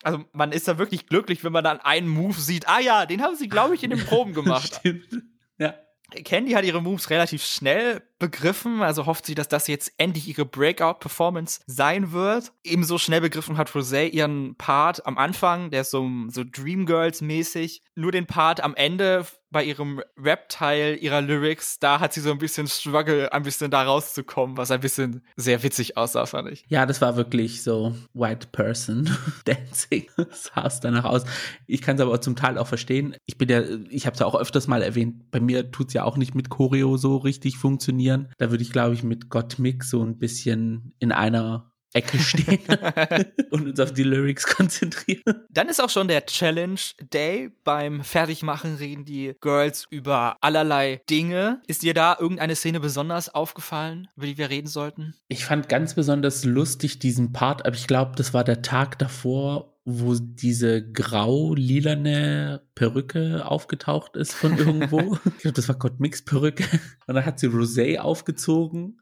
Also 0.04 0.24
man 0.32 0.52
ist 0.52 0.68
da 0.68 0.78
wirklich 0.78 1.06
glücklich, 1.06 1.44
wenn 1.44 1.52
man 1.52 1.64
dann 1.64 1.80
einen 1.80 2.08
Move 2.08 2.38
sieht. 2.38 2.68
Ah 2.68 2.80
ja, 2.80 3.06
den 3.06 3.22
haben 3.22 3.36
sie, 3.36 3.48
glaube 3.48 3.74
ich, 3.74 3.82
in 3.82 3.90
den 3.90 4.04
Proben 4.04 4.32
gemacht. 4.34 4.76
Stimmt. 4.80 5.22
Ja. 5.58 5.74
Candy 6.22 6.52
hat 6.52 6.64
ihre 6.64 6.82
Moves 6.82 7.10
relativ 7.10 7.44
schnell 7.44 8.02
begriffen, 8.18 8.82
also 8.82 9.06
hofft 9.06 9.26
sie, 9.26 9.34
dass 9.34 9.48
das 9.48 9.66
jetzt 9.66 9.92
endlich 9.98 10.28
ihre 10.28 10.44
Breakout-Performance 10.44 11.60
sein 11.66 12.12
wird. 12.12 12.52
Ebenso 12.62 12.98
schnell 12.98 13.20
begriffen 13.20 13.56
hat 13.56 13.70
Rosé 13.70 14.08
ihren 14.08 14.54
Part 14.56 15.06
am 15.06 15.18
Anfang, 15.18 15.70
der 15.70 15.80
ist 15.80 15.90
so, 15.90 16.08
so 16.28 16.42
Dreamgirls-mäßig. 16.42 17.82
Nur 17.96 18.12
den 18.12 18.26
Part 18.26 18.62
am 18.62 18.74
Ende 18.74 19.26
bei 19.54 19.64
ihrem 19.64 20.02
Rap-Teil 20.18 20.98
ihrer 21.00 21.20
Lyrics, 21.22 21.78
da 21.78 22.00
hat 22.00 22.12
sie 22.12 22.20
so 22.20 22.32
ein 22.32 22.38
bisschen 22.38 22.66
Struggle, 22.66 23.32
ein 23.32 23.44
bisschen 23.44 23.70
da 23.70 23.84
rauszukommen, 23.84 24.56
was 24.56 24.72
ein 24.72 24.80
bisschen 24.80 25.22
sehr 25.36 25.62
witzig 25.62 25.96
aussah, 25.96 26.26
fand 26.26 26.50
ich. 26.50 26.64
Ja, 26.68 26.86
das 26.86 27.00
war 27.00 27.16
wirklich 27.16 27.62
so 27.62 27.94
White 28.14 28.48
Person 28.50 29.08
Dancing. 29.44 30.06
sah 30.32 30.66
es 30.66 30.80
danach 30.80 31.04
aus. 31.04 31.22
Ich 31.68 31.82
kann 31.82 31.94
es 31.94 32.02
aber 32.02 32.20
zum 32.20 32.34
Teil 32.34 32.58
auch 32.58 32.66
verstehen. 32.66 33.14
Ich 33.26 33.38
bin 33.38 33.48
ja, 33.48 33.62
ich 33.90 34.06
habe 34.06 34.14
es 34.14 34.20
ja 34.20 34.26
auch 34.26 34.34
öfters 34.34 34.66
mal 34.66 34.82
erwähnt, 34.82 35.30
bei 35.30 35.38
mir 35.38 35.70
tut's 35.70 35.94
ja 35.94 36.02
auch 36.02 36.16
nicht 36.16 36.34
mit 36.34 36.50
Choreo 36.50 36.96
so 36.96 37.16
richtig 37.16 37.56
funktionieren. 37.56 38.28
Da 38.38 38.50
würde 38.50 38.64
ich, 38.64 38.72
glaube 38.72 38.94
ich, 38.94 39.04
mit 39.04 39.30
Gottmik 39.30 39.84
so 39.84 40.02
ein 40.02 40.18
bisschen 40.18 40.94
in 40.98 41.12
einer 41.12 41.70
Ecke 41.94 42.18
stehen 42.18 42.60
und 43.50 43.68
uns 43.68 43.80
auf 43.80 43.92
die 43.92 44.02
Lyrics 44.02 44.46
konzentrieren. 44.46 45.22
Dann 45.50 45.68
ist 45.68 45.80
auch 45.80 45.90
schon 45.90 46.08
der 46.08 46.26
Challenge 46.26 46.80
Day. 47.12 47.50
Beim 47.64 48.02
Fertigmachen 48.02 48.76
reden 48.76 49.04
die 49.04 49.34
Girls 49.40 49.86
über 49.90 50.36
allerlei 50.40 51.00
Dinge. 51.08 51.62
Ist 51.66 51.82
dir 51.82 51.94
da 51.94 52.16
irgendeine 52.18 52.56
Szene 52.56 52.80
besonders 52.80 53.34
aufgefallen, 53.34 54.08
über 54.16 54.26
die 54.26 54.38
wir 54.38 54.50
reden 54.50 54.66
sollten? 54.66 55.14
Ich 55.28 55.44
fand 55.44 55.68
ganz 55.68 55.94
besonders 55.94 56.44
lustig 56.44 56.98
diesen 56.98 57.32
Part, 57.32 57.64
aber 57.64 57.76
ich 57.76 57.86
glaube, 57.86 58.12
das 58.16 58.34
war 58.34 58.44
der 58.44 58.62
Tag 58.62 58.98
davor, 58.98 59.73
wo 59.86 60.14
diese 60.18 60.90
grau-lilane 60.92 62.62
Perücke 62.74 63.44
aufgetaucht 63.46 64.16
ist 64.16 64.32
von 64.32 64.56
irgendwo. 64.56 65.18
ich 65.36 65.42
glaube, 65.42 65.54
das 65.54 65.68
war 65.68 65.76
Gottmix 65.76 66.24
Perücke. 66.24 66.64
Und 67.06 67.16
dann 67.16 67.26
hat 67.26 67.38
sie 67.38 67.48
Rosé 67.48 67.98
aufgezogen 67.98 68.98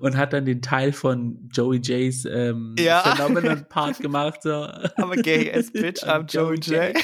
und 0.00 0.18
hat 0.18 0.34
dann 0.34 0.44
den 0.44 0.60
Teil 0.60 0.92
von 0.92 1.48
Joey 1.50 1.78
J's 1.78 2.26
ähm, 2.26 2.76
Ja. 2.78 3.00
Phenomenon-Part 3.00 3.98
gemacht. 4.00 4.42
So. 4.42 4.50
I'm 4.50 5.12
a 5.12 5.22
gay 5.22 5.50
ass 5.50 5.70
bitch, 5.72 6.04
I'm 6.04 6.30
Joey 6.30 6.58
J. 6.58 6.94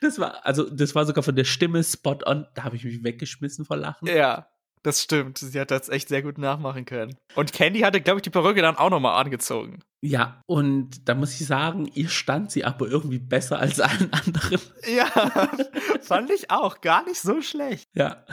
Das 0.00 0.20
war, 0.20 0.46
also, 0.46 0.70
das 0.70 0.94
war 0.94 1.04
sogar 1.06 1.24
von 1.24 1.34
der 1.34 1.44
Stimme 1.44 1.82
spot 1.82 2.18
on. 2.24 2.46
Da 2.54 2.62
habe 2.62 2.76
ich 2.76 2.84
mich 2.84 3.02
weggeschmissen 3.02 3.64
vor 3.64 3.76
Lachen. 3.76 4.06
Ja, 4.06 4.46
das 4.84 5.02
stimmt. 5.02 5.38
Sie 5.38 5.58
hat 5.58 5.72
das 5.72 5.88
echt 5.88 6.08
sehr 6.08 6.22
gut 6.22 6.38
nachmachen 6.38 6.84
können. 6.84 7.16
Und 7.34 7.52
Candy 7.52 7.80
hatte, 7.80 8.00
glaube 8.00 8.18
ich, 8.18 8.22
die 8.22 8.30
Perücke 8.30 8.62
dann 8.62 8.76
auch 8.76 8.90
nochmal 8.90 9.20
angezogen. 9.20 9.80
Ja, 10.04 10.42
und 10.46 11.08
da 11.08 11.14
muss 11.14 11.40
ich 11.40 11.46
sagen, 11.46 11.86
ihr 11.94 12.08
stand 12.08 12.50
sie 12.50 12.64
aber 12.64 12.88
irgendwie 12.88 13.20
besser 13.20 13.60
als 13.60 13.78
allen 13.80 14.12
anderen. 14.12 14.58
Ja, 14.92 15.06
fand 16.02 16.28
ich 16.30 16.50
auch. 16.50 16.80
Gar 16.80 17.04
nicht 17.06 17.20
so 17.20 17.40
schlecht. 17.40 17.86
Ja. 17.94 18.24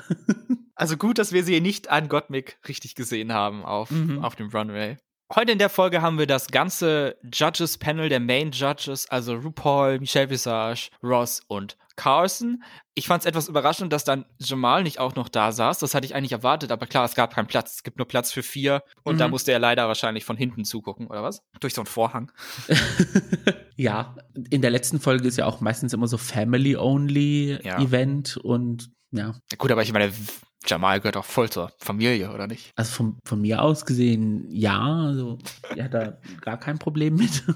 Also 0.74 0.98
gut, 0.98 1.20
dass 1.20 1.32
wir 1.32 1.44
sie 1.44 1.62
nicht 1.62 1.90
an 1.90 2.10
Gottmik 2.10 2.58
richtig 2.68 2.96
gesehen 2.96 3.34
haben 3.34 3.64
auf, 3.64 3.92
Mhm. 3.92 4.24
auf 4.24 4.36
dem 4.36 4.50
Runway. 4.50 4.98
Heute 5.36 5.52
in 5.52 5.60
der 5.60 5.70
Folge 5.70 6.02
haben 6.02 6.18
wir 6.18 6.26
das 6.26 6.48
ganze 6.48 7.16
Judges-Panel 7.32 8.10
der 8.10 8.20
Main 8.20 8.50
Judges, 8.52 9.08
also 9.12 9.36
RuPaul, 9.36 10.00
Michelle 10.00 10.32
Visage, 10.32 10.90
Ross 11.04 11.42
und 11.48 11.78
Carson. 12.00 12.64
Ich 12.96 13.08
fand 13.08 13.24
es 13.24 13.26
etwas 13.26 13.50
überraschend, 13.50 13.92
dass 13.92 14.06
dann 14.06 14.24
Jamal 14.38 14.84
nicht 14.84 15.00
auch 15.00 15.16
noch 15.16 15.28
da 15.28 15.52
saß. 15.52 15.80
Das 15.80 15.94
hatte 15.94 16.06
ich 16.06 16.16
eigentlich 16.16 16.32
erwartet, 16.32 16.72
aber 16.72 16.88
klar, 16.88 17.04
es 17.06 17.14
gab 17.14 17.34
keinen 17.36 17.48
Platz. 17.48 17.76
Es 17.76 17.84
gibt 17.84 17.98
nur 17.98 18.08
Platz 18.08 18.32
für 18.32 18.42
vier 18.44 18.84
und 19.04 19.20
da 19.20 19.26
Mhm. 19.28 19.32
musste 19.32 19.52
er 19.52 19.60
leider 19.60 19.86
wahrscheinlich 19.88 20.24
von 20.24 20.38
hinten 20.38 20.64
zugucken, 20.64 21.08
oder 21.08 21.24
was? 21.24 21.42
Durch 21.60 21.74
so 21.74 21.82
einen 21.82 21.88
Vorhang. 21.88 22.32
ja, 23.76 24.16
in 24.50 24.62
der 24.62 24.72
letzten 24.72 25.00
Folge 25.02 25.28
ist 25.28 25.38
ja 25.38 25.46
auch 25.46 25.60
meistens 25.62 25.94
immer 25.94 26.08
so 26.08 26.18
Family-Only-Event 26.18 28.38
und 28.38 28.90
ja, 29.12 29.34
Ja, 29.52 29.58
gut, 29.58 29.72
aber 29.72 29.82
ich 29.82 29.92
meine, 29.92 30.12
Jamal 30.66 31.00
gehört 31.00 31.18
auch 31.18 31.26
voll 31.26 31.50
zur 31.50 31.72
Familie, 31.80 32.32
oder 32.34 32.48
nicht? 32.48 32.72
also 32.76 32.92
von, 32.92 33.18
von 33.26 33.42
mir 33.42 33.62
aus 33.62 33.86
gesehen, 33.86 34.46
ja, 34.50 34.80
also 34.82 35.38
er 35.76 35.86
hat 35.86 35.94
da 35.94 36.18
gar 36.42 36.58
kein 36.58 36.80
Problem 36.80 37.16
mit. 37.16 37.44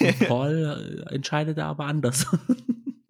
Und 0.00 0.28
Paul 0.28 1.04
entscheidet 1.10 1.58
da 1.58 1.68
aber 1.70 1.86
anders. 1.86 2.24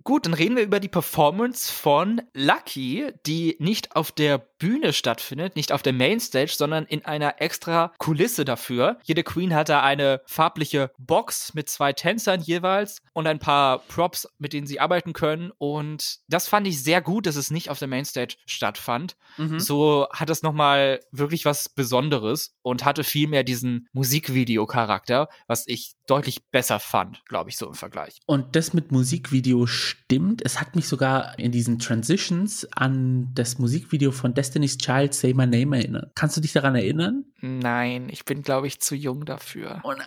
Gut, 0.06 0.24
dann 0.24 0.34
reden 0.34 0.54
wir 0.54 0.62
über 0.62 0.78
die 0.78 0.86
Performance 0.86 1.72
von 1.72 2.22
Lucky, 2.32 3.08
die 3.26 3.56
nicht 3.58 3.96
auf 3.96 4.12
der 4.12 4.38
Bühne 4.58 4.92
stattfindet, 4.92 5.56
nicht 5.56 5.72
auf 5.72 5.82
der 5.82 5.92
Mainstage, 5.92 6.52
sondern 6.56 6.84
in 6.84 7.04
einer 7.04 7.40
extra 7.40 7.92
Kulisse 7.98 8.44
dafür. 8.44 8.98
Jede 9.04 9.22
Queen 9.22 9.54
hat 9.54 9.68
da 9.68 9.82
eine 9.82 10.20
farbliche 10.26 10.90
Box 10.98 11.54
mit 11.54 11.68
zwei 11.68 11.92
Tänzern 11.92 12.40
jeweils 12.40 13.02
und 13.12 13.26
ein 13.26 13.38
paar 13.38 13.80
Props, 13.80 14.28
mit 14.38 14.52
denen 14.52 14.66
sie 14.66 14.80
arbeiten 14.80 15.12
können. 15.12 15.52
Und 15.58 16.18
das 16.28 16.48
fand 16.48 16.66
ich 16.66 16.82
sehr 16.82 17.00
gut, 17.02 17.26
dass 17.26 17.36
es 17.36 17.50
nicht 17.50 17.70
auf 17.70 17.78
der 17.78 17.88
Mainstage 17.88 18.36
stattfand. 18.46 19.16
Mhm. 19.36 19.58
So 19.60 20.06
hat 20.12 20.30
es 20.30 20.42
nochmal 20.42 21.00
wirklich 21.10 21.44
was 21.44 21.68
Besonderes 21.68 22.54
und 22.62 22.84
hatte 22.84 23.04
viel 23.04 23.28
mehr 23.28 23.44
diesen 23.44 23.88
Musikvideo-Charakter, 23.92 25.28
was 25.46 25.66
ich 25.66 25.94
deutlich 26.06 26.48
besser 26.50 26.80
fand, 26.80 27.24
glaube 27.26 27.50
ich, 27.50 27.56
so 27.56 27.66
im 27.66 27.74
Vergleich. 27.74 28.20
Und 28.26 28.56
das 28.56 28.72
mit 28.72 28.92
Musikvideo 28.92 29.66
stimmt. 29.66 30.42
Es 30.44 30.60
hat 30.60 30.76
mich 30.76 30.88
sogar 30.88 31.38
in 31.38 31.52
diesen 31.52 31.78
Transitions 31.78 32.66
an 32.72 33.30
das 33.34 33.58
Musikvideo 33.58 34.12
von 34.12 34.34
Destiny's 34.46 34.78
Child 34.78 35.12
Say 35.12 35.34
My 35.34 35.44
Name 35.46 35.76
erinnert. 35.76 36.12
Kannst 36.14 36.36
du 36.36 36.40
dich 36.40 36.52
daran 36.52 36.76
erinnern? 36.76 37.24
Nein, 37.40 38.08
ich 38.10 38.24
bin, 38.24 38.42
glaube 38.42 38.68
ich, 38.68 38.80
zu 38.80 38.94
jung 38.94 39.24
dafür. 39.24 39.80
Oh 39.82 39.92
nein, 39.92 40.06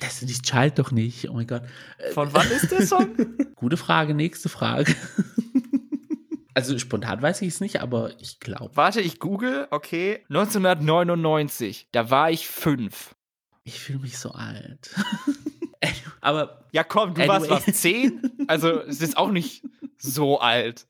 Destiny's 0.00 0.40
Child 0.40 0.78
doch 0.78 0.90
nicht. 0.90 1.28
Oh 1.28 1.34
mein 1.34 1.46
Gott. 1.46 1.62
Von 2.14 2.32
wann 2.32 2.50
ist 2.50 2.70
der 2.70 2.86
Song? 2.86 3.14
Gute 3.56 3.76
Frage, 3.76 4.14
nächste 4.14 4.48
Frage. 4.48 4.94
Also 6.56 6.78
spontan 6.78 7.20
weiß 7.20 7.42
ich 7.42 7.48
es 7.48 7.60
nicht, 7.60 7.80
aber 7.82 8.12
ich 8.20 8.38
glaube. 8.38 8.76
Warte, 8.76 9.00
ich 9.00 9.18
google. 9.18 9.66
Okay, 9.72 10.20
1999. 10.28 11.88
Da 11.90 12.10
war 12.10 12.30
ich 12.30 12.46
fünf. 12.46 13.16
Ich 13.64 13.80
fühle 13.80 13.98
mich 13.98 14.18
so 14.18 14.30
alt. 14.30 14.94
aber 16.20 16.64
Ja, 16.70 16.84
komm, 16.84 17.12
du 17.14 17.22
Anyway. 17.22 17.50
warst 17.50 17.66
was, 17.66 17.74
zehn? 17.80 18.22
Also, 18.46 18.82
es 18.82 19.00
ist 19.00 19.16
auch 19.16 19.32
nicht 19.32 19.64
so 19.98 20.38
alt. 20.38 20.86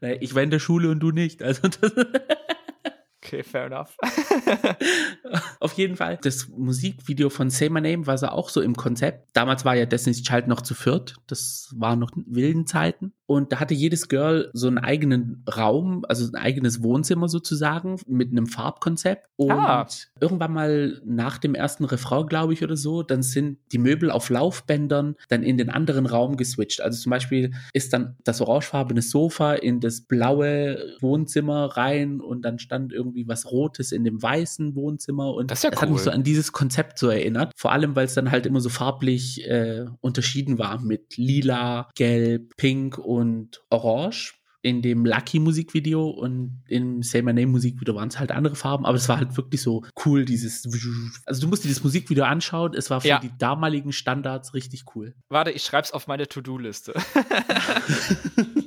Naja, 0.00 0.16
ich 0.20 0.34
war 0.34 0.42
in 0.42 0.50
der 0.50 0.58
Schule 0.58 0.90
und 0.90 1.00
du 1.00 1.10
nicht. 1.10 1.42
Also 1.42 1.68
das, 1.68 1.92
Okay, 3.22 3.42
fair 3.42 3.66
enough. 3.66 3.98
Auf 5.60 5.74
jeden 5.74 5.96
Fall. 5.96 6.18
Das 6.22 6.48
Musikvideo 6.48 7.28
von 7.28 7.50
Say 7.50 7.68
My 7.68 7.80
Name 7.80 8.06
war 8.06 8.16
so 8.16 8.28
auch 8.28 8.48
so 8.48 8.62
im 8.62 8.74
Konzept. 8.74 9.28
Damals 9.34 9.66
war 9.66 9.76
ja 9.76 9.84
Destiny's 9.84 10.22
Child 10.22 10.48
noch 10.48 10.62
zu 10.62 10.74
viert. 10.74 11.16
Das 11.26 11.70
waren 11.76 11.98
noch 11.98 12.10
wilden 12.14 12.66
Zeiten. 12.66 13.12
Und 13.26 13.52
da 13.52 13.60
hatte 13.60 13.74
jedes 13.74 14.08
Girl 14.08 14.50
so 14.54 14.66
einen 14.66 14.78
eigenen 14.78 15.44
Raum, 15.54 16.04
also 16.08 16.26
ein 16.26 16.34
eigenes 16.34 16.82
Wohnzimmer 16.82 17.28
sozusagen, 17.28 18.00
mit 18.08 18.32
einem 18.32 18.46
Farbkonzept. 18.46 19.28
Und 19.36 19.52
ah. 19.52 19.86
irgendwann 20.20 20.52
mal 20.52 21.00
nach 21.04 21.38
dem 21.38 21.54
ersten 21.54 21.84
Refrain, 21.84 22.26
glaube 22.26 22.54
ich, 22.54 22.64
oder 22.64 22.76
so, 22.76 23.04
dann 23.04 23.22
sind 23.22 23.58
die 23.70 23.78
Möbel 23.78 24.10
auf 24.10 24.30
Laufbändern 24.30 25.14
dann 25.28 25.44
in 25.44 25.58
den 25.58 25.70
anderen 25.70 26.06
Raum 26.06 26.36
geswitcht. 26.36 26.80
Also 26.80 27.00
zum 27.00 27.10
Beispiel 27.10 27.52
ist 27.72 27.92
dann 27.92 28.16
das 28.24 28.40
orangefarbene 28.40 29.02
Sofa 29.02 29.54
in 29.54 29.78
das 29.78 30.00
blaue 30.00 30.96
Wohnzimmer 31.00 31.76
rein 31.76 32.20
und 32.20 32.42
dann 32.42 32.58
stand 32.58 32.92
irgendwie 32.92 33.09
was 33.26 33.50
Rotes 33.50 33.92
in 33.92 34.04
dem 34.04 34.22
weißen 34.22 34.74
Wohnzimmer. 34.74 35.34
Und 35.34 35.50
das, 35.50 35.62
ja 35.62 35.70
das 35.70 35.80
hat 35.80 35.90
mich 35.90 36.00
so 36.00 36.10
an 36.10 36.22
dieses 36.22 36.52
Konzept 36.52 36.98
so 36.98 37.08
erinnert. 37.08 37.52
Vor 37.56 37.72
allem, 37.72 37.96
weil 37.96 38.06
es 38.06 38.14
dann 38.14 38.30
halt 38.30 38.46
immer 38.46 38.60
so 38.60 38.68
farblich 38.68 39.46
äh, 39.46 39.86
unterschieden 40.00 40.58
war 40.58 40.80
mit 40.80 41.16
lila, 41.16 41.90
gelb, 41.94 42.56
pink 42.56 42.98
und 42.98 43.62
Orange 43.70 44.34
in 44.62 44.82
dem 44.82 45.06
Lucky 45.06 45.38
Musikvideo 45.38 46.08
und 46.08 46.62
im 46.68 47.02
Say 47.02 47.22
My 47.22 47.32
Name 47.32 47.46
Musikvideo 47.46 47.94
waren 47.94 48.08
es 48.08 48.18
halt 48.18 48.30
andere 48.30 48.56
Farben, 48.56 48.84
aber 48.84 48.96
es 48.96 49.08
war 49.08 49.16
halt 49.16 49.36
wirklich 49.36 49.62
so 49.62 49.84
cool, 50.04 50.24
dieses, 50.24 50.64
also 51.26 51.40
du 51.40 51.48
musst 51.48 51.64
dir 51.64 51.70
das 51.70 51.82
Musikvideo 51.82 52.24
anschauen, 52.24 52.74
es 52.74 52.90
war 52.90 53.00
für 53.00 53.08
ja. 53.08 53.18
die 53.20 53.30
damaligen 53.38 53.92
Standards 53.92 54.52
richtig 54.52 54.84
cool. 54.94 55.14
Warte, 55.28 55.50
ich 55.50 55.62
schreib's 55.62 55.92
auf 55.92 56.06
meine 56.06 56.28
To-Do-Liste. 56.28 56.92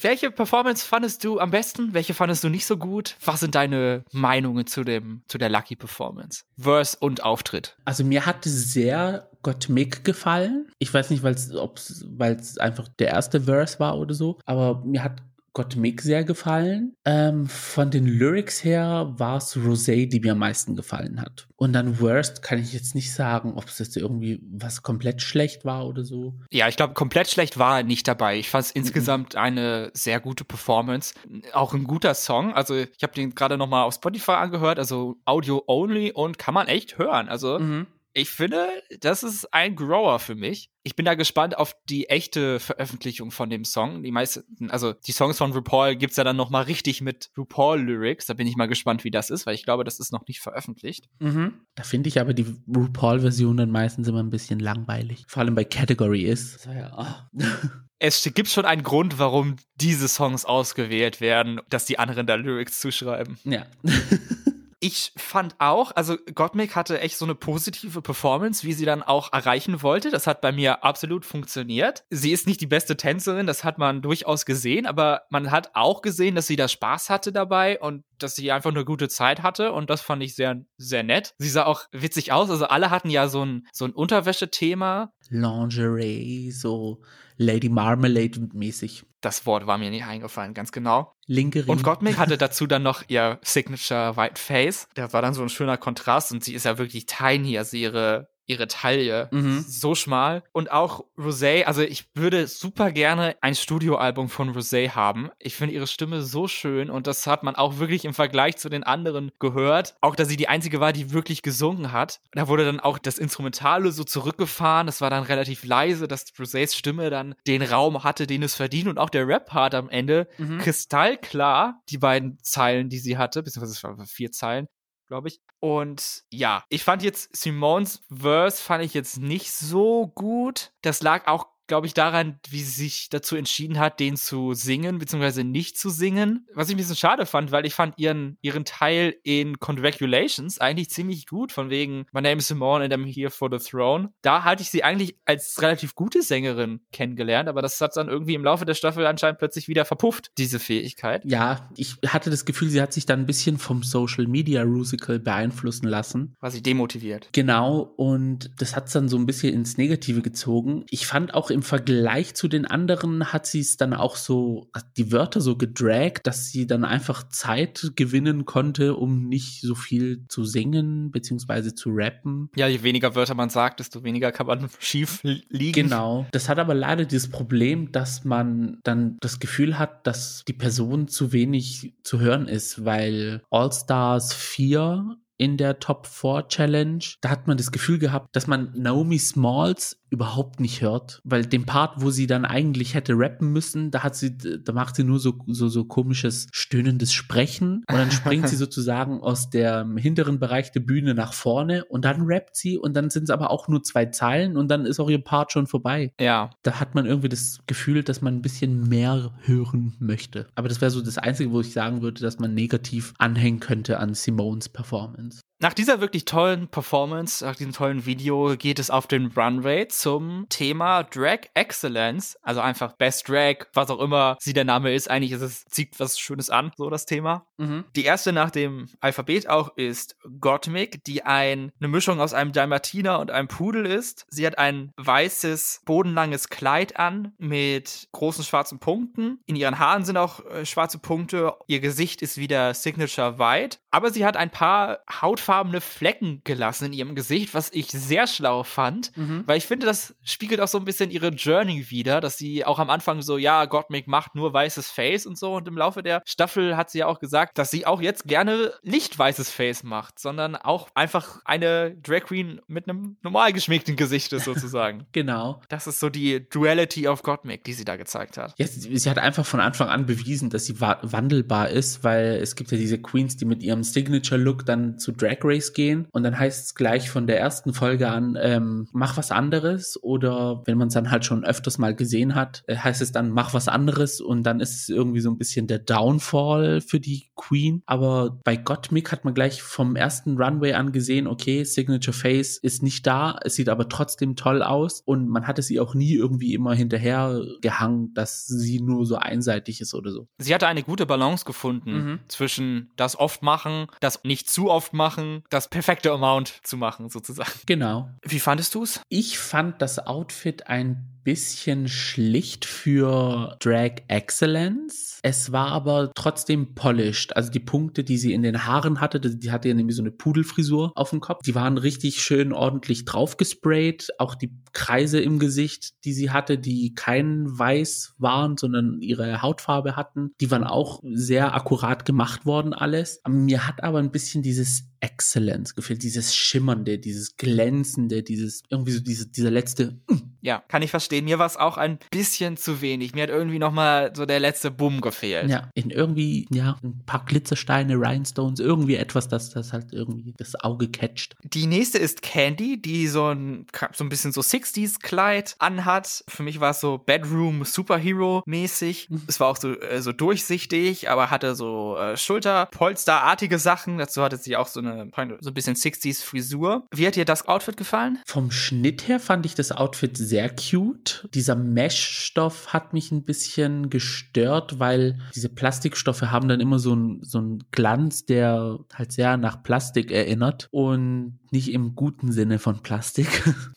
Welche 0.00 0.30
Performance 0.30 0.86
fandest 0.86 1.24
du 1.24 1.40
am 1.40 1.50
besten? 1.50 1.94
Welche 1.94 2.14
fandest 2.14 2.44
du 2.44 2.48
nicht 2.48 2.66
so 2.66 2.76
gut? 2.76 3.16
Was 3.24 3.40
sind 3.40 3.54
deine 3.54 4.04
Meinungen 4.12 4.66
zu 4.66 4.84
dem, 4.84 5.22
zu 5.26 5.38
der 5.38 5.48
Lucky 5.48 5.76
Performance? 5.76 6.44
Verse 6.58 6.96
und 6.98 7.22
Auftritt. 7.22 7.76
Also 7.84 8.04
mir 8.04 8.26
hat 8.26 8.44
sehr 8.44 9.28
Gottmik 9.42 10.04
gefallen. 10.04 10.70
Ich 10.78 10.92
weiß 10.92 11.10
nicht, 11.10 11.22
weil 11.22 11.34
es 11.34 12.58
einfach 12.58 12.88
der 12.98 13.08
erste 13.08 13.40
Verse 13.40 13.78
war 13.80 13.98
oder 13.98 14.14
so, 14.14 14.38
aber 14.44 14.82
mir 14.84 15.02
hat 15.02 15.22
Gott 15.52 15.76
Mick 15.76 16.00
sehr 16.02 16.24
gefallen. 16.24 16.94
Ähm, 17.04 17.46
von 17.46 17.90
den 17.90 18.06
Lyrics 18.06 18.62
her 18.62 19.14
war 19.16 19.38
es 19.38 19.56
Rosé, 19.56 20.08
die 20.08 20.20
mir 20.20 20.32
am 20.32 20.38
meisten 20.38 20.76
gefallen 20.76 21.20
hat. 21.20 21.48
Und 21.56 21.72
dann 21.72 22.00
Worst 22.00 22.42
kann 22.42 22.58
ich 22.58 22.72
jetzt 22.72 22.94
nicht 22.94 23.12
sagen, 23.12 23.54
ob 23.56 23.66
es 23.66 23.78
jetzt 23.78 23.96
irgendwie 23.96 24.40
was 24.50 24.82
komplett 24.82 25.22
schlecht 25.22 25.64
war 25.64 25.86
oder 25.86 26.04
so. 26.04 26.34
Ja, 26.50 26.68
ich 26.68 26.76
glaube, 26.76 26.94
komplett 26.94 27.28
schlecht 27.28 27.58
war 27.58 27.78
er 27.78 27.82
nicht 27.82 28.06
dabei. 28.06 28.38
Ich 28.38 28.48
fand 28.48 28.66
es 28.66 28.74
mhm. 28.74 28.80
insgesamt 28.80 29.36
eine 29.36 29.90
sehr 29.92 30.20
gute 30.20 30.44
Performance. 30.44 31.14
Auch 31.52 31.74
ein 31.74 31.84
guter 31.84 32.14
Song. 32.14 32.54
Also 32.54 32.76
ich 32.76 33.02
habe 33.02 33.14
den 33.14 33.34
gerade 33.34 33.58
noch 33.58 33.68
mal 33.68 33.82
auf 33.82 33.94
Spotify 33.94 34.32
angehört, 34.32 34.78
also 34.78 35.16
Audio 35.24 35.64
Only 35.66 36.12
und 36.12 36.38
kann 36.38 36.54
man 36.54 36.68
echt 36.68 36.98
hören. 36.98 37.28
Also 37.28 37.58
mhm 37.58 37.86
ich 38.12 38.28
finde, 38.30 38.68
das 39.00 39.22
ist 39.22 39.52
ein 39.54 39.76
Grower 39.76 40.18
für 40.18 40.34
mich. 40.34 40.70
Ich 40.82 40.96
bin 40.96 41.04
da 41.04 41.14
gespannt 41.14 41.56
auf 41.56 41.76
die 41.88 42.08
echte 42.08 42.58
Veröffentlichung 42.58 43.30
von 43.30 43.50
dem 43.50 43.64
Song. 43.64 44.02
Die 44.02 44.10
meisten, 44.10 44.70
also 44.70 44.92
die 44.92 45.12
Songs 45.12 45.38
von 45.38 45.52
RuPaul 45.52 45.94
gibt's 45.96 46.16
ja 46.16 46.24
dann 46.24 46.36
noch 46.36 46.50
mal 46.50 46.62
richtig 46.62 47.00
mit 47.02 47.30
RuPaul-Lyrics. 47.36 48.26
Da 48.26 48.34
bin 48.34 48.46
ich 48.46 48.56
mal 48.56 48.66
gespannt, 48.66 49.04
wie 49.04 49.10
das 49.10 49.30
ist, 49.30 49.46
weil 49.46 49.54
ich 49.54 49.64
glaube, 49.64 49.84
das 49.84 50.00
ist 50.00 50.12
noch 50.12 50.26
nicht 50.26 50.40
veröffentlicht. 50.40 51.08
Mhm. 51.20 51.60
Da 51.74 51.82
finde 51.82 52.08
ich 52.08 52.20
aber 52.20 52.34
die 52.34 52.46
RuPaul-Version 52.74 53.56
dann 53.58 53.70
meistens 53.70 54.08
immer 54.08 54.22
ein 54.22 54.30
bisschen 54.30 54.58
langweilig. 54.58 55.24
Vor 55.28 55.42
allem 55.42 55.54
bei 55.54 55.64
Category 55.64 56.22
ist. 56.22 56.66
Ja, 56.66 57.24
oh. 57.32 57.40
es 58.00 58.28
gibt 58.34 58.48
schon 58.48 58.64
einen 58.64 58.82
Grund, 58.82 59.18
warum 59.18 59.56
diese 59.76 60.08
Songs 60.08 60.44
ausgewählt 60.44 61.20
werden, 61.20 61.60
dass 61.68 61.84
die 61.84 61.98
anderen 61.98 62.26
da 62.26 62.34
Lyrics 62.34 62.80
zuschreiben. 62.80 63.38
Ja. 63.44 63.66
ich 64.80 65.12
fand 65.16 65.54
auch, 65.58 65.92
also 65.94 66.16
Gottmik 66.34 66.74
hatte 66.74 67.00
echt 67.00 67.18
so 67.18 67.26
eine 67.26 67.34
positive 67.34 68.00
Performance, 68.00 68.66
wie 68.66 68.72
sie 68.72 68.86
dann 68.86 69.02
auch 69.02 69.30
erreichen 69.32 69.82
wollte. 69.82 70.10
Das 70.10 70.26
hat 70.26 70.40
bei 70.40 70.52
mir 70.52 70.82
absolut 70.84 71.26
funktioniert. 71.26 72.04
Sie 72.08 72.32
ist 72.32 72.46
nicht 72.46 72.62
die 72.62 72.66
beste 72.66 72.96
Tänzerin, 72.96 73.46
das 73.46 73.62
hat 73.62 73.76
man 73.76 74.00
durchaus 74.00 74.46
gesehen, 74.46 74.86
aber 74.86 75.22
man 75.28 75.50
hat 75.50 75.70
auch 75.74 76.00
gesehen, 76.00 76.34
dass 76.34 76.46
sie 76.46 76.56
da 76.56 76.66
Spaß 76.66 77.10
hatte 77.10 77.30
dabei 77.30 77.78
und 77.78 78.04
dass 78.18 78.34
sie 78.34 78.50
einfach 78.50 78.70
eine 78.70 78.86
gute 78.86 79.10
Zeit 79.10 79.42
hatte 79.42 79.72
und 79.72 79.90
das 79.90 80.00
fand 80.00 80.22
ich 80.22 80.34
sehr, 80.34 80.64
sehr 80.78 81.02
nett. 81.02 81.34
Sie 81.38 81.50
sah 81.50 81.66
auch 81.66 81.84
witzig 81.92 82.32
aus, 82.32 82.50
also 82.50 82.64
alle 82.64 82.90
hatten 82.90 83.10
ja 83.10 83.28
so 83.28 83.44
ein, 83.44 83.66
so 83.72 83.84
ein 83.84 83.92
Unterwäschethema. 83.92 85.12
Lingerie, 85.28 86.50
so 86.52 87.02
Lady 87.40 87.70
Marmalade 87.70 88.48
mäßig. 88.52 89.06
Das 89.22 89.46
Wort 89.46 89.66
war 89.66 89.78
mir 89.78 89.88
nicht 89.88 90.04
eingefallen, 90.04 90.52
ganz 90.52 90.72
genau. 90.72 91.14
Linke 91.24 91.60
Ring. 91.60 91.70
Und 91.70 91.82
Gottmik 91.82 92.18
hatte 92.18 92.36
dazu 92.38 92.66
dann 92.66 92.82
noch 92.82 93.02
ihr 93.08 93.38
Signature 93.42 94.16
White 94.18 94.38
Face. 94.38 94.88
Der 94.94 95.12
war 95.14 95.22
dann 95.22 95.32
so 95.32 95.42
ein 95.42 95.48
schöner 95.48 95.78
Kontrast 95.78 96.32
und 96.32 96.44
sie 96.44 96.52
ist 96.52 96.64
ja 96.64 96.76
wirklich 96.76 97.06
tiny, 97.06 97.56
also 97.56 97.78
ihre 97.78 98.28
ihre 98.46 98.68
Taille 98.68 99.28
mhm. 99.30 99.64
so 99.66 99.94
schmal. 99.94 100.42
Und 100.52 100.70
auch 100.72 101.04
Rosé, 101.16 101.64
also 101.64 101.82
ich 101.82 102.08
würde 102.14 102.46
super 102.46 102.90
gerne 102.90 103.36
ein 103.40 103.54
Studioalbum 103.54 104.28
von 104.28 104.54
Rosé 104.54 104.90
haben. 104.90 105.30
Ich 105.38 105.54
finde 105.54 105.74
ihre 105.74 105.86
Stimme 105.86 106.22
so 106.22 106.48
schön 106.48 106.90
und 106.90 107.06
das 107.06 107.26
hat 107.26 107.42
man 107.42 107.54
auch 107.54 107.78
wirklich 107.78 108.04
im 108.04 108.14
Vergleich 108.14 108.56
zu 108.56 108.68
den 108.68 108.82
anderen 108.82 109.30
gehört. 109.38 109.94
Auch, 110.00 110.16
dass 110.16 110.28
sie 110.28 110.36
die 110.36 110.48
einzige 110.48 110.80
war, 110.80 110.92
die 110.92 111.12
wirklich 111.12 111.42
gesungen 111.42 111.92
hat. 111.92 112.20
Da 112.32 112.48
wurde 112.48 112.64
dann 112.64 112.80
auch 112.80 112.98
das 112.98 113.18
Instrumentale 113.18 113.92
so 113.92 114.04
zurückgefahren. 114.04 114.86
Das 114.86 115.00
war 115.00 115.10
dann 115.10 115.22
relativ 115.22 115.64
leise, 115.64 116.08
dass 116.08 116.26
Rosés 116.34 116.76
Stimme 116.76 117.10
dann 117.10 117.34
den 117.46 117.62
Raum 117.62 118.02
hatte, 118.02 118.26
den 118.26 118.42
es 118.42 118.54
verdient. 118.54 118.88
Und 118.88 118.98
auch 118.98 119.10
der 119.10 119.26
Rap-Part 119.26 119.74
am 119.74 119.88
Ende, 119.88 120.28
mhm. 120.38 120.58
kristallklar, 120.58 121.80
die 121.88 121.98
beiden 121.98 122.38
Zeilen, 122.42 122.88
die 122.88 122.98
sie 122.98 123.16
hatte, 123.16 123.42
beziehungsweise 123.42 123.72
es 123.72 123.84
waren 123.84 124.06
vier 124.06 124.32
Zeilen, 124.32 124.66
glaube 125.06 125.28
ich. 125.28 125.40
Und 125.60 126.24
ja, 126.30 126.64
ich 126.70 126.84
fand 126.84 127.02
jetzt 127.02 127.36
Simons 127.36 128.02
Verse 128.10 128.62
fand 128.62 128.82
ich 128.82 128.94
jetzt 128.94 129.18
nicht 129.18 129.52
so 129.52 130.06
gut. 130.08 130.72
Das 130.80 131.02
lag 131.02 131.26
auch 131.26 131.48
glaube 131.70 131.86
ich, 131.86 131.94
daran, 131.94 132.40
wie 132.50 132.62
sie 132.62 132.82
sich 132.82 133.10
dazu 133.10 133.36
entschieden 133.36 133.78
hat, 133.78 134.00
den 134.00 134.16
zu 134.16 134.54
singen, 134.54 134.98
beziehungsweise 134.98 135.44
nicht 135.44 135.78
zu 135.78 135.88
singen. 135.88 136.48
Was 136.52 136.68
ich 136.68 136.74
ein 136.74 136.78
bisschen 136.78 136.96
schade 136.96 137.26
fand, 137.26 137.52
weil 137.52 137.64
ich 137.64 137.74
fand 137.74 137.94
ihren, 137.96 138.38
ihren 138.42 138.64
Teil 138.64 139.14
in 139.22 139.60
Congratulations 139.60 140.58
eigentlich 140.58 140.90
ziemlich 140.90 141.28
gut, 141.28 141.52
von 141.52 141.70
wegen 141.70 142.06
My 142.12 142.22
name 142.22 142.38
is 142.38 142.48
Simone 142.48 142.84
and 142.84 142.92
I'm 142.92 143.06
here 143.06 143.30
for 143.30 143.48
the 143.52 143.64
throne. 143.64 144.08
Da 144.20 144.42
hatte 144.42 144.62
ich 144.62 144.70
sie 144.70 144.82
eigentlich 144.82 145.16
als 145.26 145.62
relativ 145.62 145.94
gute 145.94 146.22
Sängerin 146.22 146.80
kennengelernt, 146.90 147.48
aber 147.48 147.62
das 147.62 147.80
hat 147.80 147.96
dann 147.96 148.08
irgendwie 148.08 148.34
im 148.34 148.42
Laufe 148.42 148.64
der 148.64 148.74
Staffel 148.74 149.06
anscheinend 149.06 149.38
plötzlich 149.38 149.68
wieder 149.68 149.84
verpufft, 149.84 150.32
diese 150.38 150.58
Fähigkeit. 150.58 151.22
Ja, 151.24 151.70
ich 151.76 151.98
hatte 152.04 152.30
das 152.30 152.46
Gefühl, 152.46 152.68
sie 152.70 152.82
hat 152.82 152.92
sich 152.92 153.06
dann 153.06 153.20
ein 153.20 153.26
bisschen 153.26 153.58
vom 153.58 153.84
Social 153.84 154.26
Media 154.26 154.64
Rusical 154.64 155.20
beeinflussen 155.20 155.86
lassen. 155.86 156.34
War 156.40 156.50
sie 156.50 156.64
demotiviert. 156.64 157.28
Genau, 157.30 157.92
und 157.96 158.50
das 158.58 158.74
hat 158.74 158.88
es 158.88 158.92
dann 158.92 159.08
so 159.08 159.16
ein 159.16 159.26
bisschen 159.26 159.54
ins 159.54 159.78
Negative 159.78 160.20
gezogen. 160.20 160.84
Ich 160.90 161.06
fand 161.06 161.32
auch 161.32 161.52
im 161.52 161.59
im 161.60 161.64
Vergleich 161.64 162.34
zu 162.34 162.48
den 162.48 162.64
anderen 162.64 163.34
hat 163.34 163.44
sie 163.44 163.60
es 163.60 163.76
dann 163.76 163.92
auch 163.92 164.16
so, 164.16 164.70
die 164.96 165.12
Wörter 165.12 165.42
so 165.42 165.56
gedragt, 165.56 166.26
dass 166.26 166.48
sie 166.48 166.66
dann 166.66 166.86
einfach 166.86 167.28
Zeit 167.28 167.92
gewinnen 167.96 168.46
konnte, 168.46 168.96
um 168.96 169.28
nicht 169.28 169.60
so 169.60 169.74
viel 169.74 170.24
zu 170.28 170.44
singen 170.44 171.10
beziehungsweise 171.10 171.74
zu 171.74 171.90
rappen. 171.92 172.48
Ja, 172.56 172.66
je 172.66 172.82
weniger 172.82 173.14
Wörter 173.14 173.34
man 173.34 173.50
sagt, 173.50 173.80
desto 173.80 174.04
weniger 174.04 174.32
kann 174.32 174.46
man 174.46 174.70
schief 174.78 175.20
liegen. 175.22 175.82
Genau. 175.82 176.26
Das 176.32 176.48
hat 176.48 176.58
aber 176.58 176.72
leider 176.72 177.04
dieses 177.04 177.28
Problem, 177.28 177.92
dass 177.92 178.24
man 178.24 178.78
dann 178.82 179.18
das 179.20 179.38
Gefühl 179.38 179.78
hat, 179.78 180.06
dass 180.06 180.42
die 180.48 180.54
Person 180.54 181.08
zu 181.08 181.34
wenig 181.34 181.92
zu 182.02 182.20
hören 182.20 182.48
ist, 182.48 182.86
weil 182.86 183.42
All 183.50 183.70
Stars 183.70 184.32
4 184.32 185.18
in 185.40 185.56
der 185.56 185.78
Top 185.78 186.06
4 186.06 186.48
Challenge. 186.48 187.02
Da 187.22 187.30
hat 187.30 187.46
man 187.46 187.56
das 187.56 187.72
Gefühl 187.72 187.98
gehabt, 187.98 188.36
dass 188.36 188.46
man 188.46 188.72
Naomi 188.74 189.18
Smalls 189.18 189.98
überhaupt 190.10 190.60
nicht 190.60 190.82
hört, 190.82 191.20
weil 191.24 191.46
den 191.46 191.64
Part, 191.64 192.02
wo 192.02 192.10
sie 192.10 192.26
dann 192.26 192.44
eigentlich 192.44 192.94
hätte 192.94 193.14
rappen 193.16 193.52
müssen, 193.52 193.90
da 193.90 194.02
hat 194.02 194.16
sie, 194.16 194.36
da 194.36 194.72
macht 194.72 194.96
sie 194.96 195.04
nur 195.04 195.20
so, 195.20 195.38
so, 195.46 195.68
so 195.68 195.84
komisches, 195.84 196.48
stöhnendes 196.52 197.12
Sprechen 197.12 197.84
und 197.88 197.96
dann 197.96 198.10
springt 198.10 198.48
sie 198.48 198.56
sozusagen 198.56 199.20
aus 199.20 199.50
dem 199.50 199.96
hinteren 199.96 200.38
Bereich 200.40 200.72
der 200.72 200.80
Bühne 200.80 201.14
nach 201.14 201.32
vorne 201.32 201.84
und 201.84 202.04
dann 202.04 202.22
rappt 202.22 202.56
sie 202.56 202.76
und 202.76 202.94
dann 202.94 203.10
sind 203.10 203.24
es 203.24 203.30
aber 203.30 203.50
auch 203.50 203.68
nur 203.68 203.82
zwei 203.82 204.06
Zeilen 204.06 204.56
und 204.56 204.68
dann 204.68 204.84
ist 204.84 204.98
auch 204.98 205.08
ihr 205.08 205.22
Part 205.22 205.52
schon 205.52 205.66
vorbei. 205.66 206.12
Ja. 206.20 206.50
Da 206.62 206.80
hat 206.80 206.94
man 206.94 207.06
irgendwie 207.06 207.28
das 207.28 207.60
Gefühl, 207.66 208.02
dass 208.02 208.20
man 208.20 208.34
ein 208.34 208.42
bisschen 208.42 208.88
mehr 208.88 209.32
hören 209.42 209.94
möchte. 210.00 210.48
Aber 210.56 210.68
das 210.68 210.80
wäre 210.80 210.90
so 210.90 211.00
das 211.00 211.18
Einzige, 211.18 211.52
wo 211.52 211.60
ich 211.60 211.72
sagen 211.72 212.02
würde, 212.02 212.20
dass 212.20 212.38
man 212.38 212.54
negativ 212.54 213.14
anhängen 213.18 213.60
könnte 213.60 213.98
an 213.98 214.14
Simones 214.14 214.68
Performance. 214.68 215.40
Nach 215.62 215.74
dieser 215.74 216.00
wirklich 216.00 216.24
tollen 216.24 216.68
Performance, 216.68 217.44
nach 217.44 217.54
diesem 217.54 217.74
tollen 217.74 218.06
Video 218.06 218.56
geht 218.56 218.78
es 218.78 218.88
auf 218.88 219.06
den 219.06 219.26
Runway 219.26 219.86
zum 219.88 220.46
Thema 220.48 221.02
Drag 221.02 221.40
Excellence, 221.52 222.38
also 222.40 222.62
einfach 222.62 222.94
Best 222.94 223.28
Drag, 223.28 223.66
was 223.74 223.90
auch 223.90 224.00
immer 224.00 224.38
sie 224.40 224.54
der 224.54 224.64
Name 224.64 224.94
ist. 224.94 225.10
Eigentlich 225.10 225.32
ist 225.32 225.42
es, 225.42 225.66
zieht 225.66 226.00
was 226.00 226.18
Schönes 226.18 226.48
an, 226.48 226.72
so 226.78 226.88
das 226.88 227.04
Thema. 227.04 227.44
Mhm. 227.58 227.84
Die 227.94 228.04
erste 228.04 228.32
nach 228.32 228.50
dem 228.50 228.88
Alphabet 229.00 229.50
auch 229.50 229.76
ist 229.76 230.16
Gottmik, 230.40 231.04
die 231.04 231.24
ein, 231.24 231.72
eine 231.78 231.88
Mischung 231.88 232.22
aus 232.22 232.32
einem 232.32 232.52
Dalmatiner 232.52 233.18
und 233.18 233.30
einem 233.30 233.48
Pudel 233.48 233.84
ist. 233.84 234.24
Sie 234.30 234.46
hat 234.46 234.56
ein 234.56 234.92
weißes, 234.96 235.82
bodenlanges 235.84 236.48
Kleid 236.48 236.98
an 236.98 237.34
mit 237.36 238.08
großen 238.12 238.44
schwarzen 238.44 238.78
Punkten. 238.78 239.40
In 239.44 239.56
ihren 239.56 239.78
Haaren 239.78 240.06
sind 240.06 240.16
auch 240.16 240.42
äh, 240.46 240.64
schwarze 240.64 240.98
Punkte. 240.98 241.52
Ihr 241.66 241.80
Gesicht 241.80 242.22
ist 242.22 242.38
wieder 242.38 242.72
Signature 242.72 243.38
White. 243.38 243.76
Aber 243.90 244.10
sie 244.10 244.24
hat 244.24 244.38
ein 244.38 244.50
paar 244.50 245.00
hautfarbene 245.50 245.80
Flecken 245.80 246.42
gelassen 246.44 246.86
in 246.86 246.92
ihrem 246.92 247.14
Gesicht, 247.14 247.54
was 247.54 247.72
ich 247.72 247.88
sehr 247.88 248.26
schlau 248.26 248.62
fand, 248.62 249.16
mhm. 249.16 249.42
weil 249.46 249.58
ich 249.58 249.66
finde, 249.66 249.86
das 249.86 250.14
spiegelt 250.22 250.60
auch 250.60 250.68
so 250.68 250.78
ein 250.78 250.84
bisschen 250.84 251.10
ihre 251.10 251.28
Journey 251.28 251.90
wieder, 251.90 252.20
dass 252.20 252.38
sie 252.38 252.64
auch 252.64 252.78
am 252.78 252.88
Anfang 252.88 253.20
so, 253.22 253.36
ja, 253.36 253.64
Gottmik 253.64 254.06
macht 254.06 254.34
nur 254.34 254.52
weißes 254.52 254.90
Face 254.90 255.26
und 255.26 255.36
so 255.36 255.54
und 255.54 255.66
im 255.66 255.76
Laufe 255.76 256.02
der 256.02 256.22
Staffel 256.24 256.76
hat 256.76 256.90
sie 256.90 256.98
ja 256.98 257.06
auch 257.06 257.18
gesagt, 257.18 257.58
dass 257.58 257.70
sie 257.70 257.84
auch 257.84 258.00
jetzt 258.00 258.26
gerne 258.26 258.72
nicht 258.82 259.18
weißes 259.18 259.50
Face 259.50 259.82
macht, 259.82 260.18
sondern 260.18 260.54
auch 260.56 260.88
einfach 260.94 261.40
eine 261.44 261.96
Drag 261.96 262.24
Queen 262.24 262.60
mit 262.68 262.88
einem 262.88 263.16
normal 263.22 263.52
geschminkten 263.52 263.96
Gesicht 263.96 264.32
ist 264.32 264.44
sozusagen. 264.44 265.06
genau. 265.12 265.60
Das 265.68 265.86
ist 265.86 266.00
so 266.00 266.10
die 266.10 266.48
Duality 266.48 267.08
of 267.08 267.22
Gottmik, 267.22 267.64
die 267.64 267.72
sie 267.72 267.84
da 267.84 267.96
gezeigt 267.96 268.38
hat. 268.38 268.54
Ja, 268.56 268.66
sie, 268.66 268.96
sie 268.96 269.10
hat 269.10 269.18
einfach 269.18 269.44
von 269.44 269.60
Anfang 269.60 269.88
an 269.88 270.06
bewiesen, 270.06 270.50
dass 270.50 270.66
sie 270.66 270.80
wandelbar 270.80 271.70
ist, 271.70 272.04
weil 272.04 272.36
es 272.36 272.54
gibt 272.54 272.70
ja 272.70 272.78
diese 272.78 273.00
Queens, 273.00 273.36
die 273.36 273.44
mit 273.44 273.62
ihrem 273.62 273.80
ihrem 273.80 273.82
Signature-Look 273.82 274.66
dann 274.66 274.98
zu 274.98 275.12
Drag 275.40 275.48
Race 275.48 275.72
gehen 275.72 276.06
und 276.12 276.22
dann 276.22 276.38
heißt 276.38 276.66
es 276.66 276.74
gleich 276.74 277.10
von 277.10 277.26
der 277.26 277.38
ersten 277.38 277.74
Folge 277.74 278.08
an, 278.08 278.36
ähm, 278.40 278.88
mach 278.92 279.16
was 279.16 279.30
anderes 279.30 279.98
oder 280.02 280.62
wenn 280.66 280.78
man 280.78 280.88
es 280.88 280.94
dann 280.94 281.10
halt 281.10 281.24
schon 281.24 281.44
öfters 281.44 281.78
mal 281.78 281.94
gesehen 281.94 282.34
hat, 282.34 282.62
äh, 282.66 282.76
heißt 282.76 283.02
es 283.02 283.12
dann, 283.12 283.30
mach 283.30 283.54
was 283.54 283.68
anderes 283.68 284.20
und 284.20 284.42
dann 284.44 284.60
ist 284.60 284.82
es 284.82 284.88
irgendwie 284.88 285.20
so 285.20 285.30
ein 285.30 285.38
bisschen 285.38 285.66
der 285.66 285.78
Downfall 285.78 286.80
für 286.80 287.00
die 287.00 287.30
Queen. 287.36 287.82
Aber 287.86 288.40
bei 288.44 288.56
Gottmik 288.56 289.12
hat 289.12 289.24
man 289.24 289.34
gleich 289.34 289.62
vom 289.62 289.96
ersten 289.96 290.36
Runway 290.40 290.72
an 290.72 290.92
gesehen, 290.92 291.26
okay, 291.26 291.64
Signature 291.64 292.16
Face 292.16 292.58
ist 292.58 292.82
nicht 292.82 293.06
da, 293.06 293.38
es 293.44 293.54
sieht 293.54 293.68
aber 293.68 293.88
trotzdem 293.88 294.36
toll 294.36 294.62
aus 294.62 295.02
und 295.04 295.28
man 295.28 295.46
hatte 295.46 295.62
sie 295.62 295.80
auch 295.80 295.94
nie 295.94 296.14
irgendwie 296.14 296.54
immer 296.54 296.74
hinterher 296.74 297.40
gehangen, 297.60 298.12
dass 298.14 298.46
sie 298.46 298.80
nur 298.80 299.06
so 299.06 299.16
einseitig 299.16 299.80
ist 299.80 299.94
oder 299.94 300.10
so. 300.10 300.28
Sie 300.38 300.54
hatte 300.54 300.66
eine 300.66 300.82
gute 300.82 301.06
Balance 301.06 301.44
gefunden 301.44 301.92
mhm. 301.92 302.18
zwischen 302.28 302.90
das 302.96 303.18
oft 303.18 303.42
machen 303.42 303.70
machen, 303.70 303.86
das 304.00 304.22
nicht 304.24 304.50
zu 304.50 304.70
oft 304.70 304.92
machen, 304.92 305.29
das 305.50 305.68
perfekte 305.68 306.12
Amount 306.12 306.60
zu 306.62 306.76
machen, 306.76 307.08
sozusagen. 307.08 307.50
Genau. 307.66 308.08
Wie 308.22 308.40
fandest 308.40 308.74
du 308.74 308.82
es? 308.82 309.00
Ich 309.08 309.38
fand 309.38 309.80
das 309.82 309.98
Outfit 309.98 310.66
ein 310.66 311.10
bisschen 311.22 311.88
schlicht 311.88 312.64
für 312.64 313.56
Drag 313.60 313.96
Excellence. 314.08 315.18
Es 315.22 315.52
war 315.52 315.68
aber 315.68 316.12
trotzdem 316.14 316.74
polished. 316.74 317.36
Also 317.36 317.50
die 317.50 317.60
Punkte, 317.60 318.04
die 318.04 318.16
sie 318.16 318.32
in 318.32 318.42
den 318.42 318.66
Haaren 318.66 319.00
hatte, 319.00 319.20
die 319.20 319.50
hatte 319.50 319.68
ja 319.68 319.74
nämlich 319.74 319.96
so 319.96 320.02
eine 320.02 320.10
Pudelfrisur 320.10 320.92
auf 320.94 321.10
dem 321.10 321.20
Kopf. 321.20 321.42
Die 321.44 321.54
waren 321.54 321.78
richtig 321.78 322.22
schön 322.22 322.52
ordentlich 322.52 323.04
draufgesprayt. 323.04 324.08
Auch 324.18 324.34
die 324.34 324.50
Kreise 324.72 325.20
im 325.20 325.38
Gesicht, 325.38 325.92
die 326.04 326.12
sie 326.12 326.30
hatte, 326.30 326.58
die 326.58 326.94
kein 326.94 327.46
Weiß 327.46 328.14
waren, 328.18 328.56
sondern 328.56 329.00
ihre 329.00 329.42
Hautfarbe 329.42 329.96
hatten, 329.96 330.30
die 330.40 330.50
waren 330.50 330.64
auch 330.64 331.00
sehr 331.12 331.54
akkurat 331.54 332.04
gemacht 332.04 332.46
worden 332.46 332.72
alles. 332.72 333.20
Mir 333.28 333.66
hat 333.66 333.82
aber 333.82 333.98
ein 333.98 334.10
bisschen 334.10 334.42
dieses 334.42 334.89
Excellence 335.00 335.74
gefehlt, 335.74 336.02
dieses 336.02 336.34
Schimmernde, 336.34 336.98
dieses 336.98 337.36
Glänzende, 337.36 338.22
dieses 338.22 338.62
irgendwie 338.68 338.92
so 338.92 339.00
diese, 339.00 339.26
dieser 339.26 339.50
letzte. 339.50 339.98
Mm. 340.08 340.30
Ja, 340.42 340.62
kann 340.68 340.82
ich 340.82 340.90
verstehen. 340.90 341.26
Mir 341.26 341.38
war 341.38 341.46
es 341.46 341.56
auch 341.56 341.76
ein 341.76 341.98
bisschen 342.10 342.56
zu 342.56 342.80
wenig. 342.80 343.14
Mir 343.14 343.24
hat 343.24 343.30
irgendwie 343.30 343.58
noch 343.58 343.72
mal 343.72 344.12
so 344.14 344.24
der 344.24 344.40
letzte 344.40 344.70
Bumm 344.70 345.00
gefehlt. 345.00 345.50
Ja, 345.50 345.70
in 345.74 345.90
irgendwie 345.90 346.48
ja 346.50 346.78
ein 346.82 347.04
paar 347.04 347.24
Glitzersteine, 347.26 347.96
Rhinestones, 347.96 348.60
irgendwie 348.60 348.96
etwas, 348.96 349.28
das 349.28 349.50
das 349.50 349.72
halt 349.72 349.92
irgendwie 349.92 350.34
das 350.38 350.54
Auge 350.54 350.88
catcht. 350.88 351.36
Die 351.42 351.66
nächste 351.66 351.98
ist 351.98 352.22
Candy, 352.22 352.80
die 352.80 353.06
so 353.06 353.28
ein 353.28 353.66
so 353.92 354.04
ein 354.04 354.08
bisschen 354.08 354.32
so 354.32 354.40
60s 354.40 355.00
Kleid 355.00 355.56
anhat. 355.58 356.24
Für 356.28 356.42
mich 356.42 356.60
war 356.60 356.70
es 356.70 356.80
so 356.80 356.98
Bedroom 356.98 357.64
Superhero 357.64 358.42
mäßig. 358.46 359.10
Mhm. 359.10 359.22
Es 359.26 359.40
war 359.40 359.48
auch 359.48 359.58
so 359.58 359.78
äh, 359.78 360.00
so 360.00 360.12
durchsichtig, 360.12 361.10
aber 361.10 361.30
hatte 361.30 361.54
so 361.54 361.96
äh, 361.98 362.16
Schulterpolsterartige 362.16 363.58
Sachen. 363.58 363.98
Dazu 363.98 364.22
hatte 364.22 364.38
sie 364.38 364.56
auch 364.56 364.68
so 364.68 364.80
eine 364.80 364.89
eine 364.90 365.38
so 365.40 365.50
ein 365.50 365.54
bisschen 365.54 365.74
60s 365.74 366.22
Frisur. 366.22 366.86
Wie 366.94 367.06
hat 367.06 367.16
dir 367.16 367.24
das 367.24 367.48
Outfit 367.48 367.76
gefallen? 367.76 368.18
Vom 368.26 368.50
Schnitt 368.50 369.08
her 369.08 369.20
fand 369.20 369.46
ich 369.46 369.54
das 369.54 369.72
Outfit 369.72 370.16
sehr 370.16 370.50
cute. 370.50 371.28
Dieser 371.34 371.56
Mesh-Stoff 371.56 372.72
hat 372.72 372.92
mich 372.92 373.12
ein 373.12 373.24
bisschen 373.24 373.90
gestört, 373.90 374.78
weil 374.78 375.18
diese 375.34 375.48
Plastikstoffe 375.48 376.22
haben 376.22 376.48
dann 376.48 376.60
immer 376.60 376.78
so 376.78 376.92
einen 376.92 377.22
so 377.22 377.38
einen 377.38 377.64
Glanz, 377.70 378.26
der 378.26 378.78
halt 378.94 379.12
sehr 379.12 379.36
nach 379.36 379.62
Plastik 379.62 380.10
erinnert 380.10 380.68
und 380.70 381.40
nicht 381.52 381.72
im 381.72 381.94
guten 381.94 382.32
Sinne 382.32 382.58
von 382.58 382.80
Plastik. 382.82 383.26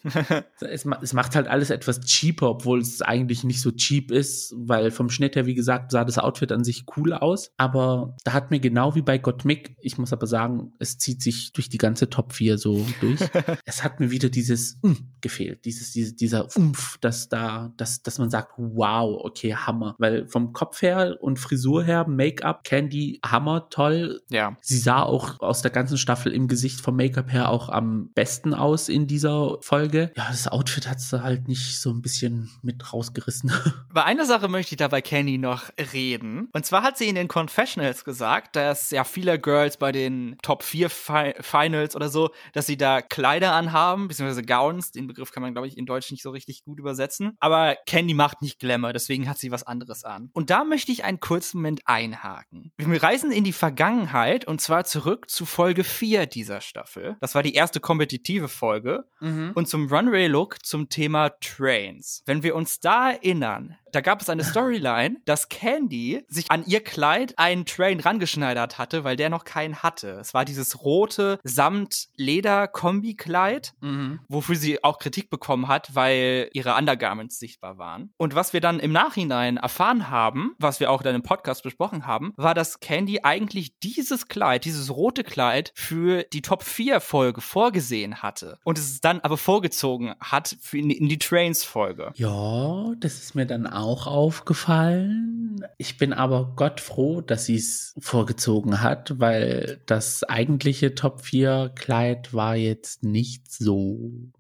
es, 0.62 0.86
es, 0.86 1.14
macht 1.14 1.36
halt 1.36 1.48
alles 1.48 1.70
etwas 1.70 2.02
cheaper, 2.02 2.50
obwohl 2.50 2.80
es 2.80 3.02
eigentlich 3.02 3.44
nicht 3.44 3.62
so 3.62 3.72
cheap 3.72 4.12
ist, 4.12 4.54
weil 4.58 4.92
vom 4.92 5.10
Schnitt 5.10 5.36
her, 5.36 5.46
wie 5.46 5.56
gesagt, 5.56 5.92
sah 5.92 6.06
das 6.06 6.18
Outfit 6.18 6.52
an 6.52 6.64
sich 6.64 6.86
cool 6.96 7.14
aus. 7.14 7.52
Aber 7.58 8.16
da 8.24 8.34
hat 8.34 8.52
mir 8.52 8.60
genau 8.60 8.96
wie 8.96 9.02
bei 9.02 9.18
Gottmik, 9.18 9.76
ich 9.82 9.98
muss 9.98 10.14
aber 10.14 10.28
sagen, 10.28 10.74
es 10.80 10.98
zieht 11.04 11.22
sich 11.22 11.52
durch 11.52 11.68
die 11.68 11.78
ganze 11.78 12.10
Top 12.10 12.32
4 12.32 12.58
so 12.58 12.86
durch. 13.02 13.20
es 13.66 13.84
hat 13.84 14.00
mir 14.00 14.10
wieder 14.10 14.30
dieses 14.30 14.80
mm, 14.82 14.94
gefehlt, 15.20 15.66
dieses, 15.66 15.92
diese, 15.92 16.16
dieser 16.16 16.48
Umf, 16.56 16.98
dass 17.02 17.28
da, 17.28 17.74
dass, 17.76 18.02
dass 18.04 18.20
man 18.20 18.30
sagt, 18.30 18.54
wow, 18.56 19.20
okay, 19.24 19.54
Hammer. 19.54 19.96
Weil 20.00 20.28
vom 20.28 20.54
Kopf 20.54 20.82
her 20.82 21.18
und 21.20 21.40
Frisur 21.40 21.84
her, 21.84 22.08
Make-up, 22.08 22.64
Candy, 22.64 23.20
Hammer, 23.26 23.68
toll. 23.70 24.22
Ja. 24.30 24.56
Sie 24.62 24.78
sah 24.78 25.04
auch 25.04 25.42
aus 25.42 25.62
der 25.62 25.72
ganzen 25.72 25.98
Staffel 25.98 26.32
im 26.32 26.48
Gesicht 26.48 26.80
vom 26.80 26.96
Make-up 26.96 27.32
her 27.32 27.50
auch 27.50 27.68
am 27.68 28.10
besten 28.14 28.54
aus 28.54 28.88
in 28.88 29.06
dieser 29.06 29.58
Folge. 29.60 30.14
Ja, 30.16 30.28
das 30.30 30.48
Outfit 30.48 30.88
hat 30.88 31.02
sie 31.02 31.22
halt 31.22 31.50
nicht 31.50 31.82
so 31.82 31.92
ein 31.92 32.02
bisschen 32.02 32.50
mit 32.62 32.94
rausgerissen. 32.94 33.52
Bei 33.94 34.06
einer 34.06 34.26
Sache 34.26 34.48
möchte 34.48 34.76
ich 34.76 34.78
da 34.78 34.88
bei 34.88 35.02
Candy 35.02 35.38
noch 35.38 35.70
reden. 35.94 36.48
Und 36.54 36.66
zwar 36.66 36.84
hat 36.84 36.98
sie 36.98 37.10
in 37.10 37.16
den 37.16 37.28
Confessionals 37.28 38.06
gesagt, 38.06 38.56
dass 38.56 38.90
ja 38.92 39.04
viele 39.04 39.38
Girls 39.38 39.76
bei 39.78 39.92
den 39.92 40.38
Top 40.42 40.64
4 40.64 40.90
Fi 40.90 40.93
Finals 40.94 41.96
oder 41.96 42.10
so, 42.10 42.32
dass 42.54 42.66
sie 42.66 42.78
da 42.78 43.02
Kleider 43.02 43.54
anhaben, 43.54 44.08
beziehungsweise 44.08 44.44
Gowns. 44.44 44.92
Den 44.92 45.08
Begriff 45.08 45.32
kann 45.32 45.44
man, 45.44 45.54
glaube 45.54 45.68
ich, 45.68 45.78
in 45.78 45.86
Deutsch 45.86 46.12
nicht 46.12 46.24
so 46.24 46.32
richtig 46.32 46.64
gut 46.64 46.80
übersetzen. 46.80 47.36
Aber 47.40 47.76
Candy 47.86 48.14
macht 48.14 48.42
nicht 48.42 48.60
Glamour, 48.60 48.94
deswegen 48.94 49.28
hat 49.28 49.38
sie 49.38 49.52
was 49.52 49.64
anderes 49.64 50.04
an. 50.04 50.30
Und 50.34 50.50
da 50.50 50.64
möchte 50.64 50.92
ich 50.92 51.04
einen 51.04 51.20
kurzen 51.20 51.58
Moment 51.58 51.82
einhaken. 51.86 52.72
Wir 52.78 53.04
reisen 53.04 53.32
in 53.32 53.44
die 53.44 53.54
Vergangenheit 53.54 54.46
und 54.46 54.62
zwar 54.62 54.86
zurück 54.86 55.30
zu 55.30 55.46
Folge 55.46 55.84
4 55.84 56.26
dieser 56.26 56.62
Staffel. 56.62 57.18
Das 57.22 57.36
war 57.36 57.44
die 57.44 57.54
erste 57.54 57.80
kompetitive 57.80 58.48
Folge. 58.48 59.06
Mhm. 59.20 59.52
Und 59.56 59.68
zum 59.68 59.88
Runway-Look 59.88 60.66
zum 60.66 60.90
Thema 60.90 61.30
Trains. 61.42 62.24
Wenn 62.26 62.44
wir 62.44 62.56
uns 62.56 62.80
da 62.80 63.12
erinnern, 63.12 63.78
da 63.94 64.02
gab 64.02 64.22
es 64.22 64.30
eine 64.30 64.44
Storyline, 64.44 65.16
dass 65.26 65.50
Candy 65.50 66.24
sich 66.28 66.50
an 66.50 66.66
ihr 66.66 66.84
Kleid 66.84 67.38
einen 67.38 67.68
Train 67.68 68.00
rangeschneidert 68.00 68.80
hatte, 68.80 69.04
weil 69.04 69.16
der 69.16 69.30
noch 69.30 69.46
keinen 69.46 69.84
hatte. 69.84 70.18
Es 70.20 70.34
war 70.34 70.46
dieses 70.46 70.84
rote 70.84 71.38
Samt-Leder-Kombi-Kleid, 71.44 73.76
mhm. 73.82 74.22
wofür 74.28 74.56
sie 74.56 74.84
auch 74.84 74.98
Kritik 74.98 75.30
bekommen 75.30 75.68
hat, 75.68 75.94
weil 75.94 76.50
ihre 76.54 76.74
Undergarments 76.76 77.38
sichtbar 77.38 77.78
waren. 77.78 78.12
Und 78.18 78.34
was 78.34 78.54
wir 78.54 78.62
dann 78.62 78.80
im 78.80 78.92
Nachhinein 78.92 79.58
erfahren 79.58 80.10
haben, 80.10 80.56
was 80.58 80.80
wir 80.80 80.90
auch 80.90 81.04
dann 81.04 81.14
im 81.14 81.22
Podcast 81.22 81.62
besprochen 81.62 82.08
haben, 82.08 82.34
war, 82.36 82.56
dass 82.56 82.80
Candy 82.80 83.20
eigentlich 83.22 83.78
dieses 83.80 84.28
Kleid, 84.28 84.66
dieses 84.66 84.90
rote 84.90 85.24
Kleid 85.24 85.72
für 85.76 86.24
die 86.34 86.42
Top 86.42 86.64
4 86.64 87.00
Folge 87.00 87.42
vorgesehen 87.42 88.24
hatte. 88.24 88.58
Und 88.64 88.80
es 88.80 89.02
dann 89.02 89.20
aber 89.20 89.38
vorgezogen 89.38 90.16
hat 90.20 90.58
für 90.62 90.80
in, 90.80 90.90
in 90.90 91.10
die 91.10 91.20
Trains-Folge. 91.20 92.12
Ja, 92.16 92.92
das 93.00 93.22
ist 93.22 93.36
mir 93.36 93.46
dann 93.46 93.68
auch 93.68 93.83
auch 93.84 94.08
aufgefallen. 94.08 95.66
Ich 95.78 95.98
bin 95.98 96.14
aber 96.14 96.54
Gott 96.56 96.80
froh, 96.80 97.22
dass 97.22 97.46
sie 97.46 97.56
es 97.56 97.94
vorgezogen 98.00 98.82
hat, 98.82 99.20
weil 99.20 99.82
das 99.86 100.24
eigentliche 100.24 100.96
Top 100.96 101.22
4 101.22 101.72
Kleid 101.76 102.34
war 102.34 102.56
jetzt 102.56 103.04
nicht 103.04 103.52
so 103.52 104.32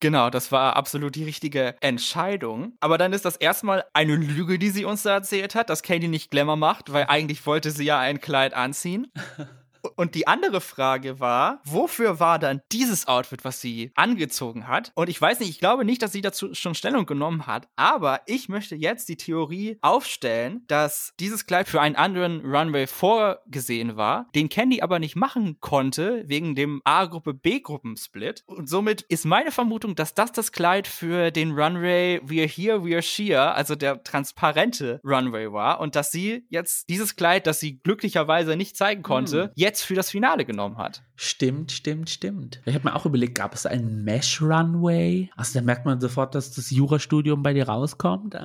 Genau, 0.00 0.30
das 0.30 0.50
war 0.50 0.76
absolut 0.76 1.14
die 1.14 1.24
richtige 1.24 1.76
Entscheidung. 1.80 2.72
Aber 2.80 2.98
dann 2.98 3.12
ist 3.12 3.24
das 3.24 3.36
erstmal 3.36 3.84
eine 3.92 4.16
Lüge, 4.16 4.58
die 4.58 4.70
sie 4.70 4.84
uns 4.84 5.02
da 5.02 5.12
erzählt 5.12 5.54
hat, 5.54 5.70
dass 5.70 5.82
Katie 5.82 6.08
nicht 6.08 6.30
Glamour 6.30 6.56
macht, 6.56 6.92
weil 6.92 7.06
eigentlich 7.06 7.46
wollte 7.46 7.70
sie 7.70 7.84
ja 7.84 7.98
ein 7.98 8.20
Kleid 8.20 8.54
anziehen. 8.54 9.12
Und 9.96 10.14
die 10.14 10.26
andere 10.26 10.60
Frage 10.60 11.20
war, 11.20 11.60
wofür 11.64 12.20
war 12.20 12.38
dann 12.38 12.60
dieses 12.70 13.08
Outfit, 13.08 13.44
was 13.44 13.60
sie 13.60 13.92
angezogen 13.94 14.68
hat? 14.68 14.92
Und 14.94 15.08
ich 15.08 15.20
weiß 15.20 15.40
nicht, 15.40 15.50
ich 15.50 15.58
glaube 15.58 15.84
nicht, 15.84 16.02
dass 16.02 16.12
sie 16.12 16.20
dazu 16.20 16.54
schon 16.54 16.74
Stellung 16.74 17.06
genommen 17.06 17.46
hat, 17.46 17.68
aber 17.76 18.20
ich 18.26 18.48
möchte 18.48 18.76
jetzt 18.76 19.08
die 19.08 19.16
Theorie 19.16 19.78
aufstellen, 19.82 20.64
dass 20.68 21.12
dieses 21.18 21.46
Kleid 21.46 21.68
für 21.68 21.80
einen 21.80 21.96
anderen 21.96 22.44
Runway 22.44 22.86
vorgesehen 22.86 23.96
war, 23.96 24.28
den 24.34 24.48
Candy 24.48 24.82
aber 24.82 24.98
nicht 24.98 25.16
machen 25.16 25.58
konnte 25.60 26.24
wegen 26.26 26.54
dem 26.54 26.80
A-Gruppe 26.84 27.34
B-Gruppen-Split. 27.34 28.44
Und 28.46 28.68
somit 28.68 29.02
ist 29.02 29.24
meine 29.24 29.50
Vermutung, 29.50 29.94
dass 29.94 30.14
das 30.14 30.32
das 30.32 30.52
Kleid 30.52 30.86
für 30.86 31.30
den 31.30 31.52
Runway 31.52 32.20
We're 32.24 32.48
Here, 32.48 32.78
We're 32.78 33.02
Sheer, 33.02 33.54
also 33.54 33.74
der 33.74 34.02
transparente 34.02 35.00
Runway 35.04 35.52
war 35.52 35.80
und 35.80 35.96
dass 35.96 36.10
sie 36.10 36.46
jetzt 36.48 36.88
dieses 36.88 37.16
Kleid, 37.16 37.46
das 37.46 37.60
sie 37.60 37.78
glücklicherweise 37.78 38.56
nicht 38.56 38.76
zeigen 38.76 39.02
konnte, 39.02 39.44
hm. 39.44 39.50
jetzt 39.54 39.71
für 39.80 39.94
das 39.94 40.10
Finale 40.10 40.44
genommen 40.44 40.76
hat. 40.76 41.02
Stimmt, 41.16 41.72
stimmt, 41.72 42.10
stimmt. 42.10 42.60
Ich 42.66 42.74
habe 42.74 42.88
mir 42.88 42.94
auch 42.94 43.06
überlegt, 43.06 43.36
gab 43.36 43.54
es 43.54 43.64
einen 43.64 44.04
Mesh-Runway? 44.04 45.30
Also 45.36 45.58
da 45.58 45.64
merkt 45.64 45.86
man 45.86 46.00
sofort, 46.00 46.34
dass 46.34 46.52
das 46.52 46.70
Jurastudium 46.70 47.42
bei 47.42 47.54
dir 47.54 47.68
rauskommt. 47.68 48.36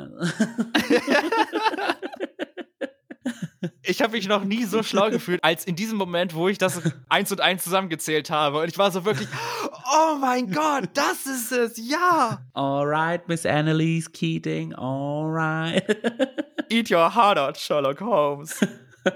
Ich 3.82 4.02
habe 4.02 4.14
mich 4.14 4.28
noch 4.28 4.44
nie 4.44 4.66
so 4.66 4.84
schlau 4.84 5.10
gefühlt, 5.10 5.44
als 5.44 5.66
in 5.66 5.76
diesem 5.76 5.98
Moment, 5.98 6.36
wo 6.36 6.48
ich 6.48 6.58
das 6.58 6.82
eins 7.10 7.32
und 7.32 7.42
eins 7.42 7.64
zusammengezählt 7.64 8.30
habe. 8.30 8.60
Und 8.60 8.68
ich 8.70 8.78
war 8.78 8.92
so 8.92 9.04
wirklich, 9.06 9.28
oh 9.72 10.18
mein 10.20 10.52
Gott, 10.52 10.90
das 10.94 11.26
ist 11.26 11.52
es, 11.52 11.78
ja. 11.78 12.46
Alright, 12.54 13.28
Miss 13.28 13.46
Annalise 13.46 14.10
Keating, 14.12 14.74
alright. 14.76 15.84
Eat 16.70 16.92
your 16.92 17.16
heart 17.16 17.38
out, 17.38 17.58
Sherlock 17.58 18.02
Holmes 18.02 18.60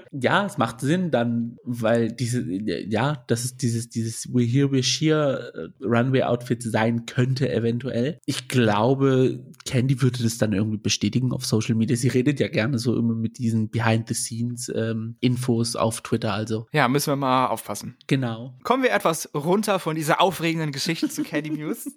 ja, 0.12 0.46
es 0.46 0.58
macht 0.58 0.80
Sinn 0.80 1.10
dann, 1.10 1.56
weil 1.64 2.12
diese, 2.12 2.42
ja, 2.42 3.24
dass 3.26 3.44
es 3.44 3.56
dieses, 3.56 3.88
dieses 3.88 4.28
We're 4.28 4.46
Here, 4.46 4.68
We're 4.68 4.82
Sheer 4.82 5.52
äh, 5.54 5.84
Runway-Outfit 5.84 6.62
sein 6.62 7.06
könnte 7.06 7.52
eventuell. 7.52 8.18
Ich 8.26 8.48
glaube, 8.48 9.44
Candy 9.64 10.00
würde 10.02 10.22
das 10.22 10.38
dann 10.38 10.52
irgendwie 10.52 10.78
bestätigen 10.78 11.32
auf 11.32 11.44
Social 11.44 11.74
Media. 11.74 11.96
Sie 11.96 12.08
redet 12.08 12.40
ja 12.40 12.48
gerne 12.48 12.78
so 12.78 12.96
immer 12.96 13.14
mit 13.14 13.38
diesen 13.38 13.70
Behind-the-Scenes-Infos 13.70 15.74
ähm, 15.74 15.80
auf 15.80 16.00
Twitter, 16.02 16.32
also. 16.32 16.66
Ja, 16.72 16.88
müssen 16.88 17.12
wir 17.12 17.16
mal 17.16 17.46
aufpassen. 17.46 17.96
Genau. 18.06 18.58
Kommen 18.62 18.82
wir 18.82 18.92
etwas 18.92 19.30
runter 19.34 19.78
von 19.78 19.96
dieser 19.96 20.20
aufregenden 20.20 20.72
Geschichte 20.72 21.08
zu 21.08 21.22
Candy 21.22 21.50
Muse. 21.62 21.90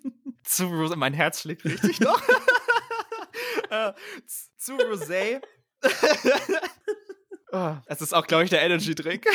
zu 0.43 0.65
Rose, 0.65 0.95
mein 0.95 1.13
Herz 1.13 1.41
schlägt 1.41 1.65
richtig 1.65 1.99
noch. 1.99 2.21
äh, 3.69 3.93
zu 4.57 4.73
Rosé. 4.73 5.41
Oh, 7.51 7.75
das 7.87 8.01
ist 8.01 8.13
auch, 8.13 8.27
glaube 8.27 8.43
ich, 8.43 8.49
der 8.49 8.61
Energy-Drink. 8.63 9.25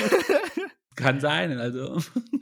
Kann 0.97 1.21
sein, 1.21 1.59
also. 1.59 1.99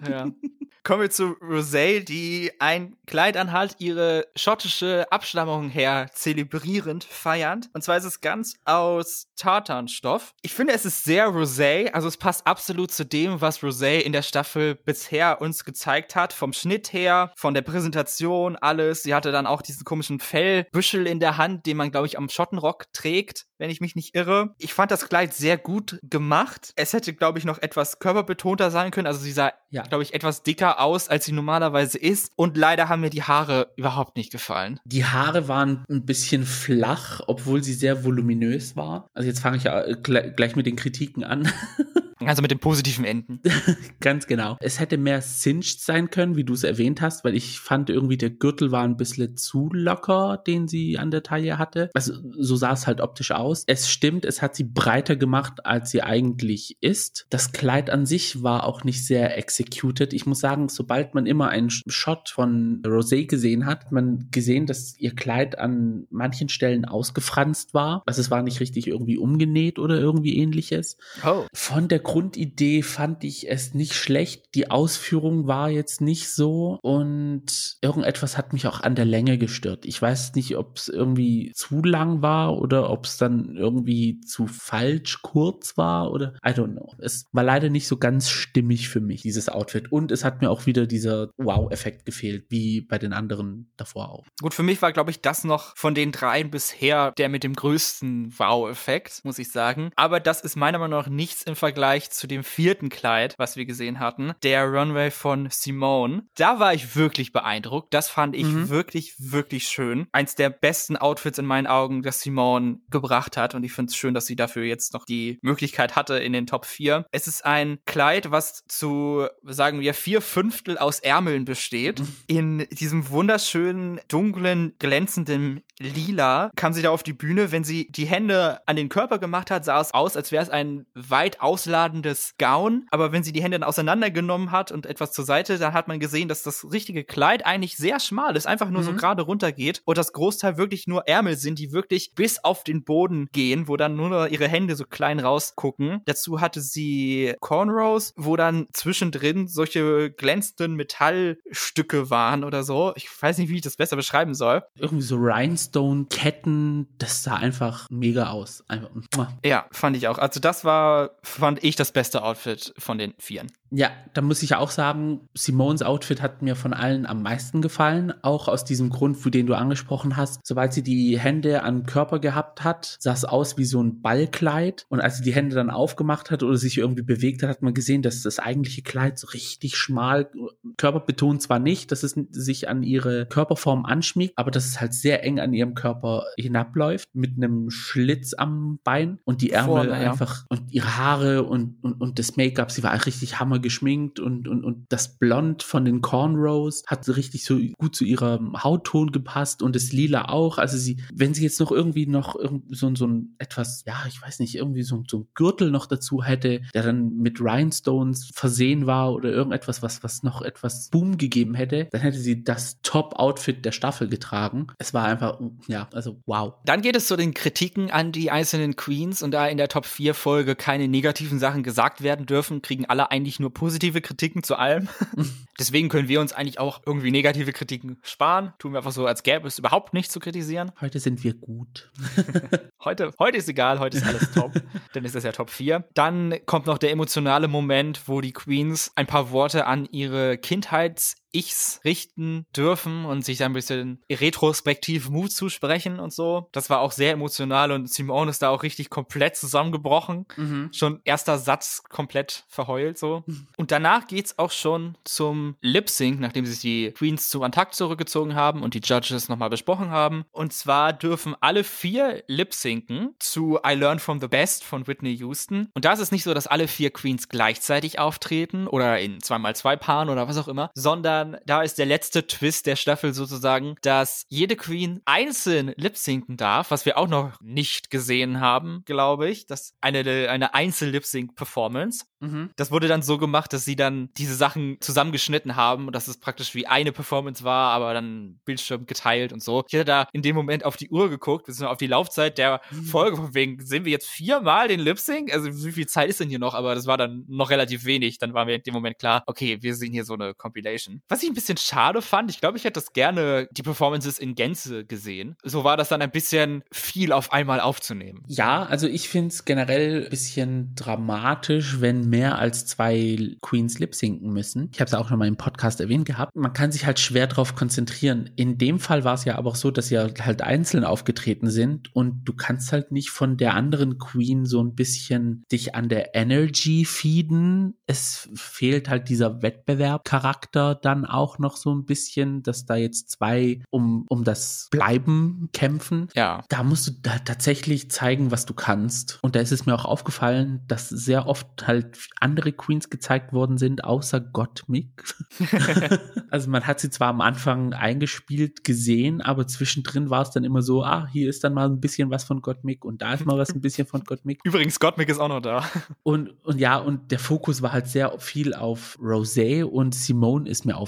Ja. 0.08 0.30
Kommen 0.88 1.02
wir 1.02 1.10
zu 1.10 1.36
Rosé, 1.42 2.02
die 2.02 2.50
ein 2.60 2.96
Kleid 3.04 3.36
anhat, 3.36 3.76
ihre 3.78 4.26
schottische 4.34 5.06
Abstammung 5.10 5.68
her 5.68 6.08
zelebrierend, 6.14 7.04
feiernd. 7.04 7.68
Und 7.74 7.84
zwar 7.84 7.98
ist 7.98 8.04
es 8.04 8.22
ganz 8.22 8.54
aus 8.64 9.26
Tartanstoff. 9.36 10.32
Ich 10.40 10.54
finde, 10.54 10.72
es 10.72 10.86
ist 10.86 11.04
sehr 11.04 11.28
Rosé, 11.28 11.90
also 11.92 12.08
es 12.08 12.16
passt 12.16 12.46
absolut 12.46 12.90
zu 12.90 13.04
dem, 13.04 13.42
was 13.42 13.60
Rosé 13.60 13.98
in 13.98 14.14
der 14.14 14.22
Staffel 14.22 14.76
bisher 14.76 15.42
uns 15.42 15.66
gezeigt 15.66 16.16
hat. 16.16 16.32
Vom 16.32 16.54
Schnitt 16.54 16.90
her, 16.94 17.34
von 17.36 17.52
der 17.52 17.60
Präsentation, 17.60 18.56
alles. 18.56 19.02
Sie 19.02 19.14
hatte 19.14 19.30
dann 19.30 19.46
auch 19.46 19.60
diesen 19.60 19.84
komischen 19.84 20.20
Fellbüschel 20.20 21.06
in 21.06 21.20
der 21.20 21.36
Hand, 21.36 21.66
den 21.66 21.76
man, 21.76 21.90
glaube 21.90 22.06
ich, 22.06 22.16
am 22.16 22.30
Schottenrock 22.30 22.90
trägt 22.94 23.44
wenn 23.58 23.70
ich 23.70 23.80
mich 23.80 23.96
nicht 23.96 24.14
irre. 24.14 24.54
Ich 24.58 24.72
fand 24.72 24.90
das 24.90 25.08
Kleid 25.08 25.34
sehr 25.34 25.58
gut 25.58 25.98
gemacht. 26.02 26.72
Es 26.76 26.92
hätte, 26.92 27.12
glaube 27.12 27.38
ich, 27.38 27.44
noch 27.44 27.58
etwas 27.58 27.98
körperbetonter 27.98 28.70
sein 28.70 28.90
können. 28.90 29.06
Also 29.06 29.20
sie 29.20 29.32
sah, 29.32 29.52
ja. 29.70 29.82
glaube 29.82 30.02
ich, 30.02 30.14
etwas 30.14 30.42
dicker 30.42 30.80
aus, 30.80 31.08
als 31.08 31.24
sie 31.24 31.32
normalerweise 31.32 31.98
ist. 31.98 32.32
Und 32.36 32.56
leider 32.56 32.88
haben 32.88 33.00
mir 33.00 33.10
die 33.10 33.22
Haare 33.22 33.72
überhaupt 33.76 34.16
nicht 34.16 34.32
gefallen. 34.32 34.80
Die 34.84 35.04
Haare 35.04 35.48
waren 35.48 35.84
ein 35.88 36.04
bisschen 36.04 36.44
flach, 36.44 37.20
obwohl 37.26 37.62
sie 37.62 37.74
sehr 37.74 38.04
voluminös 38.04 38.76
war. 38.76 39.08
Also 39.14 39.28
jetzt 39.28 39.40
fange 39.40 39.56
ich 39.56 39.64
ja 39.64 39.84
gleich 39.94 40.56
mit 40.56 40.66
den 40.66 40.76
Kritiken 40.76 41.24
an. 41.24 41.50
Also 42.26 42.42
mit 42.42 42.50
den 42.50 42.58
positiven 42.58 43.04
Enden. 43.04 43.40
Ganz 44.00 44.26
genau. 44.26 44.56
Es 44.60 44.80
hätte 44.80 44.98
mehr 44.98 45.20
cinched 45.20 45.80
sein 45.80 46.10
können, 46.10 46.36
wie 46.36 46.44
du 46.44 46.52
es 46.52 46.64
erwähnt 46.64 47.00
hast, 47.00 47.24
weil 47.24 47.34
ich 47.34 47.60
fand 47.60 47.90
irgendwie 47.90 48.16
der 48.16 48.30
Gürtel 48.30 48.70
war 48.72 48.84
ein 48.84 48.96
bisschen 48.96 49.36
zu 49.36 49.70
locker, 49.72 50.42
den 50.46 50.68
sie 50.68 50.98
an 50.98 51.10
der 51.10 51.22
Taille 51.22 51.58
hatte. 51.58 51.90
Also 51.94 52.14
so 52.30 52.56
sah 52.56 52.72
es 52.72 52.86
halt 52.86 53.00
optisch 53.00 53.30
aus. 53.30 53.64
Es 53.66 53.90
stimmt, 53.90 54.24
es 54.24 54.42
hat 54.42 54.54
sie 54.54 54.64
breiter 54.64 55.16
gemacht, 55.16 55.64
als 55.64 55.90
sie 55.90 56.02
eigentlich 56.02 56.76
ist. 56.80 57.26
Das 57.30 57.52
Kleid 57.52 57.90
an 57.90 58.06
sich 58.06 58.42
war 58.42 58.64
auch 58.64 58.84
nicht 58.84 59.06
sehr 59.06 59.36
executed. 59.38 60.12
Ich 60.12 60.26
muss 60.26 60.40
sagen, 60.40 60.68
sobald 60.68 61.14
man 61.14 61.26
immer 61.26 61.48
einen 61.48 61.70
Shot 61.70 62.28
von 62.28 62.82
Rosé 62.82 63.26
gesehen 63.26 63.66
hat, 63.66 63.78
hat 63.78 63.92
man 63.92 64.28
gesehen, 64.30 64.66
dass 64.66 64.98
ihr 64.98 65.14
Kleid 65.14 65.58
an 65.58 66.06
manchen 66.10 66.48
Stellen 66.48 66.84
ausgefranst 66.84 67.74
war. 67.74 68.02
Also 68.06 68.20
es 68.20 68.30
war 68.30 68.42
nicht 68.42 68.60
richtig 68.60 68.86
irgendwie 68.86 69.18
umgenäht 69.18 69.78
oder 69.78 69.98
irgendwie 69.98 70.36
ähnliches. 70.36 70.98
Oh. 71.24 71.46
Von 71.54 71.88
der 71.88 72.00
Grundidee 72.08 72.80
fand 72.82 73.22
ich 73.22 73.50
es 73.50 73.74
nicht 73.74 73.92
schlecht. 73.92 74.54
Die 74.54 74.70
Ausführung 74.70 75.46
war 75.46 75.68
jetzt 75.68 76.00
nicht 76.00 76.30
so 76.30 76.78
und 76.80 77.76
irgendetwas 77.82 78.38
hat 78.38 78.54
mich 78.54 78.66
auch 78.66 78.80
an 78.80 78.94
der 78.94 79.04
Länge 79.04 79.36
gestört. 79.36 79.84
Ich 79.84 80.00
weiß 80.00 80.34
nicht, 80.34 80.56
ob 80.56 80.78
es 80.78 80.88
irgendwie 80.88 81.52
zu 81.54 81.82
lang 81.82 82.22
war 82.22 82.56
oder 82.56 82.88
ob 82.88 83.04
es 83.04 83.18
dann 83.18 83.54
irgendwie 83.56 84.20
zu 84.20 84.46
falsch 84.46 85.20
kurz 85.20 85.76
war 85.76 86.10
oder 86.10 86.32
I 86.42 86.52
don't 86.52 86.72
know. 86.72 86.94
Es 86.96 87.26
war 87.32 87.44
leider 87.44 87.68
nicht 87.68 87.86
so 87.86 87.98
ganz 87.98 88.30
stimmig 88.30 88.88
für 88.88 89.02
mich, 89.02 89.20
dieses 89.20 89.50
Outfit. 89.50 89.92
Und 89.92 90.10
es 90.10 90.24
hat 90.24 90.40
mir 90.40 90.48
auch 90.48 90.64
wieder 90.64 90.86
dieser 90.86 91.28
Wow-Effekt 91.36 92.06
gefehlt, 92.06 92.46
wie 92.48 92.80
bei 92.80 92.96
den 92.96 93.12
anderen 93.12 93.70
davor 93.76 94.12
auch. 94.12 94.26
Gut, 94.40 94.54
für 94.54 94.62
mich 94.62 94.80
war, 94.80 94.94
glaube 94.94 95.10
ich, 95.10 95.20
das 95.20 95.44
noch 95.44 95.76
von 95.76 95.94
den 95.94 96.12
dreien 96.12 96.50
bisher 96.50 97.12
der 97.18 97.28
mit 97.28 97.44
dem 97.44 97.52
größten 97.52 98.32
Wow-Effekt, 98.38 99.26
muss 99.26 99.38
ich 99.38 99.50
sagen. 99.52 99.90
Aber 99.94 100.20
das 100.20 100.40
ist 100.40 100.56
meiner 100.56 100.78
Meinung 100.78 101.00
nach 101.00 101.10
nichts 101.10 101.42
im 101.42 101.54
Vergleich 101.54 101.97
Vergleich 101.98 102.10
zu 102.10 102.26
dem 102.28 102.44
vierten 102.44 102.88
Kleid, 102.90 103.34
was 103.38 103.56
wir 103.56 103.66
gesehen 103.66 103.98
hatten, 103.98 104.32
der 104.42 104.66
Runway 104.66 105.10
von 105.10 105.48
Simone. 105.50 106.22
Da 106.36 106.60
war 106.60 106.72
ich 106.72 106.94
wirklich 106.94 107.32
beeindruckt. 107.32 107.92
Das 107.92 108.08
fand 108.08 108.36
ich 108.36 108.46
mhm. 108.46 108.68
wirklich, 108.68 109.14
wirklich 109.18 109.66
schön. 109.68 110.06
Eins 110.12 110.36
der 110.36 110.50
besten 110.50 110.96
Outfits 110.96 111.38
in 111.38 111.46
meinen 111.46 111.66
Augen, 111.66 112.02
das 112.02 112.20
Simone 112.20 112.78
gebracht 112.90 113.36
hat. 113.36 113.54
Und 113.54 113.64
ich 113.64 113.72
finde 113.72 113.90
es 113.90 113.96
schön, 113.96 114.14
dass 114.14 114.26
sie 114.26 114.36
dafür 114.36 114.64
jetzt 114.64 114.92
noch 114.94 115.04
die 115.04 115.38
Möglichkeit 115.42 115.96
hatte 115.96 116.18
in 116.18 116.32
den 116.32 116.46
Top 116.46 116.66
4. 116.66 117.04
Es 117.10 117.26
ist 117.26 117.44
ein 117.44 117.78
Kleid, 117.84 118.30
was 118.30 118.62
zu, 118.68 119.26
sagen 119.42 119.80
wir, 119.80 119.94
vier 119.94 120.20
Fünftel 120.20 120.78
aus 120.78 121.00
Ärmeln 121.00 121.44
besteht. 121.44 122.00
Mhm. 122.00 122.16
In 122.28 122.66
diesem 122.70 123.10
wunderschönen, 123.10 124.00
dunklen, 124.08 124.74
glänzenden 124.78 125.62
Lila 125.80 126.50
kam 126.54 126.72
sie 126.72 126.82
da 126.82 126.90
auf 126.90 127.02
die 127.02 127.12
Bühne. 127.12 127.50
Wenn 127.50 127.64
sie 127.64 127.90
die 127.90 128.06
Hände 128.06 128.60
an 128.66 128.76
den 128.76 128.88
Körper 128.88 129.18
gemacht 129.18 129.50
hat, 129.50 129.64
sah 129.64 129.80
es 129.80 129.94
aus, 129.94 130.16
als 130.16 130.32
wäre 130.32 130.42
es 130.42 130.50
ein 130.50 130.86
weit 130.94 131.40
ausladender 131.40 131.87
ausladенdes 131.88 132.34
Gown, 132.38 132.86
aber 132.90 133.12
wenn 133.12 133.22
sie 133.22 133.32
die 133.32 133.42
Hände 133.42 133.58
dann 133.58 133.68
auseinandergenommen 133.68 134.50
hat 134.50 134.70
und 134.72 134.86
etwas 134.86 135.12
zur 135.12 135.24
Seite, 135.24 135.58
dann 135.58 135.72
hat 135.72 135.88
man 135.88 136.00
gesehen, 136.00 136.28
dass 136.28 136.42
das 136.42 136.70
richtige 136.72 137.04
Kleid 137.04 137.46
eigentlich 137.46 137.76
sehr 137.76 138.00
schmal 138.00 138.36
ist, 138.36 138.46
einfach 138.46 138.70
nur 138.70 138.82
mhm. 138.82 138.86
so 138.86 138.92
gerade 138.94 139.22
runter 139.22 139.52
geht 139.52 139.82
und 139.84 139.98
das 139.98 140.12
Großteil 140.12 140.58
wirklich 140.58 140.86
nur 140.86 141.06
Ärmel 141.08 141.36
sind, 141.36 141.58
die 141.58 141.72
wirklich 141.72 142.12
bis 142.14 142.44
auf 142.44 142.64
den 142.64 142.84
Boden 142.84 143.28
gehen, 143.32 143.68
wo 143.68 143.76
dann 143.76 143.96
nur 143.96 144.28
ihre 144.28 144.48
Hände 144.48 144.76
so 144.76 144.84
klein 144.84 145.18
rausgucken. 145.18 146.02
Dazu 146.04 146.40
hatte 146.40 146.60
sie 146.60 147.34
Cornrows, 147.40 148.12
wo 148.16 148.36
dann 148.36 148.66
zwischendrin 148.72 149.48
solche 149.48 150.10
glänzenden 150.10 150.74
Metallstücke 150.74 152.10
waren 152.10 152.44
oder 152.44 152.62
so. 152.62 152.92
Ich 152.96 153.08
weiß 153.20 153.38
nicht, 153.38 153.48
wie 153.48 153.56
ich 153.56 153.62
das 153.62 153.76
besser 153.76 153.96
beschreiben 153.96 154.34
soll. 154.34 154.62
Irgendwie 154.76 155.04
so 155.04 155.16
Rhinestone-Ketten, 155.16 156.88
das 156.98 157.22
sah 157.22 157.36
einfach 157.36 157.88
mega 157.90 158.30
aus. 158.30 158.64
Einfach. 158.68 159.32
Ja, 159.44 159.66
fand 159.70 159.96
ich 159.96 160.08
auch. 160.08 160.18
Also 160.18 160.40
das 160.40 160.64
war, 160.64 161.10
fand 161.22 161.64
ich 161.64 161.76
das 161.78 161.92
beste 161.92 162.22
Outfit 162.22 162.74
von 162.78 162.98
den 162.98 163.14
Vieren. 163.18 163.48
Ja, 163.70 163.90
da 164.14 164.22
muss 164.22 164.42
ich 164.42 164.54
auch 164.54 164.70
sagen, 164.70 165.28
Simons 165.34 165.82
Outfit 165.82 166.22
hat 166.22 166.40
mir 166.40 166.56
von 166.56 166.72
allen 166.72 167.04
am 167.04 167.22
meisten 167.22 167.60
gefallen. 167.60 168.14
Auch 168.22 168.48
aus 168.48 168.64
diesem 168.64 168.88
Grund, 168.88 169.16
für 169.16 169.30
den 169.30 169.46
du 169.46 169.54
angesprochen 169.54 170.16
hast. 170.16 170.40
Sobald 170.46 170.72
sie 170.72 170.82
die 170.82 171.18
Hände 171.18 171.62
am 171.62 171.84
Körper 171.84 172.18
gehabt 172.18 172.64
hat, 172.64 172.96
sah 172.98 173.12
es 173.12 173.24
aus 173.24 173.58
wie 173.58 173.66
so 173.66 173.82
ein 173.82 174.00
Ballkleid. 174.00 174.86
Und 174.88 175.00
als 175.00 175.18
sie 175.18 175.24
die 175.24 175.34
Hände 175.34 175.54
dann 175.54 175.70
aufgemacht 175.70 176.30
hat 176.30 176.42
oder 176.42 176.56
sich 176.56 176.78
irgendwie 176.78 177.02
bewegt 177.02 177.42
hat, 177.42 177.50
hat 177.50 177.62
man 177.62 177.74
gesehen, 177.74 178.00
dass 178.00 178.22
das 178.22 178.38
eigentliche 178.38 178.82
Kleid 178.82 179.18
so 179.18 179.26
richtig 179.28 179.76
schmal, 179.76 180.30
körperbetont 180.78 181.42
zwar 181.42 181.58
nicht, 181.58 181.92
dass 181.92 182.02
es 182.02 182.12
sich 182.30 182.68
an 182.68 182.82
ihre 182.82 183.26
Körperform 183.26 183.84
anschmiegt, 183.84 184.32
aber 184.36 184.50
dass 184.50 184.66
es 184.66 184.80
halt 184.80 184.94
sehr 184.94 185.22
eng 185.24 185.40
an 185.40 185.52
ihrem 185.52 185.74
Körper 185.74 186.24
hinabläuft, 186.38 187.08
mit 187.12 187.36
einem 187.36 187.70
Schlitz 187.70 188.32
am 188.32 188.78
Bein 188.84 189.18
und 189.24 189.42
die 189.42 189.50
Ärmel 189.50 189.88
Vorne, 189.88 189.92
einfach 189.92 190.40
ja. 190.42 190.46
und 190.48 190.72
ihre 190.72 190.96
Haare 190.96 191.42
und, 191.42 191.82
und, 191.82 192.00
und 192.00 192.18
das 192.18 192.36
Make-up, 192.36 192.70
sie 192.70 192.82
war 192.82 193.06
richtig 193.06 193.40
hammer 193.40 193.58
geschminkt 193.58 194.20
und, 194.20 194.48
und, 194.48 194.64
und 194.64 194.86
das 194.88 195.18
Blond 195.18 195.62
von 195.62 195.84
den 195.84 196.00
Cornrows 196.00 196.84
hat 196.86 197.08
richtig 197.08 197.44
so 197.44 197.58
gut 197.76 197.96
zu 197.96 198.04
ihrem 198.04 198.62
Hautton 198.62 199.12
gepasst 199.12 199.62
und 199.62 199.74
das 199.74 199.92
Lila 199.92 200.28
auch. 200.28 200.58
Also 200.58 200.78
sie, 200.78 201.02
wenn 201.12 201.34
sie 201.34 201.42
jetzt 201.42 201.60
noch 201.60 201.72
irgendwie 201.72 202.06
noch 202.06 202.36
so, 202.70 202.94
so 202.94 203.06
ein 203.06 203.34
etwas, 203.38 203.82
ja, 203.86 203.96
ich 204.06 204.22
weiß 204.22 204.38
nicht, 204.38 204.54
irgendwie 204.54 204.82
so, 204.84 205.02
so 205.08 205.18
ein 205.18 205.28
Gürtel 205.34 205.70
noch 205.70 205.86
dazu 205.86 206.22
hätte, 206.22 206.62
der 206.72 206.82
dann 206.84 207.16
mit 207.16 207.40
Rhinestones 207.40 208.30
versehen 208.32 208.86
war 208.86 209.12
oder 209.12 209.30
irgendetwas, 209.30 209.82
was, 209.82 210.02
was 210.04 210.22
noch 210.22 210.42
etwas 210.42 210.67
Boom 210.90 211.18
gegeben 211.18 211.54
hätte, 211.54 211.88
dann 211.90 212.00
hätte 212.00 212.18
sie 212.18 212.44
das 212.44 212.80
Top-Outfit 212.82 213.64
der 213.64 213.72
Staffel 213.72 214.08
getragen. 214.08 214.68
Es 214.78 214.94
war 214.94 215.04
einfach, 215.04 215.40
ja, 215.66 215.88
also 215.92 216.20
wow. 216.26 216.54
Dann 216.64 216.82
geht 216.82 216.96
es 216.96 217.06
zu 217.06 217.16
den 217.16 217.34
Kritiken 217.34 217.90
an 217.90 218.12
die 218.12 218.30
einzelnen 218.30 218.76
Queens 218.76 219.22
und 219.22 219.32
da 219.32 219.46
in 219.46 219.56
der 219.56 219.68
Top 219.68 219.86
4 219.86 220.14
Folge 220.14 220.54
keine 220.54 220.88
negativen 220.88 221.38
Sachen 221.38 221.62
gesagt 221.62 222.02
werden 222.02 222.26
dürfen, 222.26 222.62
kriegen 222.62 222.86
alle 222.86 223.10
eigentlich 223.10 223.40
nur 223.40 223.52
positive 223.52 224.00
Kritiken 224.00 224.42
zu 224.42 224.56
allem. 224.56 224.88
Deswegen 225.58 225.88
können 225.88 226.08
wir 226.08 226.20
uns 226.20 226.32
eigentlich 226.32 226.60
auch 226.60 226.82
irgendwie 226.86 227.10
negative 227.10 227.52
Kritiken 227.52 227.98
sparen. 228.02 228.52
Tun 228.58 228.72
wir 228.72 228.78
einfach 228.78 228.92
so, 228.92 229.06
als 229.06 229.22
gäbe 229.22 229.48
es 229.48 229.58
überhaupt 229.58 229.92
nichts 229.92 230.12
zu 230.12 230.20
kritisieren. 230.20 230.70
Heute 230.80 231.00
sind 231.00 231.24
wir 231.24 231.34
gut. 231.34 231.90
heute, 232.84 233.12
heute 233.18 233.38
ist 233.38 233.48
egal, 233.48 233.78
heute 233.78 233.98
ist 233.98 234.06
alles 234.06 234.30
top. 234.32 234.52
Dann 234.92 235.04
ist 235.04 235.14
das 235.14 235.24
ja 235.24 235.32
Top 235.32 235.50
4. 235.50 235.84
Dann 235.94 236.34
kommt 236.46 236.66
noch 236.66 236.78
der 236.78 236.90
emotionale 236.90 237.48
Moment, 237.48 238.02
wo 238.06 238.20
die 238.20 238.32
Queens 238.32 238.92
ein 238.94 239.06
paar 239.06 239.30
Worte 239.30 239.66
an 239.66 239.86
ihre 239.90 240.38
Kindheits- 240.60 241.14
Ichs 241.32 241.80
richten 241.84 242.46
dürfen 242.56 243.04
und 243.04 243.24
sich 243.24 243.38
da 243.38 243.46
ein 243.46 243.52
bisschen 243.52 244.02
retrospektiv 244.10 245.10
Mut 245.10 245.32
zusprechen 245.32 246.00
und 246.00 246.12
so. 246.12 246.48
Das 246.52 246.70
war 246.70 246.80
auch 246.80 246.92
sehr 246.92 247.12
emotional 247.12 247.72
und 247.72 247.90
Simone 247.90 248.30
ist 248.30 248.42
da 248.42 248.50
auch 248.50 248.62
richtig 248.62 248.90
komplett 248.90 249.36
zusammengebrochen. 249.36 250.26
Mhm. 250.36 250.70
Schon 250.72 251.00
erster 251.04 251.38
Satz 251.38 251.82
komplett 251.88 252.44
verheult 252.48 252.98
so. 252.98 253.24
Mhm. 253.26 253.48
Und 253.56 253.70
danach 253.70 254.06
geht's 254.06 254.38
auch 254.38 254.50
schon 254.50 254.96
zum 255.04 255.56
Lip 255.60 255.90
Sync, 255.90 256.20
nachdem 256.20 256.46
sich 256.46 256.60
die 256.60 256.92
Queens 256.92 257.28
zum 257.28 257.42
Antakt 257.42 257.74
zurückgezogen 257.74 258.34
haben 258.34 258.62
und 258.62 258.74
die 258.74 258.80
Judges 258.82 259.28
nochmal 259.28 259.50
besprochen 259.50 259.90
haben. 259.90 260.24
Und 260.30 260.52
zwar 260.52 260.92
dürfen 260.92 261.34
alle 261.40 261.64
vier 261.64 262.24
Lip 262.26 262.54
Synken 262.54 263.14
zu 263.18 263.58
I 263.66 263.74
Learned 263.74 264.00
from 264.00 264.20
the 264.20 264.28
Best 264.28 264.64
von 264.64 264.86
Whitney 264.86 265.14
Houston. 265.16 265.68
Und 265.74 265.84
da 265.84 265.92
ist 265.92 266.00
es 266.00 266.12
nicht 266.12 266.24
so, 266.24 266.32
dass 266.32 266.46
alle 266.46 266.68
vier 266.68 266.90
Queens 266.90 267.28
gleichzeitig 267.28 267.98
auftreten 267.98 268.66
oder 268.66 268.98
in 268.98 269.20
zweimal 269.20 269.54
zwei 269.54 269.76
Paaren 269.76 270.08
oder 270.08 270.28
was 270.28 270.38
auch 270.38 270.48
immer, 270.48 270.70
sondern 270.74 271.17
sondern 271.18 271.40
da 271.46 271.62
ist 271.62 271.78
der 271.78 271.86
letzte 271.86 272.26
Twist 272.26 272.66
der 272.66 272.76
Staffel 272.76 273.14
sozusagen, 273.14 273.76
dass 273.82 274.24
jede 274.28 274.56
Queen 274.56 275.00
einzeln 275.04 275.72
lip-sinken 275.76 276.36
darf, 276.36 276.70
was 276.70 276.86
wir 276.86 276.98
auch 276.98 277.08
noch 277.08 277.40
nicht 277.40 277.90
gesehen 277.90 278.40
haben, 278.40 278.82
glaube 278.84 279.28
ich. 279.28 279.46
Das 279.46 279.74
eine, 279.80 280.28
eine 280.28 280.54
Einzel-Lip-Sync-Performance. 280.54 282.04
Mhm. 282.20 282.50
Das 282.56 282.70
wurde 282.70 282.88
dann 282.88 283.02
so 283.02 283.18
gemacht, 283.18 283.52
dass 283.52 283.64
sie 283.64 283.76
dann 283.76 284.10
diese 284.16 284.34
Sachen 284.34 284.78
zusammengeschnitten 284.80 285.56
haben 285.56 285.86
und 285.86 285.94
dass 285.94 286.08
es 286.08 286.18
praktisch 286.18 286.54
wie 286.54 286.66
eine 286.66 286.92
Performance 286.92 287.44
war, 287.44 287.72
aber 287.72 287.94
dann 287.94 288.40
Bildschirm 288.44 288.86
geteilt 288.86 289.32
und 289.32 289.42
so. 289.42 289.64
Ich 289.66 289.72
hätte 289.72 289.84
da 289.84 290.08
in 290.12 290.22
dem 290.22 290.34
Moment 290.34 290.64
auf 290.64 290.76
die 290.76 290.90
Uhr 290.90 291.10
geguckt, 291.10 291.46
beziehungsweise 291.46 291.70
auf 291.70 291.78
die 291.78 291.86
Laufzeit 291.86 292.38
der 292.38 292.60
mhm. 292.70 292.84
Folge, 292.84 293.16
von 293.16 293.34
wegen, 293.34 293.64
sehen 293.64 293.84
wir 293.84 293.92
jetzt 293.92 294.08
viermal 294.08 294.68
den 294.68 294.80
Lip 294.80 294.98
Sync? 294.98 295.32
Also 295.32 295.48
wie 295.64 295.72
viel 295.72 295.86
Zeit 295.86 296.08
ist 296.08 296.20
denn 296.20 296.28
hier 296.28 296.38
noch? 296.38 296.54
Aber 296.54 296.74
das 296.74 296.86
war 296.86 296.96
dann 296.96 297.24
noch 297.28 297.50
relativ 297.50 297.84
wenig. 297.84 298.18
Dann 298.18 298.34
war 298.34 298.44
mir 298.44 298.56
in 298.56 298.62
dem 298.62 298.74
Moment 298.74 298.98
klar, 298.98 299.22
okay, 299.26 299.58
wir 299.60 299.74
sehen 299.74 299.92
hier 299.92 300.04
so 300.04 300.14
eine 300.14 300.34
Compilation. 300.34 301.02
Was 301.08 301.22
ich 301.22 301.30
ein 301.30 301.34
bisschen 301.34 301.56
schade 301.56 302.02
fand, 302.02 302.30
ich 302.30 302.40
glaube, 302.40 302.58
ich 302.58 302.64
hätte 302.64 302.74
das 302.74 302.92
gerne 302.92 303.48
die 303.52 303.62
Performances 303.62 304.18
in 304.18 304.34
Gänze 304.34 304.84
gesehen. 304.84 305.36
So 305.42 305.64
war 305.64 305.78
das 305.78 305.88
dann 305.88 306.02
ein 306.02 306.10
bisschen 306.10 306.62
viel 306.70 307.12
auf 307.12 307.32
einmal 307.32 307.60
aufzunehmen. 307.60 308.22
Ja, 308.26 308.64
also 308.64 308.86
ich 308.86 309.08
finde 309.08 309.28
es 309.28 309.46
generell 309.46 310.04
ein 310.04 310.10
bisschen 310.10 310.74
dramatisch, 310.74 311.80
wenn 311.80 312.10
mehr 312.10 312.38
als 312.38 312.66
zwei 312.66 313.36
Queens 313.40 313.78
lip 313.78 313.94
sinken 313.94 314.32
müssen. 314.32 314.68
Ich 314.72 314.80
habe 314.80 314.88
es 314.88 314.94
auch 314.94 315.08
schon 315.08 315.18
mal 315.18 315.28
im 315.28 315.36
Podcast 315.36 315.80
erwähnt 315.80 316.04
gehabt. 316.04 316.36
Man 316.36 316.52
kann 316.52 316.72
sich 316.72 316.84
halt 316.84 317.00
schwer 317.00 317.26
darauf 317.26 317.54
konzentrieren. 317.54 318.30
In 318.36 318.58
dem 318.58 318.78
Fall 318.78 319.04
war 319.04 319.14
es 319.14 319.24
ja 319.24 319.36
aber 319.36 319.50
auch 319.50 319.56
so, 319.56 319.70
dass 319.70 319.88
sie 319.88 319.98
halt 319.98 320.42
einzeln 320.42 320.84
aufgetreten 320.84 321.48
sind 321.48 321.94
und 321.94 322.24
du 322.24 322.34
kannst 322.34 322.72
halt 322.72 322.92
nicht 322.92 323.08
von 323.08 323.38
der 323.38 323.54
anderen 323.54 323.98
Queen 323.98 324.44
so 324.44 324.62
ein 324.62 324.74
bisschen 324.74 325.44
dich 325.50 325.74
an 325.74 325.88
der 325.88 326.14
Energy 326.14 326.84
feeden. 326.84 327.78
Es 327.86 328.28
fehlt 328.34 328.90
halt 328.90 329.08
dieser 329.08 329.40
Wettbewerbcharakter 329.40 330.74
dann 330.74 330.97
auch 331.04 331.38
noch 331.38 331.56
so 331.56 331.74
ein 331.74 331.84
bisschen, 331.84 332.42
dass 332.42 332.66
da 332.66 332.76
jetzt 332.76 333.10
zwei 333.10 333.62
um, 333.70 334.04
um 334.08 334.24
das 334.24 334.68
Bleiben 334.70 335.48
kämpfen. 335.52 336.08
Ja. 336.14 336.42
Da 336.48 336.62
musst 336.62 336.86
du 336.86 336.92
da 337.02 337.18
tatsächlich 337.18 337.90
zeigen, 337.90 338.30
was 338.30 338.46
du 338.46 338.54
kannst. 338.54 339.18
Und 339.22 339.36
da 339.36 339.40
ist 339.40 339.52
es 339.52 339.66
mir 339.66 339.74
auch 339.74 339.84
aufgefallen, 339.84 340.62
dass 340.68 340.88
sehr 340.88 341.26
oft 341.26 341.66
halt 341.66 341.98
andere 342.20 342.52
Queens 342.52 342.90
gezeigt 342.90 343.32
worden 343.32 343.58
sind, 343.58 343.84
außer 343.84 344.20
Gottmik. 344.20 345.04
also 346.30 346.50
man 346.50 346.66
hat 346.66 346.80
sie 346.80 346.90
zwar 346.90 347.08
am 347.08 347.20
Anfang 347.20 347.72
eingespielt 347.72 348.64
gesehen, 348.64 349.20
aber 349.20 349.46
zwischendrin 349.46 350.10
war 350.10 350.22
es 350.22 350.30
dann 350.30 350.44
immer 350.44 350.62
so, 350.62 350.84
ah, 350.84 351.08
hier 351.10 351.28
ist 351.28 351.44
dann 351.44 351.54
mal 351.54 351.66
ein 351.66 351.80
bisschen 351.80 352.10
was 352.10 352.24
von 352.24 352.40
Gottmik 352.42 352.84
und 352.84 353.02
da 353.02 353.14
ist 353.14 353.26
mal 353.26 353.38
was 353.38 353.50
ein 353.50 353.60
bisschen 353.60 353.86
von 353.86 354.04
Gottmik. 354.04 354.40
Übrigens, 354.44 354.78
Gottmik 354.80 355.08
ist 355.08 355.18
auch 355.18 355.28
noch 355.28 355.40
da. 355.40 355.64
Und, 356.02 356.30
und 356.44 356.58
ja, 356.58 356.78
und 356.78 357.10
der 357.10 357.18
Fokus 357.18 357.62
war 357.62 357.72
halt 357.72 357.86
sehr 357.86 358.18
viel 358.18 358.54
auf 358.54 358.98
Rosé 359.00 359.64
und 359.64 359.94
Simone 359.94 360.48
ist 360.48 360.64
mir 360.64 360.76
aufgefallen. 360.76 360.87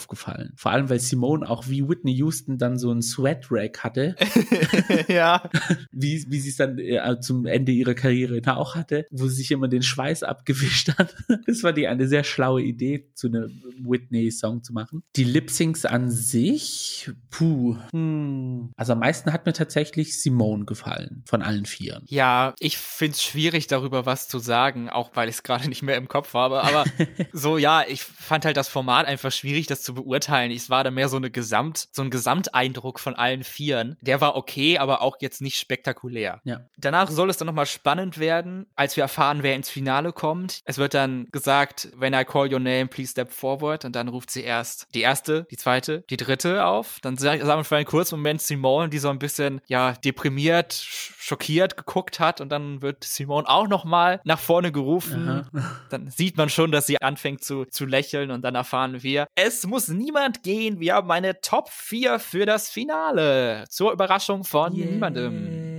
Vor 0.57 0.73
allem, 0.73 0.89
weil 0.89 1.01
Simone 1.01 1.49
auch 1.49 1.69
wie 1.69 1.89
Whitney 1.89 2.13
Houston 2.15 2.59
dann 2.59 2.79
so 2.79 2.91
ein 2.91 3.03
Sweat-Rack 3.03 3.85
hatte. 3.85 4.17
ja. 5.09 5.49
Wie, 5.93 6.25
wie 6.29 6.41
sie 6.41 6.51
es 6.51 6.57
dann 6.57 6.79
äh, 6.79 7.21
zum 7.21 7.47
Ende 7.47 7.73
ihrer 7.73 7.95
Karriere 7.95 8.41
auch 8.57 8.75
hatte, 8.75 9.07
wo 9.11 9.29
sie 9.29 9.37
sich 9.37 9.51
immer 9.51 9.69
den 9.69 9.83
Schweiß 9.83 10.23
abgewischt 10.23 10.89
hat. 10.99 11.15
das 11.47 11.63
war 11.63 11.73
die 11.73 11.87
eine 11.87 12.09
sehr 12.09 12.25
schlaue 12.25 12.63
Idee, 12.63 13.11
zu 13.15 13.29
einem 13.29 13.63
Whitney-Song 13.79 14.63
zu 14.63 14.73
machen. 14.73 15.03
Die 15.17 15.25
Lip-Syncs 15.25 15.85
an 15.85 16.11
sich, 16.11 17.11
puh. 17.31 17.77
Hm. 17.93 18.71
Also 18.77 18.93
am 18.93 19.01
meisten 19.01 19.33
hat 19.33 19.47
mir 19.47 19.53
tatsächlich 19.53 20.21
Simone 20.21 20.65
gefallen, 20.65 21.23
von 21.27 21.43
allen 21.43 21.67
vier. 21.67 22.03
Ja, 22.07 22.55
ich 22.59 22.79
finde 22.79 23.15
es 23.15 23.23
schwierig, 23.23 23.67
darüber 23.67 24.07
was 24.07 24.29
zu 24.29 24.39
sagen, 24.39 24.89
auch 24.89 25.11
weil 25.15 25.29
ich 25.29 25.37
es 25.37 25.43
gerade 25.43 25.69
nicht 25.69 25.83
mehr 25.83 25.97
im 25.97 26.09
Kopf 26.09 26.35
habe. 26.35 26.63
Aber 26.63 26.85
so, 27.33 27.59
ja, 27.59 27.85
ich 27.87 28.03
fand 28.03 28.45
halt 28.45 28.57
das 28.57 28.69
Format 28.69 29.07
einfach 29.07 29.33
schwierig, 29.33 29.67
das 29.67 29.83
zu 29.83 29.90
beurteilen. 29.95 30.51
Es 30.51 30.71
war 30.71 30.85
da 30.85 30.91
mehr 30.91 31.09
so 31.09 31.17
eine 31.17 31.31
Gesamt, 31.31 31.89
so 31.93 32.03
ein 32.03 32.11
Gesamteindruck 32.11 33.01
von 33.01 33.15
allen 33.15 33.45
Vieren. 33.45 33.97
Der 34.01 34.21
war 34.21 34.37
okay, 34.37 34.79
aber 34.79 35.03
auch 35.03 35.17
jetzt 35.21 35.41
nicht 35.41 35.59
spektakulär. 35.59 36.41
Ja. 36.45 36.61
Danach 36.77 37.11
soll 37.11 37.31
es 37.31 37.37
dann 37.37 37.47
nochmal 37.47 37.67
spannend 37.67 38.19
werden, 38.19 38.67
als 38.75 38.97
wir 38.97 39.03
erfahren, 39.03 39.43
wer 39.43 39.55
ins 39.55 39.71
Finale 39.71 40.13
kommt. 40.13 40.61
Es 40.65 40.79
wird 40.79 40.95
dann 40.95 41.29
gesagt, 41.33 41.89
when 41.97 42.15
I 42.15 42.25
call 42.25 42.53
your 42.53 42.61
name, 42.61 42.87
please 42.87 43.11
step 43.11 43.33
forward. 43.33 43.85
Und 43.85 43.97
dann 43.97 44.09
ruft 44.09 44.31
sie 44.31 44.43
erst 44.43 44.87
die 44.95 45.01
erste, 45.01 45.47
die 45.51 45.57
zweite, 45.57 46.05
die 46.11 46.17
dritte 46.17 46.65
auf. 46.65 46.99
Dann 47.03 47.17
sagen 47.17 47.47
wir 47.47 47.65
für 47.65 47.77
einen 47.77 47.87
kurzen 47.87 48.17
Moment 48.17 48.43
Simone, 48.43 48.89
die 48.89 48.99
so 48.99 49.09
ein 49.09 49.19
bisschen, 49.19 49.61
ja, 49.67 49.93
deprimiert, 49.93 50.73
schockiert 50.73 51.77
geguckt 51.77 52.21
hat. 52.21 52.41
Und 52.41 52.51
dann 52.51 52.83
wird 52.83 53.05
Simone 53.05 53.49
auch 53.49 53.69
nochmal 53.69 54.21
nach 54.25 54.39
vorne 54.39 54.73
gerufen. 54.73 55.29
Aha. 55.29 55.81
Dann 55.91 56.11
sieht 56.11 56.37
man 56.37 56.49
schon, 56.49 56.73
dass 56.73 56.87
sie 56.87 57.01
anfängt 57.01 57.45
zu, 57.45 57.65
zu 57.65 57.87
lächeln. 57.87 58.31
Und 58.31 58.43
dann 58.43 58.55
erfahren 58.55 59.03
wir, 59.03 59.27
es 59.35 59.67
muss 59.67 59.80
niemand 59.89 60.43
gehen. 60.43 60.81
Wir 60.81 60.95
haben 60.95 61.11
eine 61.11 61.41
Top 61.41 61.69
4 61.71 62.19
für 62.19 62.47
das 62.47 62.69
Finale. 62.69 63.65
Zur 63.69 63.93
Überraschung 63.93 64.45
von 64.45 64.75
yeah. 64.75 64.87
niemandem. 64.87 65.71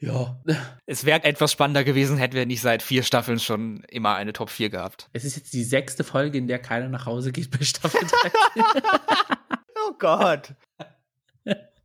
Ja. 0.00 0.38
Es 0.86 1.04
wäre 1.04 1.24
etwas 1.24 1.52
spannender 1.52 1.84
gewesen, 1.84 2.16
hätten 2.18 2.34
wir 2.34 2.46
nicht 2.46 2.60
seit 2.60 2.82
vier 2.82 3.02
Staffeln 3.02 3.38
schon 3.38 3.82
immer 3.88 4.14
eine 4.14 4.32
Top 4.32 4.50
4 4.50 4.70
gehabt. 4.70 5.08
Es 5.12 5.24
ist 5.24 5.36
jetzt 5.36 5.52
die 5.52 5.64
sechste 5.64 6.04
Folge, 6.04 6.38
in 6.38 6.46
der 6.46 6.58
keiner 6.58 6.88
nach 6.88 7.06
Hause 7.06 7.32
geht 7.32 7.50
bei 7.50 7.64
Staffel 7.64 8.00
3. 8.00 8.30
oh 9.88 9.92
Gott. 9.98 10.54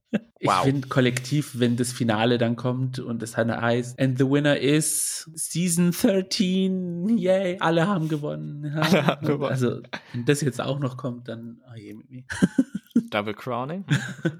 Ich 0.43 0.49
wow. 0.49 0.63
finde 0.63 0.87
kollektiv, 0.87 1.59
wenn 1.59 1.77
das 1.77 1.93
Finale 1.93 2.39
dann 2.39 2.55
kommt 2.55 2.97
und 2.97 3.21
es 3.21 3.33
dann 3.33 3.55
heißt, 3.55 3.99
and 3.99 4.17
the 4.17 4.27
winner 4.27 4.57
is 4.57 5.29
Season 5.35 5.91
13, 5.91 7.15
yay, 7.15 7.57
alle 7.59 7.87
haben 7.87 8.09
gewonnen. 8.09 8.65
Alle 8.75 9.05
haben 9.05 9.27
gewonnen. 9.27 9.51
Also, 9.51 9.81
wenn 10.13 10.25
das 10.25 10.41
jetzt 10.41 10.59
auch 10.59 10.79
noch 10.79 10.97
kommt, 10.97 11.27
dann, 11.27 11.61
oh 11.71 11.77
je 11.77 11.93
mit 11.93 12.09
mir. 12.09 12.23
Double 13.11 13.35
Crowning. 13.35 13.85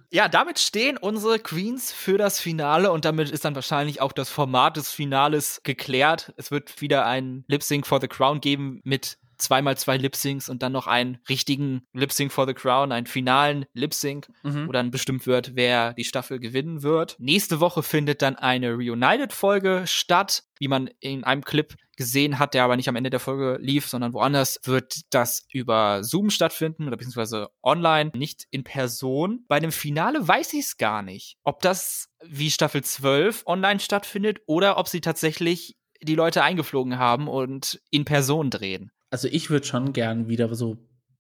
ja, 0.10 0.28
damit 0.28 0.58
stehen 0.58 0.98
unsere 0.98 1.38
Queens 1.38 1.92
für 1.92 2.18
das 2.18 2.40
Finale 2.40 2.92
und 2.92 3.06
damit 3.06 3.30
ist 3.30 3.46
dann 3.46 3.54
wahrscheinlich 3.54 4.02
auch 4.02 4.12
das 4.12 4.30
Format 4.30 4.78
des 4.78 4.90
Finales 4.90 5.62
geklärt. 5.64 6.34
Es 6.36 6.50
wird 6.50 6.82
wieder 6.82 7.06
ein 7.06 7.44
Lip 7.48 7.62
Sync 7.62 7.86
for 7.86 8.02
the 8.02 8.08
Crown 8.08 8.42
geben 8.42 8.82
mit 8.84 9.20
zweimal 9.42 9.78
zwei 9.78 9.98
Lip-Syncs 9.98 10.50
und 10.50 10.64
dann 10.64 10.72
noch 10.72 10.88
einen 10.88 11.20
richtigen 11.30 11.84
Lip-Sync 11.94 12.32
for 12.32 12.48
the 12.48 12.54
Crown, 12.54 12.92
einen 12.92 13.08
finalen 13.08 13.66
Lip-Sync, 13.74 14.28
mhm. 14.44 14.68
wo 14.68 14.72
dann 14.72 14.92
bestimmt 14.92 15.28
wird, 15.28 15.56
wer 15.56 15.94
die 15.94 16.04
Staffel 16.04 16.40
gewinnen 16.40 16.84
wird. 16.84 17.16
Nächste 17.20 17.60
Woche 17.60 17.84
findet 17.84 18.22
dann 18.22 18.36
eine 18.36 18.74
Reunited-Folge 18.74 19.84
statt, 19.86 20.44
wie 20.60 20.68
man 20.68 20.90
in 21.00 21.24
einem 21.24 21.44
Clip 21.44 21.76
gesehen 21.98 22.40
hat, 22.40 22.54
der 22.54 22.64
aber 22.64 22.78
nicht 22.78 22.90
am 22.90 22.96
Ende 22.96 23.10
der 23.10 23.20
Folge 23.20 23.58
lief, 23.62 23.88
sondern 23.88 24.14
woanders, 24.14 24.60
wird 24.64 25.02
das 25.12 25.46
über 25.52 26.04
Zoom 26.04 26.30
stattfinden 26.30 26.88
oder 26.88 26.98
beziehungsweise 26.98 27.50
online, 27.62 28.12
nicht 28.16 28.48
in 28.50 28.64
Person. 28.64 29.46
Bei 29.48 29.60
dem 29.60 29.72
Finale 29.72 30.28
weiß 30.28 30.54
ich 30.54 30.62
es 30.62 30.78
gar 30.78 31.04
nicht, 31.04 31.38
ob 31.44 31.62
das 31.62 32.10
wie 32.24 32.50
Staffel 32.50 32.84
12 32.84 33.44
online 33.46 33.80
stattfindet 33.80 34.40
oder 34.48 34.78
ob 34.78 34.88
sie 34.88 35.02
tatsächlich 35.02 35.78
die 36.02 36.16
Leute 36.16 36.44
eingeflogen 36.44 36.98
haben 36.98 37.28
und 37.28 37.80
in 37.92 38.06
Person 38.06 38.50
drehen. 38.50 38.92
Also 39.12 39.28
ich 39.28 39.50
würde 39.50 39.68
schon 39.68 39.94
gern 39.94 40.28
wieder 40.30 40.54
so 40.56 40.78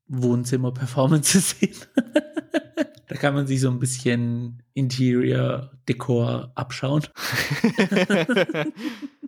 Wohnzimmer-Performances 0.07 1.49
sehen. 1.59 1.75
da 3.07 3.15
kann 3.15 3.33
man 3.35 3.45
sich 3.45 3.61
so 3.61 3.69
ein 3.69 3.79
bisschen 3.79 4.63
Interior-Dekor 4.73 6.53
abschauen. 6.55 7.03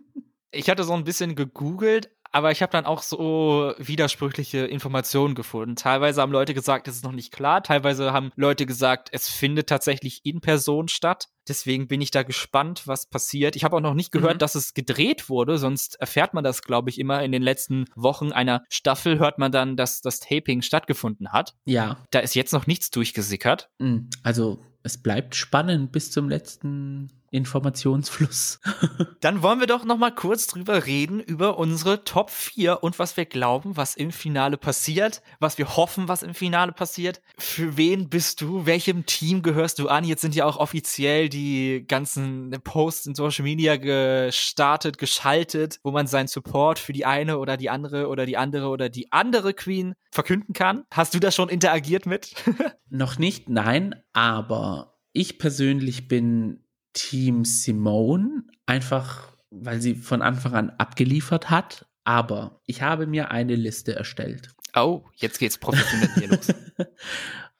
ich 0.54 0.70
hatte 0.70 0.84
so 0.84 0.92
ein 0.92 1.04
bisschen 1.04 1.34
gegoogelt, 1.34 2.10
aber 2.34 2.50
ich 2.50 2.62
habe 2.62 2.72
dann 2.72 2.84
auch 2.84 3.02
so 3.02 3.74
widersprüchliche 3.78 4.66
Informationen 4.66 5.36
gefunden. 5.36 5.76
Teilweise 5.76 6.20
haben 6.20 6.32
Leute 6.32 6.52
gesagt, 6.52 6.88
es 6.88 6.96
ist 6.96 7.04
noch 7.04 7.12
nicht 7.12 7.32
klar, 7.32 7.62
teilweise 7.62 8.12
haben 8.12 8.32
Leute 8.34 8.66
gesagt, 8.66 9.08
es 9.12 9.28
findet 9.28 9.68
tatsächlich 9.68 10.22
in 10.24 10.40
Person 10.40 10.88
statt. 10.88 11.28
Deswegen 11.46 11.86
bin 11.86 12.00
ich 12.00 12.10
da 12.10 12.24
gespannt, 12.24 12.88
was 12.88 13.06
passiert. 13.06 13.54
Ich 13.54 13.62
habe 13.62 13.76
auch 13.76 13.80
noch 13.80 13.94
nicht 13.94 14.10
gehört, 14.10 14.34
mhm. 14.34 14.38
dass 14.38 14.56
es 14.56 14.74
gedreht 14.74 15.28
wurde, 15.28 15.58
sonst 15.58 15.94
erfährt 16.00 16.34
man 16.34 16.42
das, 16.42 16.62
glaube 16.62 16.90
ich, 16.90 16.98
immer 16.98 17.22
in 17.22 17.30
den 17.30 17.42
letzten 17.42 17.84
Wochen 17.94 18.32
einer 18.32 18.64
Staffel 18.68 19.20
hört 19.20 19.38
man 19.38 19.52
dann, 19.52 19.76
dass 19.76 20.00
das 20.00 20.18
Taping 20.18 20.62
stattgefunden 20.62 21.30
hat. 21.30 21.54
Ja. 21.66 21.98
Da 22.10 22.18
ist 22.18 22.34
jetzt 22.34 22.52
noch 22.52 22.66
nichts 22.66 22.90
durchgesickert. 22.90 23.70
Mhm. 23.78 24.10
Also 24.24 24.58
es 24.82 24.98
bleibt 24.98 25.36
spannend 25.36 25.92
bis 25.92 26.10
zum 26.10 26.28
letzten 26.28 27.12
Informationsfluss. 27.34 28.60
Dann 29.20 29.42
wollen 29.42 29.58
wir 29.58 29.66
doch 29.66 29.84
noch 29.84 29.98
mal 29.98 30.14
kurz 30.14 30.46
drüber 30.46 30.86
reden 30.86 31.18
über 31.18 31.58
unsere 31.58 32.04
Top 32.04 32.30
4 32.30 32.82
und 32.82 32.98
was 32.98 33.16
wir 33.16 33.26
glauben, 33.26 33.76
was 33.76 33.96
im 33.96 34.12
Finale 34.12 34.56
passiert, 34.56 35.20
was 35.40 35.58
wir 35.58 35.76
hoffen, 35.76 36.06
was 36.06 36.22
im 36.22 36.32
Finale 36.32 36.72
passiert. 36.72 37.20
Für 37.36 37.76
wen 37.76 38.08
bist 38.08 38.40
du? 38.40 38.66
Welchem 38.66 39.04
Team 39.04 39.42
gehörst 39.42 39.80
du 39.80 39.88
an? 39.88 40.04
Jetzt 40.04 40.20
sind 40.20 40.36
ja 40.36 40.44
auch 40.44 40.58
offiziell 40.58 41.28
die 41.28 41.84
ganzen 41.88 42.50
Posts 42.62 43.06
in 43.06 43.14
Social 43.16 43.42
Media 43.42 43.76
gestartet, 43.76 44.98
geschaltet, 44.98 45.80
wo 45.82 45.90
man 45.90 46.06
seinen 46.06 46.28
Support 46.28 46.78
für 46.78 46.92
die 46.92 47.04
eine 47.04 47.38
oder 47.38 47.56
die 47.56 47.68
andere 47.68 48.08
oder 48.08 48.26
die 48.26 48.36
andere 48.36 48.68
oder 48.68 48.88
die 48.88 49.10
andere 49.10 49.54
Queen 49.54 49.94
verkünden 50.12 50.54
kann. 50.54 50.84
Hast 50.92 51.14
du 51.14 51.18
da 51.18 51.32
schon 51.32 51.48
interagiert 51.48 52.06
mit? 52.06 52.34
noch 52.90 53.18
nicht, 53.18 53.48
nein, 53.48 53.96
aber 54.12 54.94
ich 55.12 55.38
persönlich 55.38 56.08
bin 56.08 56.63
Team 56.94 57.44
Simone, 57.44 58.44
einfach 58.66 59.34
weil 59.50 59.80
sie 59.80 59.94
von 59.94 60.22
Anfang 60.22 60.54
an 60.54 60.70
abgeliefert 60.70 61.50
hat. 61.50 61.86
Aber 62.04 62.60
ich 62.66 62.82
habe 62.82 63.06
mir 63.06 63.30
eine 63.30 63.54
Liste 63.54 63.94
erstellt. 63.94 64.54
Oh, 64.74 65.04
jetzt 65.14 65.38
geht's 65.38 65.58
professionell 65.58 66.10
hier 66.14 66.28
los. 66.28 66.48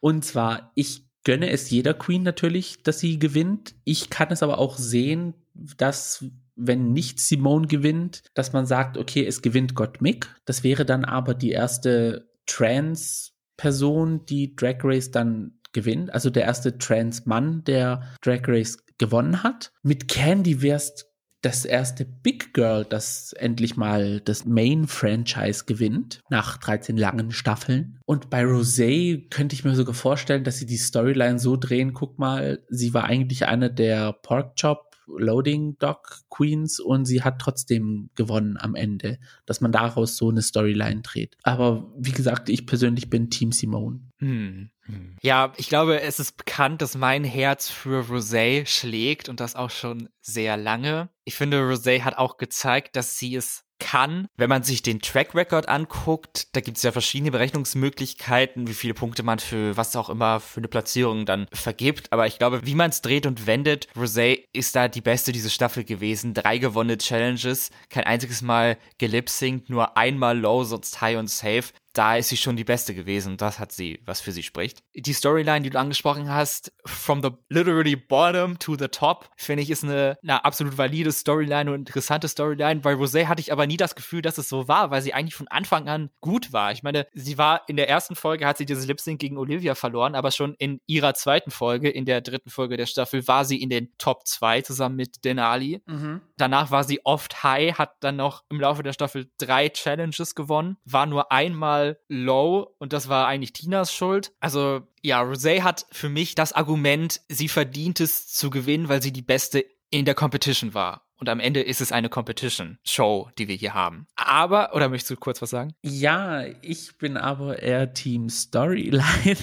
Und 0.01 0.25
zwar, 0.25 0.73
ich 0.75 1.07
gönne 1.25 1.51
es 1.51 1.71
jeder 1.71 1.95
Queen 1.95 2.23
natürlich, 2.23 2.83
dass 2.83 2.99
sie 2.99 3.19
gewinnt. 3.19 3.75
Ich 3.85 4.11
kann 4.11 4.31
es 4.31 4.43
aber 4.43 4.59
auch 4.59 4.77
sehen, 4.77 5.35
dass 5.55 6.25
wenn 6.57 6.93
nicht 6.93 7.21
Simone 7.21 7.67
gewinnt, 7.67 8.23
dass 8.35 8.53
man 8.53 8.67
sagt, 8.67 8.99
okay, 8.99 9.27
es 9.27 9.43
gewinnt 9.43 9.75
Gottmik. 9.75 10.29
Das 10.45 10.63
wäre 10.63 10.85
dann 10.85 11.05
aber 11.05 11.35
die 11.35 11.51
erste 11.51 12.29
Trans-Person, 12.47 14.27
die 14.27 14.55
Drag 14.55 14.77
Race 14.85 15.11
dann 15.11 15.59
gewinnt. 15.73 16.13
Also 16.13 16.31
der 16.31 16.45
erste 16.45 16.79
Trans-Mann, 16.79 17.65
der 17.65 18.03
Drag 18.21 18.43
Race 18.47 18.84
gewonnen 18.99 19.43
hat. 19.43 19.73
Mit 19.83 20.09
Candy 20.09 20.63
wärst 20.63 21.07
das 21.45 21.65
erste 21.65 22.07
Big 22.07 22.55
Girl, 22.55 22.87
das 22.89 23.35
endlich 23.35 23.77
mal 23.77 24.21
das 24.21 24.47
Main-Franchise 24.47 25.65
gewinnt, 25.67 26.21
nach 26.31 26.57
13 26.57 26.97
langen 26.97 27.33
Staffeln. 27.33 27.99
Und 28.07 28.31
bei 28.31 28.45
Rosé 28.45 29.29
könnte 29.29 29.55
ich 29.55 29.65
mir 29.65 29.75
sogar 29.75 29.95
vorstellen, 29.95 30.45
dass 30.45 30.57
sie 30.57 30.67
die 30.67 30.79
Storyline 30.79 31.39
so 31.39 31.57
drehen, 31.57 31.93
guck 31.93 32.19
mal, 32.19 32.65
sie 32.71 32.95
war 32.95 33.05
eigentlich 33.05 33.47
eine 33.47 33.71
der 33.71 34.15
Porkchop 34.15 34.95
Loading 35.07 35.77
Dock 35.79 36.21
Queens 36.31 36.81
und 36.81 37.05
sie 37.05 37.23
hat 37.23 37.39
trotzdem 37.39 38.09
gewonnen 38.15 38.57
am 38.59 38.75
Ende, 38.75 39.19
dass 39.45 39.61
man 39.61 39.71
daraus 39.73 40.17
so 40.17 40.31
eine 40.31 40.41
Storyline 40.41 41.03
dreht. 41.03 41.37
Aber 41.43 41.93
wie 41.99 42.13
gesagt, 42.13 42.49
ich 42.49 42.67
persönlich 42.67 43.11
bin 43.11 43.29
Team 43.29 43.53
Simone. 43.53 44.01
Hm. 44.19 44.71
Hm. 44.87 45.17
Ja, 45.23 45.53
ich 45.57 45.69
glaube, 45.69 46.01
es 46.01 46.21
ist 46.21 46.37
bekannt, 46.37 46.83
dass 46.83 46.95
mein 46.95 47.25
Herz 47.25 47.71
für 47.71 48.05
Rosé 48.05 48.67
schlägt 48.67 49.29
und 49.29 49.41
das 49.41 49.57
auch 49.57 49.71
schon 49.71 50.09
sehr 50.21 50.57
lange. 50.57 51.09
Ich 51.25 51.35
finde, 51.35 51.61
Rosé 51.61 52.03
hat 52.03 52.19
auch 52.19 52.37
gezeigt, 52.37 52.97
dass 52.97 53.19
sie 53.19 53.35
es 53.35 53.65
kann. 53.81 54.29
Wenn 54.37 54.49
man 54.49 54.63
sich 54.63 54.83
den 54.83 55.01
Track 55.01 55.35
Record 55.35 55.69
anguckt, 55.69 56.55
da 56.55 56.61
gibt 56.61 56.77
es 56.77 56.83
ja 56.83 56.93
verschiedene 56.93 57.31
Berechnungsmöglichkeiten, 57.31 58.69
wie 58.69 58.75
viele 58.75 58.95
Punkte 58.95 59.23
man 59.23 59.39
für 59.39 59.77
was 59.77 59.97
auch 59.97 60.09
immer 60.09 60.41
für 60.41 60.61
eine 60.61 60.69
Platzierung 60.69 61.27
dann 61.27 61.47
vergibt. 61.53 62.13
Aber 62.13 62.27
ich 62.27 62.39
glaube, 62.39 62.65
wie 62.65 62.75
man 62.75 62.91
es 62.91 63.03
dreht 63.03 63.27
und 63.27 63.47
wendet, 63.47 63.89
Rosé 63.97 64.45
ist 64.53 64.77
da 64.77 64.89
die 64.89 65.01
beste 65.01 65.33
diese 65.33 65.51
Staffel 65.51 65.85
gewesen. 65.85 66.35
Drei 66.35 66.59
gewonnene 66.59 66.99
Challenges, 66.99 67.71
kein 67.91 68.05
einziges 68.05 68.43
Mal 68.43 68.79
gelipsingt, 68.99 69.69
nur 69.69 69.97
einmal 69.97 70.39
low, 70.39 70.65
sonst 70.65 71.01
high 71.01 71.19
und 71.19 71.29
safe 71.29 71.73
da 71.95 72.17
ist 72.17 72.29
sie 72.29 72.37
schon 72.37 72.57
die 72.57 72.65
beste 72.65 72.93
gewesen. 72.93 73.37
Das 73.37 73.61
hat 73.61 73.71
sie, 73.71 74.01
was 74.05 74.21
für 74.21 74.33
sie 74.33 74.43
spricht. 74.43 74.83
Die 74.95 75.13
Storyline, 75.13 75.63
die 75.63 75.71
du 75.71 75.79
angesprochen 75.79 76.29
hast, 76.29 76.73
from 76.85 77.23
the 77.23 77.31
literally 77.49 77.95
bottom 77.95 78.59
to 78.59 78.77
the 78.77 78.89
top, 78.89 79.31
finde 79.37 79.63
ich, 79.63 79.71
ist 79.71 79.85
eine, 79.85 80.19
eine 80.23 80.45
absolut 80.45 80.77
valide 80.77 81.13
Storyline 81.13 81.71
und 81.71 81.79
interessante 81.79 82.27
Storyline. 82.27 82.81
Bei 82.81 82.95
Rosé 82.95 83.27
hatte 83.27 83.41
ich 83.41 83.53
aber 83.53 83.69
nie 83.69 83.77
das 83.77 83.95
Gefühl, 83.95 84.23
dass 84.23 84.39
es 84.39 84.49
so 84.49 84.67
war, 84.67 84.91
weil 84.91 85.03
sie 85.03 85.15
eigentlich 85.15 85.37
von 85.37 85.47
Anfang 85.49 85.89
an 85.89 86.11
gut 86.21 86.53
war. 86.53 86.73
Ich 86.73 86.83
meine, 86.83 87.07
sie 87.15 87.39
war 87.39 87.63
in 87.69 87.77
der 87.77 87.89
ersten 87.89 88.17
Folge, 88.17 88.47
hat 88.47 88.59
sie 88.59 88.67
dieses 88.67 88.87
Lip 88.87 89.01
Sync 89.01 89.21
gegen 89.21 89.39
Olivia 89.39 89.77
verloren, 89.77 90.17
aber 90.17 90.33
schon 90.33 90.55
in 90.55 90.81
ihrer 90.87 91.15
zweiten 91.15 91.53
Folge, 91.53 91.89
in 91.89 92.07
der 92.07 92.21
dritten 92.23 92.51
Folge 92.51 92.77
der 92.77 92.87
Staffel, 92.87 93.27
war 93.29 93.45
sie 93.45 93.63
in 93.63 93.71
den 93.71 93.93
Top 93.99 94.27
2 94.27 94.63
zusammen 94.63 94.97
mit 94.97 95.25
Denali. 95.25 95.81
Mhm. 95.87 96.23
Danach 96.37 96.73
war 96.73 96.83
sie 96.83 97.05
oft 97.05 97.45
high, 97.45 97.79
hat 97.79 97.93
dann 98.01 98.17
noch 98.17 98.43
im 98.49 98.61
Laufe 98.61 98.83
der 98.83 98.93
Staffel 98.93 99.31
drei 99.39 99.69
Challenges 99.69 100.35
gewonnen, 100.35 100.77
war 100.85 101.07
nur 101.07 101.31
einmal 101.31 101.84
low 102.09 102.75
und 102.79 102.93
das 102.93 103.09
war 103.09 103.27
eigentlich 103.27 103.53
Tinas 103.53 103.93
Schuld. 103.93 104.33
Also 104.41 104.83
ja, 105.03 105.23
Rosé 105.23 105.63
hat 105.63 105.87
für 105.93 106.09
mich 106.09 106.35
das 106.35 106.53
Argument, 106.53 107.21
sie 107.29 107.49
verdient 107.49 108.01
es 108.01 108.29
zu 108.29 108.51
gewinnen, 108.51 108.89
weil 108.89 109.03
sie 109.03 109.13
die 109.13 109.23
Beste 109.23 109.65
in 109.91 110.05
der 110.05 110.15
Competition 110.15 110.75
war. 110.75 111.05
Und 111.25 111.29
am 111.29 111.39
Ende 111.39 111.61
ist 111.63 111.81
es 111.81 111.93
eine 111.93 112.09
Competition-Show, 112.09 113.31
die 113.39 113.47
wir 113.47 113.55
hier 113.55 113.73
haben. 113.73 114.07
Aber, 114.17 114.75
oder 114.75 114.89
möchtest 114.89 115.13
du 115.13 115.17
kurz 115.17 115.41
was 115.41 115.51
sagen? 115.51 115.73
Ja, 115.83 116.45
ich 116.61 116.99
bin 116.99 117.17
aber 117.17 117.63
eher 117.63 117.95
Team 117.95 118.29
Storyline. 118.29 119.03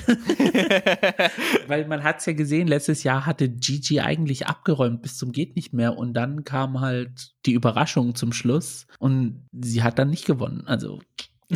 Weil 1.68 1.88
man 1.88 2.04
hat 2.04 2.20
es 2.20 2.26
ja 2.26 2.34
gesehen, 2.34 2.68
letztes 2.68 3.04
Jahr 3.04 3.26
hatte 3.26 3.50
Gigi 3.50 4.02
eigentlich 4.02 4.48
abgeräumt 4.48 5.02
bis 5.02 5.18
zum 5.18 5.32
geht 5.32 5.56
nicht 5.56 5.74
mehr. 5.74 5.98
Und 5.98 6.14
dann 6.14 6.44
kam 6.44 6.82
halt 6.82 7.32
die 7.46 7.54
Überraschung 7.54 8.16
zum 8.16 8.34
Schluss. 8.34 8.86
Und 9.00 9.48
sie 9.52 9.82
hat 9.82 9.98
dann 9.98 10.10
nicht 10.10 10.26
gewonnen. 10.26 10.68
Also 10.68 11.00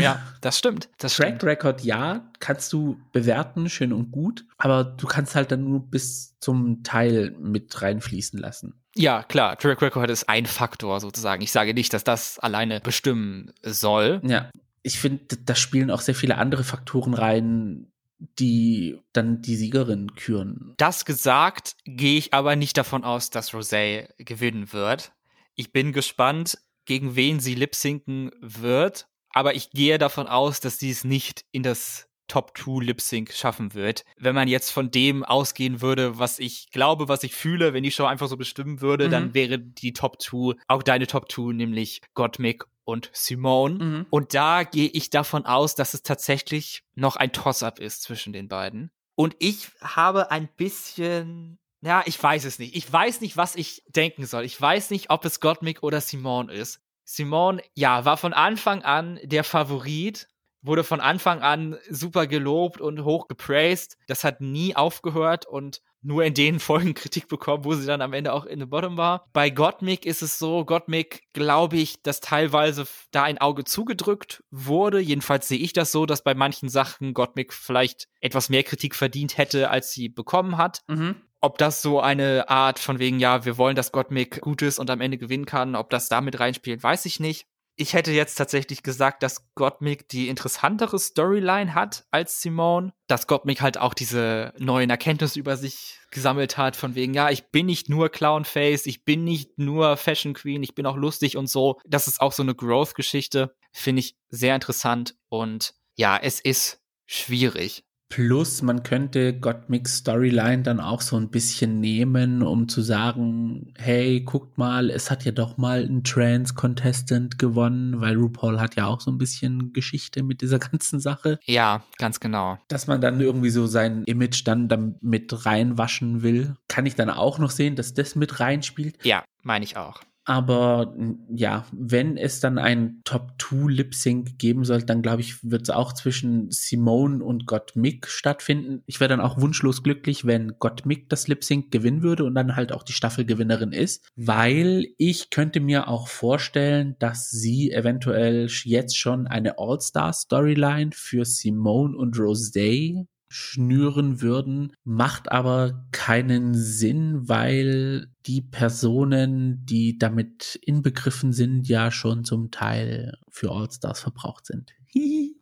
ja, 0.02 0.22
das 0.42 0.58
stimmt. 0.58 0.90
Das 0.98 1.16
Track 1.16 1.44
Record, 1.44 1.82
ja, 1.82 2.30
kannst 2.40 2.72
du 2.74 3.00
bewerten, 3.12 3.70
schön 3.70 3.94
und 3.94 4.12
gut, 4.12 4.46
aber 4.58 4.84
du 4.84 5.08
kannst 5.08 5.36
halt 5.36 5.52
dann 5.52 5.64
nur 5.64 5.80
bis 5.90 6.38
zum 6.40 6.84
Teil 6.84 7.36
mit 7.40 7.82
reinfließen 7.82 8.40
lassen. 8.40 8.82
Ja, 8.96 9.24
klar, 9.24 9.58
Track 9.58 9.82
Record 9.82 10.10
ist 10.10 10.30
ein 10.30 10.46
Faktor 10.46 11.00
sozusagen. 11.00 11.42
Ich 11.42 11.52
sage 11.52 11.74
nicht, 11.74 11.94
dass 11.94 12.04
das 12.04 12.40
alleine 12.40 12.80
bestimmen 12.80 13.52
soll. 13.62 14.22
Ja, 14.24 14.50
ich 14.84 15.00
finde, 15.00 15.38
da 15.44 15.56
spielen 15.56 15.92
auch 15.92 16.02
sehr 16.02 16.16
viele 16.16 16.38
andere 16.38 16.64
Faktoren 16.64 17.14
rein, 17.14 17.92
die 18.40 19.00
dann 19.14 19.42
die 19.42 19.56
Siegerin 19.56 20.16
küren. 20.16 20.74
Das 20.78 21.06
gesagt, 21.06 21.76
gehe 21.84 22.18
ich 22.18 22.34
aber 22.34 22.56
nicht 22.56 22.78
davon 22.78 23.04
aus, 23.04 23.30
dass 23.30 23.52
Rosé 23.52 24.08
gewinnen 24.18 24.72
wird. 24.72 25.12
Ich 25.56 25.74
bin 25.74 25.92
gespannt, 25.92 26.58
gegen 26.86 27.16
wen 27.16 27.40
sie 27.40 27.56
lip-sinken 27.56 28.32
wird 28.40 29.08
aber 29.36 29.54
ich 29.54 29.70
gehe 29.70 30.00
davon 30.00 30.28
aus, 30.28 30.62
dass 30.62 30.80
sie 30.80 30.90
es 30.90 31.04
nicht 31.04 31.46
in 31.52 31.62
das 31.62 32.08
Top 32.28 32.58
2 32.58 32.84
Lip 32.84 33.02
Sync 33.02 33.32
schaffen 33.34 33.74
wird. 33.76 34.06
Wenn 34.18 34.34
man 34.34 34.48
jetzt 34.48 34.72
von 34.72 34.90
dem 34.90 35.24
ausgehen 35.24 35.82
würde, 35.82 36.18
was 36.18 36.40
ich 36.40 36.72
glaube, 36.72 37.08
was 37.08 37.22
ich 37.24 37.36
fühle, 37.36 37.74
wenn 37.74 37.84
die 37.84 37.92
Show 37.92 38.06
einfach 38.06 38.28
so 38.28 38.38
bestimmen 38.38 38.82
würde, 38.82 39.08
mhm. 39.08 39.12
dann 39.12 39.34
wäre 39.34 39.60
die 39.60 39.94
Top 39.94 40.22
2 40.22 40.56
auch 40.68 40.82
deine 40.82 41.06
Top 41.06 41.32
2, 41.32 41.54
nämlich 41.54 42.02
Gottmik 42.14 42.64
und 42.86 43.12
Simone. 43.14 43.76
Mhm. 43.76 44.06
Und 44.10 44.34
da 44.34 44.64
gehe 44.64 44.90
ich 44.90 45.10
davon 45.10 45.46
aus, 45.46 45.76
dass 45.76 45.94
es 45.94 46.02
tatsächlich 46.02 46.84
noch 46.96 47.18
ein 47.18 47.32
Toss-up 47.32 47.80
ist 47.80 48.04
zwischen 48.04 48.34
den 48.34 48.48
beiden. 48.48 48.90
Und 49.16 49.36
ich 49.40 49.68
habe 49.82 50.32
ein 50.32 50.48
bisschen 50.56 51.60
ja, 51.82 52.02
ich 52.08 52.22
weiß 52.22 52.46
es 52.46 52.58
nicht. 52.58 52.76
Ich 52.76 52.92
weiß 52.92 53.22
nicht, 53.22 53.38
was 53.38 53.56
ich 53.56 53.84
denken 53.88 54.26
soll. 54.26 54.44
Ich 54.44 54.60
weiß 54.60 54.90
nicht, 54.90 55.12
ob 55.12 55.24
es 55.24 55.40
Gottmik 55.40 55.84
oder 55.84 56.02
Simone 56.02 56.52
ist. 56.52 56.82
Simone, 57.06 57.62
ja, 57.76 58.04
war 58.04 58.18
von 58.18 58.34
Anfang 58.34 58.84
an 58.84 59.20
der 59.24 59.44
Favorit, 59.44 60.28
wurde 60.62 60.84
von 60.84 61.00
Anfang 61.00 61.42
an 61.42 61.78
super 61.90 62.28
gelobt 62.28 62.82
und 62.82 63.04
hoch 63.04 63.28
gepraised. 63.28 63.98
Das 64.08 64.24
hat 64.24 64.42
nie 64.42 64.76
aufgehört 64.76 65.46
und 65.46 65.82
nur 66.02 66.24
in 66.24 66.34
den 66.34 66.60
Folgen 66.60 66.94
Kritik 66.94 67.28
bekommen, 67.28 67.66
wo 67.66 67.74
sie 67.74 67.86
dann 67.86 68.02
am 68.02 68.14
Ende 68.14 68.34
auch 68.34 68.46
in 68.46 68.60
the 68.60 68.66
bottom 68.66 68.98
war. 68.98 69.28
Bei 69.34 69.50
Gottmik 69.50 70.06
ist 70.06 70.22
es 70.22 70.40
so, 70.40 70.66
Gottmik 70.66 71.24
glaube 71.34 71.78
ich, 71.78 72.02
dass 72.02 72.20
teilweise 72.20 72.86
da 73.12 73.24
ein 73.24 73.38
Auge 73.38 73.64
zugedrückt 73.64 74.44
wurde. 74.50 75.00
Jedenfalls 75.00 75.48
sehe 75.48 75.60
ich 75.60 75.74
das 75.74 75.92
so, 75.92 76.06
dass 76.06 76.24
bei 76.24 76.34
manchen 76.34 76.70
Sachen 76.70 77.14
Gottmik 77.14 77.54
vielleicht 77.54 78.08
etwas 78.20 78.50
mehr 78.50 78.64
Kritik 78.64 78.96
verdient 78.96 79.38
hätte, 79.38 79.70
als 79.70 79.92
sie 79.92 80.10
bekommen 80.10 80.58
hat. 80.58 80.82
Mhm. 80.88 81.16
Ob 81.46 81.60
das 81.60 81.84
so 81.84 82.00
eine 82.00 82.50
Art 82.50 82.80
von 82.80 82.98
wegen, 82.98 83.20
ja, 83.20 83.46
wir 83.46 83.60
wollen, 83.60 83.76
dass 83.76 83.92
Gottmik 83.92 84.42
gut 84.42 84.64
ist 84.64 84.80
und 84.80 84.90
am 84.90 85.00
Ende 85.00 85.20
gewinnen 85.20 85.46
kann, 85.46 85.76
ob 85.76 85.92
das 85.92 86.10
damit 86.10 86.40
reinspielt, 86.40 86.82
weiß 86.82 87.06
ich 87.06 87.20
nicht. 87.20 87.46
Ich 87.76 87.94
hätte 87.94 88.12
jetzt 88.12 88.34
tatsächlich 88.34 88.82
gesagt, 88.82 89.22
dass 89.22 89.54
Gottmik 89.54 90.10
die 90.10 90.28
interessantere 90.28 90.98
Storyline 90.98 91.76
hat 91.76 92.08
als 92.10 92.42
Simone. 92.42 92.94
Dass 93.06 93.28
Gottmik 93.28 93.62
halt 93.62 93.78
auch 93.78 93.94
diese 93.94 94.56
neuen 94.58 94.90
Erkenntnisse 94.90 95.38
über 95.38 95.56
sich 95.56 96.00
gesammelt 96.10 96.58
hat, 96.58 96.76
von 96.76 96.96
wegen, 96.96 97.14
ja, 97.14 97.30
ich 97.30 97.52
bin 97.52 97.68
nicht 97.68 97.90
nur 97.90 98.10
Clownface, 98.10 98.88
ich 98.88 99.06
bin 99.06 99.24
nicht 99.24 99.60
nur 99.60 99.98
Fashion 99.98 100.34
Queen, 100.34 100.64
ich 100.64 100.74
bin 100.74 100.88
auch 100.88 100.98
lustig 100.98 101.38
und 101.38 101.48
so. 101.48 101.80
Das 101.86 102.08
ist 102.08 102.22
auch 102.22 102.32
so 102.32 102.42
eine 102.42 102.56
Growth-Geschichte. 102.56 103.56
Finde 103.72 104.00
ich 104.00 104.16
sehr 104.30 104.56
interessant 104.56 105.14
und 105.30 105.76
ja, 105.94 106.18
es 106.18 106.40
ist 106.40 106.82
schwierig. 107.06 107.85
Plus, 108.10 108.62
man 108.62 108.84
könnte 108.84 109.38
Gottmix 109.38 109.98
Storyline 109.98 110.64
dann 110.64 110.80
auch 110.80 111.02
so 111.02 111.18
ein 111.18 111.30
bisschen 111.30 111.80
nehmen, 111.80 112.44
um 112.44 112.70
zu 112.70 112.82
sagen, 112.82 113.74
hey, 113.78 114.22
guckt 114.22 114.58
mal, 114.58 114.90
es 114.90 115.10
hat 115.10 115.26
ja 115.26 115.32
doch 115.32 115.58
mal 115.58 115.84
ein 115.84 116.04
Trans-Contestant 116.04 117.40
gewonnen, 117.40 118.00
weil 118.00 118.16
RuPaul 118.16 118.60
hat 118.60 118.76
ja 118.76 118.86
auch 118.86 119.02
so 119.02 119.12
ein 119.12 119.18
bisschen 119.18 119.74
Geschichte 119.74 120.24
mit 120.24 120.42
dieser 120.42 120.60
ganzen 120.72 121.00
Sache. 121.00 121.40
Ja, 121.46 121.84
ganz 121.98 122.20
genau. 122.20 122.58
Dass 122.68 122.88
man 122.88 123.02
dann 123.02 123.20
irgendwie 123.20 123.50
so 123.50 123.68
sein 123.68 124.04
Image 124.06 124.46
dann 124.46 124.68
damit 124.70 125.46
reinwaschen 125.46 126.22
will, 126.22 126.56
kann 126.68 126.86
ich 126.86 126.96
dann 126.96 127.10
auch 127.10 127.40
noch 127.40 127.52
sehen, 127.52 127.76
dass 127.76 127.94
das 127.94 128.16
mit 128.16 128.40
reinspielt. 128.40 129.04
Ja, 129.04 129.24
meine 129.42 129.66
ich 129.66 129.78
auch. 129.78 130.02
Aber 130.26 130.96
ja, 131.30 131.66
wenn 131.72 132.18
es 132.18 132.40
dann 132.40 132.58
ein 132.58 133.02
Top-2-Lip-Sync 133.04 134.40
geben 134.40 134.66
soll, 134.66 134.82
dann 134.82 135.04
glaube 135.04 135.22
ich, 135.22 135.44
wird 135.44 135.62
es 135.62 135.70
auch 135.70 135.94
zwischen 135.94 136.50
Simone 136.50 137.24
und 137.24 137.46
Gottmik 137.46 138.08
stattfinden. 138.08 138.82
Ich 138.88 139.00
wäre 139.00 139.10
dann 139.10 139.22
auch 139.22 139.40
wunschlos 139.40 139.84
glücklich, 139.84 140.26
wenn 140.26 140.58
Gottmik 140.58 141.10
das 141.10 141.28
Lip-Sync 141.28 141.72
gewinnen 141.72 142.02
würde 142.02 142.24
und 142.24 142.34
dann 142.34 142.56
halt 142.56 142.72
auch 142.72 142.82
die 142.82 142.94
Staffelgewinnerin 142.94 143.72
ist, 143.72 144.10
weil 144.16 144.88
ich 144.98 145.30
könnte 145.30 145.60
mir 145.60 145.88
auch 145.88 146.08
vorstellen, 146.08 146.96
dass 146.98 147.30
sie 147.30 147.72
eventuell 147.72 148.48
jetzt 148.64 148.98
schon 148.98 149.28
eine 149.28 149.60
All-Star-Storyline 149.60 150.90
für 150.94 151.24
Simone 151.24 151.96
und 151.96 152.16
Rosé 152.16 153.06
schnüren 153.36 154.22
würden, 154.22 154.72
macht 154.86 155.30
aber 155.30 155.86
keinen 155.92 156.54
Sinn, 156.54 157.28
weil 157.28 158.08
die 158.26 158.42
Personen, 158.42 159.66
die 159.66 159.98
damit 159.98 160.58
inbegriffen 160.64 161.34
sind, 161.34 161.68
ja 161.68 161.92
schon 161.92 162.24
zum 162.24 162.50
Teil 162.50 163.18
für 163.30 163.52
All-Stars 163.52 164.00
verbraucht 164.00 164.46
sind. 164.46 164.72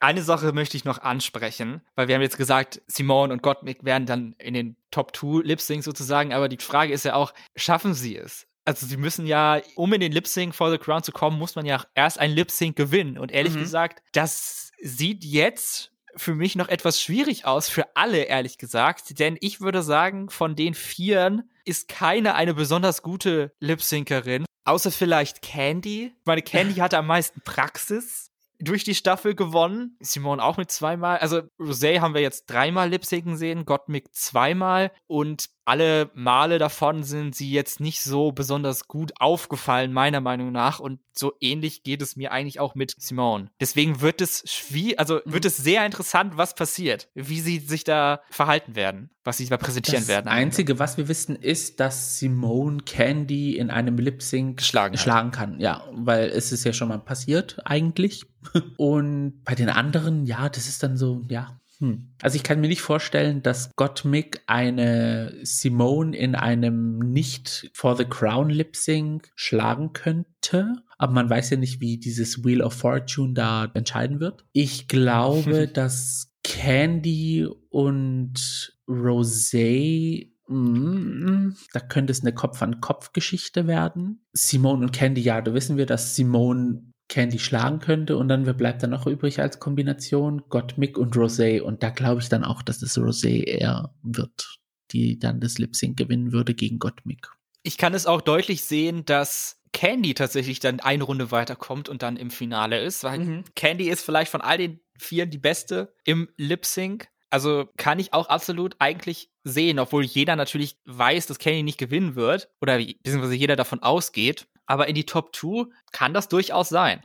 Eine 0.00 0.22
Sache 0.22 0.52
möchte 0.52 0.76
ich 0.76 0.84
noch 0.84 0.98
ansprechen, 0.98 1.80
weil 1.96 2.06
wir 2.06 2.14
haben 2.14 2.22
jetzt 2.22 2.38
gesagt, 2.38 2.80
Simone 2.86 3.32
und 3.32 3.42
Gottmik 3.42 3.84
werden 3.84 4.06
dann 4.06 4.34
in 4.38 4.54
den 4.54 4.76
Top 4.92 5.16
2 5.16 5.42
Lip 5.42 5.60
Sync 5.60 5.82
sozusagen, 5.82 6.32
aber 6.32 6.48
die 6.48 6.58
Frage 6.58 6.92
ist 6.92 7.04
ja 7.04 7.14
auch, 7.14 7.34
schaffen 7.56 7.92
sie 7.92 8.16
es? 8.16 8.46
Also 8.64 8.86
sie 8.86 8.98
müssen 8.98 9.26
ja, 9.26 9.60
um 9.74 9.92
in 9.92 10.00
den 10.00 10.12
Lip 10.12 10.28
Sync 10.28 10.54
for 10.54 10.70
the 10.70 10.78
Crown 10.78 11.02
zu 11.02 11.10
kommen, 11.10 11.40
muss 11.40 11.56
man 11.56 11.66
ja 11.66 11.82
erst 11.94 12.20
ein 12.20 12.30
Lip 12.30 12.52
Sync 12.52 12.76
gewinnen. 12.76 13.18
Und 13.18 13.32
ehrlich 13.32 13.54
mhm. 13.54 13.60
gesagt, 13.60 14.00
das 14.12 14.70
sieht 14.80 15.24
jetzt 15.24 15.90
für 16.16 16.34
mich 16.34 16.56
noch 16.56 16.68
etwas 16.68 17.00
schwierig 17.00 17.44
aus, 17.46 17.68
für 17.68 17.96
alle 17.96 18.24
ehrlich 18.24 18.58
gesagt, 18.58 19.18
denn 19.18 19.36
ich 19.40 19.60
würde 19.60 19.82
sagen, 19.82 20.30
von 20.30 20.56
den 20.56 20.74
Vieren 20.74 21.50
ist 21.64 21.88
keine 21.88 22.34
eine 22.34 22.54
besonders 22.54 23.02
gute 23.02 23.52
Lip-Syncerin, 23.60 24.44
außer 24.64 24.90
vielleicht 24.90 25.42
Candy. 25.42 26.12
Meine 26.24 26.42
Candy 26.42 26.74
hatte 26.74 26.98
am 26.98 27.06
meisten 27.06 27.40
Praxis 27.40 28.30
durch 28.60 28.84
die 28.84 28.94
Staffel 28.94 29.34
gewonnen. 29.34 29.96
Simone 30.00 30.42
auch 30.42 30.56
mit 30.56 30.70
zweimal. 30.70 31.18
Also 31.18 31.42
Rosé 31.58 32.00
haben 32.00 32.14
wir 32.14 32.22
jetzt 32.22 32.46
dreimal 32.46 32.88
Lip-Synken 32.88 33.36
sehen, 33.36 33.64
Gottmik 33.64 34.14
zweimal 34.14 34.92
und 35.06 35.50
alle 35.64 36.10
Male 36.14 36.58
davon 36.58 37.02
sind 37.04 37.34
sie 37.34 37.50
jetzt 37.50 37.80
nicht 37.80 38.02
so 38.02 38.32
besonders 38.32 38.86
gut 38.86 39.12
aufgefallen, 39.18 39.92
meiner 39.92 40.20
Meinung 40.20 40.52
nach. 40.52 40.78
Und 40.78 41.00
so 41.12 41.32
ähnlich 41.40 41.82
geht 41.82 42.02
es 42.02 42.16
mir 42.16 42.32
eigentlich 42.32 42.60
auch 42.60 42.74
mit 42.74 42.94
Simone. 42.98 43.50
Deswegen 43.60 44.00
wird 44.00 44.20
es 44.20 44.42
schwierig, 44.50 44.98
also 44.98 45.20
mhm. 45.24 45.32
wird 45.32 45.44
es 45.44 45.56
sehr 45.56 45.86
interessant, 45.86 46.36
was 46.36 46.54
passiert, 46.54 47.08
wie 47.14 47.40
sie 47.40 47.58
sich 47.58 47.84
da 47.84 48.20
verhalten 48.30 48.74
werden, 48.74 49.10
was 49.24 49.38
sie 49.38 49.48
da 49.48 49.56
präsentieren 49.56 50.02
das 50.02 50.08
werden. 50.08 50.26
Das 50.26 50.34
Einzige, 50.34 50.78
was 50.78 50.96
wir 50.96 51.08
wissen, 51.08 51.36
ist, 51.36 51.80
dass 51.80 52.18
Simone 52.18 52.82
Candy 52.84 53.56
in 53.56 53.70
einem 53.70 53.96
Lip 53.98 54.22
Sync 54.22 54.60
schlagen, 54.62 54.98
schlagen 54.98 55.30
kann. 55.30 55.60
Ja, 55.60 55.84
weil 55.92 56.28
es 56.28 56.52
ist 56.52 56.64
ja 56.64 56.72
schon 56.72 56.88
mal 56.88 56.98
passiert, 56.98 57.60
eigentlich. 57.64 58.26
Und 58.76 59.42
bei 59.44 59.54
den 59.54 59.70
anderen, 59.70 60.26
ja, 60.26 60.48
das 60.48 60.68
ist 60.68 60.82
dann 60.82 60.96
so, 60.96 61.22
ja, 61.28 61.58
hm. 61.78 62.14
Also 62.22 62.36
ich 62.36 62.42
kann 62.42 62.60
mir 62.60 62.68
nicht 62.68 62.82
vorstellen, 62.82 63.42
dass 63.42 63.70
Gottmik 63.76 64.42
eine 64.46 65.34
Simone 65.42 66.16
in 66.16 66.34
einem 66.34 66.98
nicht 66.98 67.70
for 67.74 67.96
the 67.96 68.04
Crown 68.04 68.50
Lip 68.50 68.76
Sync 68.76 69.30
schlagen 69.34 69.92
könnte. 69.92 70.76
Aber 70.98 71.12
man 71.12 71.28
weiß 71.28 71.50
ja 71.50 71.56
nicht, 71.56 71.80
wie 71.80 71.98
dieses 71.98 72.44
Wheel 72.44 72.62
of 72.62 72.74
Fortune 72.74 73.34
da 73.34 73.70
entscheiden 73.74 74.20
wird. 74.20 74.44
Ich 74.52 74.88
glaube, 74.88 75.68
dass 75.72 76.32
Candy 76.42 77.46
und 77.70 78.78
Rosé 78.86 80.34
Mm, 80.46 81.54
da 81.72 81.80
könnte 81.80 82.12
es 82.12 82.20
eine 82.20 82.34
Kopf-an-Kopf-Geschichte 82.34 83.66
werden. 83.66 84.20
Simone 84.32 84.84
und 84.84 84.92
Candy, 84.92 85.22
ja, 85.22 85.40
da 85.40 85.54
wissen 85.54 85.76
wir, 85.76 85.86
dass 85.86 86.14
Simone 86.16 86.82
Candy 87.14 87.38
schlagen 87.38 87.78
könnte 87.78 88.16
und 88.16 88.26
dann 88.26 88.44
wer 88.44 88.54
bleibt 88.54 88.82
dann 88.82 88.90
noch 88.90 89.06
übrig 89.06 89.38
als 89.38 89.60
Kombination? 89.60 90.42
Gottmik 90.48 90.98
und 90.98 91.14
Rosé 91.14 91.60
und 91.60 91.80
da 91.84 91.90
glaube 91.90 92.20
ich 92.20 92.28
dann 92.28 92.42
auch, 92.42 92.60
dass 92.60 92.82
es 92.82 92.98
Rosé 92.98 93.44
eher 93.44 93.94
wird, 94.02 94.58
die 94.90 95.16
dann 95.20 95.38
das 95.38 95.58
Lip 95.58 95.76
Sync 95.76 95.96
gewinnen 95.96 96.32
würde 96.32 96.54
gegen 96.54 96.80
Gottmik. 96.80 97.28
Ich 97.62 97.78
kann 97.78 97.94
es 97.94 98.06
auch 98.06 98.20
deutlich 98.20 98.64
sehen, 98.64 99.04
dass 99.04 99.60
Candy 99.72 100.14
tatsächlich 100.14 100.58
dann 100.58 100.80
eine 100.80 101.04
Runde 101.04 101.30
weiterkommt 101.30 101.88
und 101.88 102.02
dann 102.02 102.16
im 102.16 102.32
Finale 102.32 102.80
ist, 102.82 103.04
weil 103.04 103.20
mhm. 103.20 103.44
Candy 103.54 103.88
ist 103.88 104.04
vielleicht 104.04 104.32
von 104.32 104.40
all 104.40 104.58
den 104.58 104.80
vier 104.98 105.26
die 105.26 105.38
beste 105.38 105.94
im 106.04 106.28
Lip 106.36 106.66
Sync. 106.66 107.06
Also 107.30 107.68
kann 107.76 108.00
ich 108.00 108.12
auch 108.12 108.26
absolut 108.26 108.74
eigentlich 108.80 109.30
sehen, 109.44 109.78
obwohl 109.78 110.02
jeder 110.02 110.34
natürlich 110.34 110.78
weiß, 110.84 111.26
dass 111.28 111.38
Candy 111.38 111.62
nicht 111.62 111.78
gewinnen 111.78 112.16
wird 112.16 112.48
oder 112.60 112.78
beziehungsweise 112.78 113.36
jeder 113.36 113.54
davon 113.54 113.84
ausgeht 113.84 114.48
aber 114.66 114.88
in 114.88 114.94
die 114.94 115.06
Top 115.06 115.34
2 115.34 115.66
kann 115.92 116.14
das 116.14 116.28
durchaus 116.28 116.68
sein. 116.68 117.02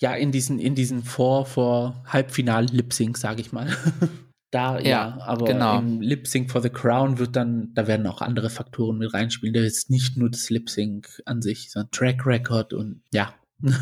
Ja, 0.00 0.14
in 0.14 0.32
diesen, 0.32 0.58
in 0.58 0.74
diesen 0.74 1.02
Vor, 1.02 1.46
vor 1.46 2.02
Halbfinal-Lip-Sync, 2.06 3.16
sage 3.16 3.40
ich 3.40 3.52
mal. 3.52 3.68
da, 4.50 4.78
ja, 4.78 4.88
ja 4.88 5.18
aber 5.20 5.46
genau. 5.46 5.78
im 5.78 6.00
Lip-Sync 6.00 6.50
for 6.50 6.60
the 6.60 6.70
Crown 6.70 7.18
wird 7.18 7.36
dann, 7.36 7.72
da 7.74 7.86
werden 7.86 8.06
auch 8.06 8.20
andere 8.20 8.50
Faktoren 8.50 8.98
mit 8.98 9.14
reinspielen. 9.14 9.54
Da 9.54 9.60
ist 9.60 9.90
nicht 9.90 10.16
nur 10.16 10.30
das 10.30 10.50
Lip-Sync 10.50 11.22
an 11.26 11.42
sich, 11.42 11.70
sondern 11.70 11.90
Track 11.92 12.26
Record 12.26 12.72
und 12.72 13.02
ja, 13.12 13.34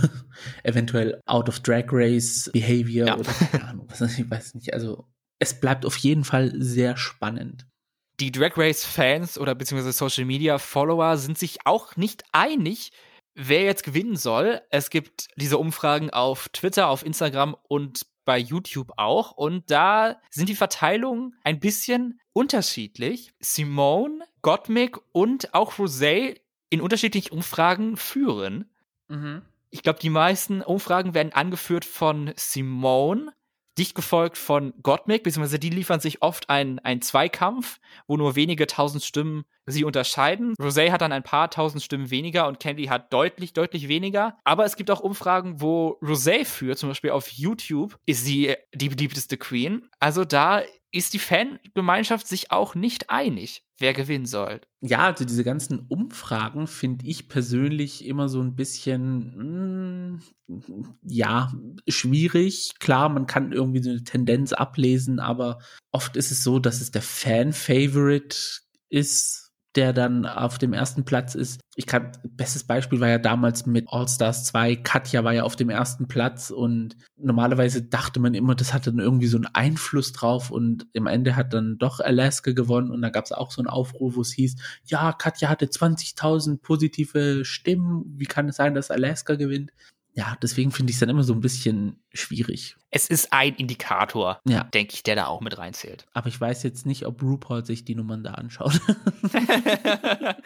eventuell 0.62 1.20
Out 1.27 1.49
of 1.49 1.61
Drag 1.61 1.87
Race 1.91 2.51
Behavior 2.53 3.07
ja. 3.07 3.16
oder 3.16 3.33
keine 3.33 3.64
Ahnung, 3.64 3.89
ich 3.91 4.31
weiß 4.31 4.55
nicht. 4.55 4.75
Also 4.75 5.07
es 5.39 5.59
bleibt 5.59 5.87
auf 5.87 5.97
jeden 5.97 6.25
Fall 6.25 6.53
sehr 6.57 6.97
spannend 6.97 7.66
die 8.23 8.31
Drag 8.31 8.57
Race 8.57 8.85
Fans 8.85 9.37
oder 9.37 9.55
beziehungsweise 9.55 9.93
Social 9.93 10.25
Media 10.25 10.59
Follower 10.59 11.16
sind 11.16 11.39
sich 11.39 11.66
auch 11.66 11.97
nicht 11.97 12.23
einig, 12.33 12.93
wer 13.35 13.62
jetzt 13.62 13.85
gewinnen 13.85 14.16
soll. 14.16 14.61
Es 14.70 14.91
gibt 14.91 15.28
diese 15.37 15.59
Umfragen 15.59 16.11
auf 16.11 16.49
Twitter, 16.51 16.89
auf 16.89 17.05
Instagram 17.05 17.57
und 17.68 18.07
bei 18.24 18.39
YouTube 18.39 18.93
auch. 18.97 19.33
Und 19.33 19.70
da 19.70 20.20
sind 20.30 20.49
die 20.49 20.55
Verteilungen 20.55 21.35
ein 21.45 21.61
bisschen 21.61 22.20
unterschiedlich. 22.33 23.33
Simone, 23.41 24.24
Gottmik 24.43 24.99
und 25.12 25.55
auch 25.55 25.74
Rosé 25.74 26.41
in 26.70 26.80
unterschiedlichen 26.80 27.33
Umfragen 27.33 27.97
führen. 27.97 28.70
Mhm. 29.09 29.43
Ich 29.70 29.83
glaube, 29.83 30.01
die 30.01 30.11
meisten 30.11 30.62
Umfragen 30.62 31.14
werden 31.14 31.33
angeführt 31.33 31.85
von 31.85 32.33
Simone 32.37 33.33
dicht 33.79 33.95
gefolgt 33.95 34.37
von 34.39 34.75
Gottmik, 34.83 35.23
beziehungsweise 35.23 35.59
die 35.59 35.70
liefern 35.70 36.01
sich 36.01 36.23
oft 36.23 36.51
einen, 36.51 36.79
einen 36.81 37.03
Zweikampf, 37.03 37.81
wo 38.07 38.16
nur 38.16 38.37
wenige 38.37 38.66
tausend 38.66 39.03
Stimmen 39.03 39.45
sie 39.66 39.85
unterscheiden. 39.85 40.55
Rosé 40.61 40.91
hat 40.91 41.01
dann 41.01 41.12
ein 41.12 41.23
paar 41.23 41.51
tausend 41.51 41.83
Stimmen 41.83 42.11
weniger 42.11 42.49
und 42.49 42.61
Candy 42.61 42.87
hat 42.87 43.12
deutlich, 43.12 43.53
deutlich 43.53 43.89
weniger. 43.89 44.37
Aber 44.45 44.64
es 44.64 44.77
gibt 44.77 44.91
auch 44.91 45.01
Umfragen, 45.01 45.61
wo 45.61 45.99
Rosé 46.03 46.45
führt, 46.45 46.79
zum 46.79 46.89
Beispiel 46.89 47.11
auf 47.11 47.29
YouTube, 47.29 47.99
ist 48.07 48.25
sie 48.25 48.55
die 48.75 48.89
beliebteste 48.89 49.37
Queen. 49.37 49.89
Also 50.01 50.25
da 50.25 50.62
ist 50.93 51.14
die 51.14 51.18
Fangemeinschaft 51.18 52.28
sich 52.28 52.51
auch 52.51 52.74
nicht 52.74 53.09
einig, 53.09 53.64
wer 53.78 53.95
gewinnen 53.95 54.26
soll. 54.26 54.61
Ja, 54.82 55.07
also 55.07 55.24
diese 55.24 55.43
ganzen 55.43 55.80
Umfragen 55.88 56.66
finde 56.66 57.07
ich 57.07 57.28
persönlich 57.28 58.05
immer 58.05 58.28
so 58.28 58.40
ein 58.40 58.55
bisschen, 58.55 60.16
mm, 60.16 60.22
ja, 61.03 61.53
schwierig. 61.88 62.74
Klar, 62.78 63.09
man 63.09 63.26
kann 63.26 63.53
irgendwie 63.53 63.82
so 63.82 63.90
eine 63.90 64.05
Tendenz 64.05 64.53
ablesen, 64.53 65.18
aber 65.18 65.61
oft 65.90 66.16
ist 66.16 66.30
es 66.30 66.45
so, 66.45 66.59
dass 66.59 66.82
es 66.82 66.90
der 66.90 67.03
Fan-Favorite 67.03 68.36
ist 68.90 69.41
der 69.75 69.93
dann 69.93 70.27
auf 70.27 70.59
dem 70.59 70.73
ersten 70.73 71.05
Platz 71.05 71.35
ist. 71.35 71.61
Ich 71.75 71.87
kann, 71.87 72.12
bestes 72.29 72.64
Beispiel 72.64 73.01
war 73.01 73.09
ja 73.09 73.18
damals 73.18 73.64
mit 73.64 73.87
All 73.89 74.07
Stars 74.07 74.45
2. 74.45 74.77
Katja 74.77 75.25
war 75.25 75.33
ja 75.33 75.45
auf 75.45 75.57
dem 75.57 75.70
ersten 75.70 76.07
Platz 76.09 76.51
und 76.51 76.97
normalerweise 77.16 77.83
dachte 77.83 78.20
man 78.20 78.35
immer, 78.35 78.55
das 78.55 78.75
hatte 78.75 78.91
dann 78.91 79.01
irgendwie 79.01 79.29
so 79.29 79.39
einen 79.39 79.47
Einfluss 79.47 80.12
drauf 80.12 80.51
und 80.51 80.87
im 80.93 81.07
Ende 81.07 81.37
hat 81.37 81.55
dann 81.55 81.79
doch 81.79 82.01
Alaska 82.01 82.53
gewonnen 82.53 82.91
und 82.91 83.01
da 83.01 83.09
gab 83.09 83.25
es 83.25 83.33
auch 83.33 83.51
so 83.51 83.62
einen 83.62 83.68
Aufruf, 83.68 84.16
wo 84.16 84.20
es 84.20 84.33
hieß, 84.33 84.57
ja, 84.85 85.12
Katja 85.12 85.49
hatte 85.49 85.66
20.000 85.66 86.61
positive 86.61 87.45
Stimmen. 87.45 88.05
Wie 88.18 88.27
kann 88.27 88.49
es 88.49 88.57
sein, 88.57 88.75
dass 88.75 88.91
Alaska 88.91 89.37
gewinnt? 89.37 89.70
Ja, 90.15 90.37
deswegen 90.43 90.73
finde 90.73 90.91
ich 90.91 90.97
es 90.97 91.01
dann 91.01 91.09
immer 91.09 91.23
so 91.23 91.33
ein 91.33 91.41
bisschen 91.41 92.03
schwierig. 92.13 92.77
Es 92.91 93.09
ist 93.09 93.33
ein 93.33 93.55
Indikator, 93.55 94.41
ja. 94.47 94.65
denke 94.65 94.95
ich, 94.95 95.03
der 95.03 95.17
da 95.17 95.27
auch 95.27 95.41
mit 95.41 95.57
reinzählt. 95.57 96.07
Aber 96.13 96.29
ich 96.29 96.39
weiß 96.41 96.63
jetzt 96.65 96.85
nicht, 96.85 97.07
ob 97.07 97.23
RuPaul 97.23 97.65
sich 97.65 97.85
die 97.85 97.95
Nummern 97.95 98.23
da 98.23 98.33
anschaut. 98.33 98.79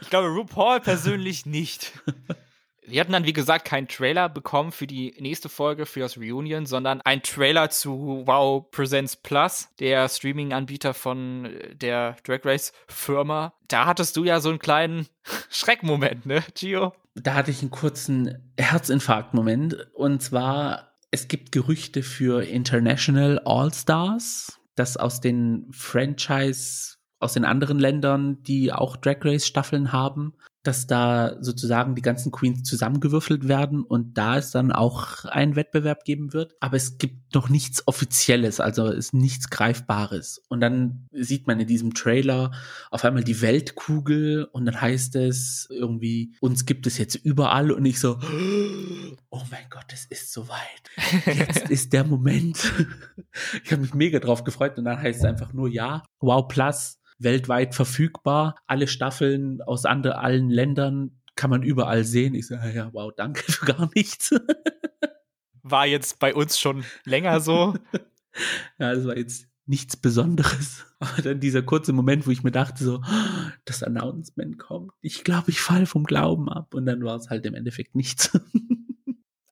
ich 0.00 0.10
glaube, 0.10 0.28
RuPaul 0.28 0.80
persönlich 0.80 1.46
nicht. 1.46 1.92
Wir 2.86 3.00
hatten 3.00 3.12
dann, 3.12 3.24
wie 3.24 3.32
gesagt, 3.32 3.64
keinen 3.64 3.88
Trailer 3.88 4.28
bekommen 4.28 4.70
für 4.70 4.86
die 4.86 5.14
nächste 5.18 5.48
Folge, 5.48 5.86
für 5.86 6.00
das 6.00 6.18
Reunion, 6.18 6.66
sondern 6.66 7.00
einen 7.00 7.22
Trailer 7.22 7.70
zu 7.70 8.24
Wow 8.26 8.70
Presents 8.70 9.16
Plus, 9.16 9.68
der 9.78 10.08
Streaming-Anbieter 10.08 10.92
von 10.92 11.46
äh, 11.46 11.74
der 11.74 12.16
Drag 12.24 12.44
Race-Firma. 12.44 13.54
Da 13.68 13.86
hattest 13.86 14.16
du 14.16 14.24
ja 14.24 14.40
so 14.40 14.50
einen 14.50 14.58
kleinen 14.58 15.06
Schreckmoment, 15.50 16.26
ne, 16.26 16.44
Gio? 16.54 16.92
Da 17.14 17.34
hatte 17.34 17.50
ich 17.50 17.62
einen 17.62 17.70
kurzen 17.70 18.52
Herzinfarkt-Moment. 18.58 19.88
Und 19.94 20.22
zwar, 20.22 20.98
es 21.10 21.28
gibt 21.28 21.52
Gerüchte 21.52 22.02
für 22.02 22.42
International 22.42 23.40
All-Stars, 23.44 24.60
das 24.74 24.96
aus 24.96 25.20
den 25.20 25.68
Franchise 25.72 26.96
aus 27.20 27.32
den 27.32 27.44
anderen 27.44 27.78
Ländern, 27.78 28.42
die 28.42 28.72
auch 28.72 28.96
Drag 28.96 29.18
Race 29.22 29.46
Staffeln 29.46 29.92
haben, 29.92 30.34
dass 30.66 30.86
da 30.86 31.36
sozusagen 31.40 31.94
die 31.94 32.02
ganzen 32.02 32.32
Queens 32.32 32.62
zusammengewürfelt 32.62 33.46
werden 33.48 33.82
und 33.82 34.16
da 34.16 34.38
es 34.38 34.50
dann 34.50 34.72
auch 34.72 35.24
einen 35.26 35.56
Wettbewerb 35.56 36.04
geben 36.04 36.32
wird. 36.32 36.54
Aber 36.60 36.76
es 36.76 36.98
gibt 36.98 37.34
noch 37.34 37.48
nichts 37.48 37.86
Offizielles, 37.86 38.60
also 38.60 38.86
ist 38.86 39.12
nichts 39.12 39.50
Greifbares. 39.50 40.42
Und 40.48 40.60
dann 40.60 41.06
sieht 41.12 41.46
man 41.46 41.60
in 41.60 41.66
diesem 41.66 41.94
Trailer 41.94 42.52
auf 42.90 43.04
einmal 43.04 43.24
die 43.24 43.42
Weltkugel 43.42 44.44
und 44.44 44.64
dann 44.64 44.80
heißt 44.80 45.16
es 45.16 45.68
irgendwie, 45.70 46.34
uns 46.40 46.64
gibt 46.64 46.86
es 46.86 46.96
jetzt 46.98 47.14
überall 47.14 47.70
und 47.70 47.84
ich 47.84 48.00
so, 48.00 48.18
oh 49.30 49.42
mein 49.50 49.68
Gott, 49.68 49.92
es 49.92 50.06
ist 50.06 50.32
soweit. 50.32 50.56
Jetzt 51.26 51.68
ist 51.70 51.92
der 51.92 52.04
Moment. 52.04 52.72
ich 53.64 53.70
habe 53.70 53.82
mich 53.82 53.94
mega 53.94 54.18
drauf 54.18 54.44
gefreut 54.44 54.78
und 54.78 54.84
dann 54.84 55.00
heißt 55.00 55.20
es 55.20 55.24
einfach 55.24 55.52
nur 55.52 55.68
ja, 55.68 56.02
wow 56.20 56.48
plus 56.48 56.98
weltweit 57.18 57.74
verfügbar. 57.74 58.56
Alle 58.66 58.88
Staffeln 58.88 59.62
aus 59.62 59.84
andre, 59.84 60.18
allen 60.18 60.50
Ländern 60.50 61.20
kann 61.36 61.50
man 61.50 61.62
überall 61.62 62.04
sehen. 62.04 62.34
Ich 62.34 62.46
sage, 62.46 62.72
ja, 62.72 62.90
wow, 62.92 63.12
danke 63.16 63.42
für 63.52 63.66
gar 63.66 63.90
nichts. 63.94 64.34
War 65.62 65.86
jetzt 65.86 66.18
bei 66.18 66.34
uns 66.34 66.58
schon 66.58 66.84
länger 67.04 67.40
so. 67.40 67.74
ja, 68.78 68.94
das 68.94 69.06
war 69.06 69.16
jetzt 69.16 69.48
nichts 69.66 69.96
Besonderes. 69.96 70.86
Aber 70.98 71.22
dann 71.22 71.40
dieser 71.40 71.62
kurze 71.62 71.92
Moment, 71.92 72.26
wo 72.26 72.30
ich 72.30 72.42
mir 72.42 72.52
dachte, 72.52 72.84
so, 72.84 73.02
das 73.64 73.82
Announcement 73.82 74.58
kommt. 74.58 74.92
Ich 75.00 75.24
glaube, 75.24 75.50
ich 75.50 75.60
falle 75.60 75.86
vom 75.86 76.04
Glauben 76.04 76.48
ab. 76.48 76.74
Und 76.74 76.86
dann 76.86 77.02
war 77.02 77.16
es 77.16 77.30
halt 77.30 77.46
im 77.46 77.54
Endeffekt 77.54 77.94
nichts. 77.94 78.38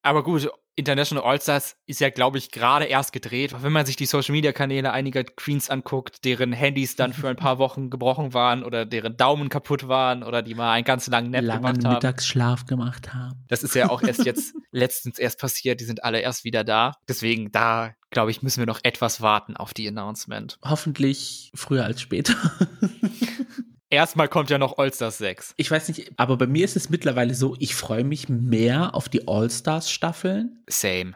Aber 0.02 0.24
gut, 0.24 0.50
International 0.75 1.25
All-Stars 1.25 1.77
ist 1.87 2.01
ja, 2.01 2.11
glaube 2.11 2.39
ich, 2.39 2.51
gerade 2.51 2.87
erst 2.87 3.12
gedreht. 3.12 3.55
Wenn 3.61 3.73
man 3.73 3.85
sich 3.85 3.97
die 3.97 4.07
Social-Media-Kanäle 4.07 4.91
einiger 4.93 5.23
Queens 5.25 5.68
anguckt, 5.68 6.25
deren 6.25 6.53
Handys 6.53 6.97
dann 6.97 7.12
für 7.12 7.29
ein 7.29 7.37
paar 7.37 7.59
Wochen 7.59 7.91
gebrochen 7.91 8.33
waren 8.33 8.64
oder 8.64 8.87
deren 8.87 9.16
Daumen 9.16 9.49
kaputt 9.49 9.89
waren 9.89 10.23
oder 10.23 10.43
die 10.43 10.55
mal 10.55 10.73
einen 10.73 10.85
ganz 10.85 11.09
langen 11.09 11.31
Nap 11.31 11.45
Langen 11.45 11.62
gemacht 11.62 11.85
haben. 11.85 11.95
Mittagsschlaf 11.95 12.66
gemacht 12.66 13.12
haben. 13.12 13.45
Das 13.49 13.62
ist 13.62 13.75
ja 13.75 13.91
auch 13.91 14.03
erst 14.03 14.25
jetzt 14.25 14.55
letztens 14.70 15.18
erst 15.18 15.39
passiert. 15.39 15.81
Die 15.81 15.85
sind 15.85 16.05
alle 16.05 16.20
erst 16.20 16.45
wieder 16.45 16.64
da. 16.64 16.93
Deswegen, 17.07 17.53
da, 17.53 17.95
glaube 18.11 18.31
ich, 18.31 18.43
müssen 18.43 18.61
wir 18.61 18.66
noch 18.66 18.81
etwas 18.83 19.20
warten 19.20 19.57
auf 19.57 19.75
die 19.75 19.87
Announcement. 19.87 20.59
Hoffentlich 20.64 21.51
früher 21.55 21.85
als 21.85 22.01
später. 22.01 22.35
Erstmal 23.93 24.28
kommt 24.28 24.49
ja 24.49 24.57
noch 24.57 24.78
All-Stars 24.78 25.18
6. 25.18 25.53
Ich 25.59 25.70
weiß 25.70 25.88
nicht, 25.88 26.12
aber 26.16 26.38
bei 26.38 26.47
mir 26.47 26.64
ist 26.64 26.76
es 26.76 26.88
mittlerweile 26.88 27.34
so, 27.34 27.57
ich 27.59 27.74
freue 27.74 28.05
mich 28.05 28.30
mehr 28.30 28.95
auf 28.95 29.11
die 29.11 29.28
All-Stars-Staffeln. 29.28 30.62
Same. 30.66 31.12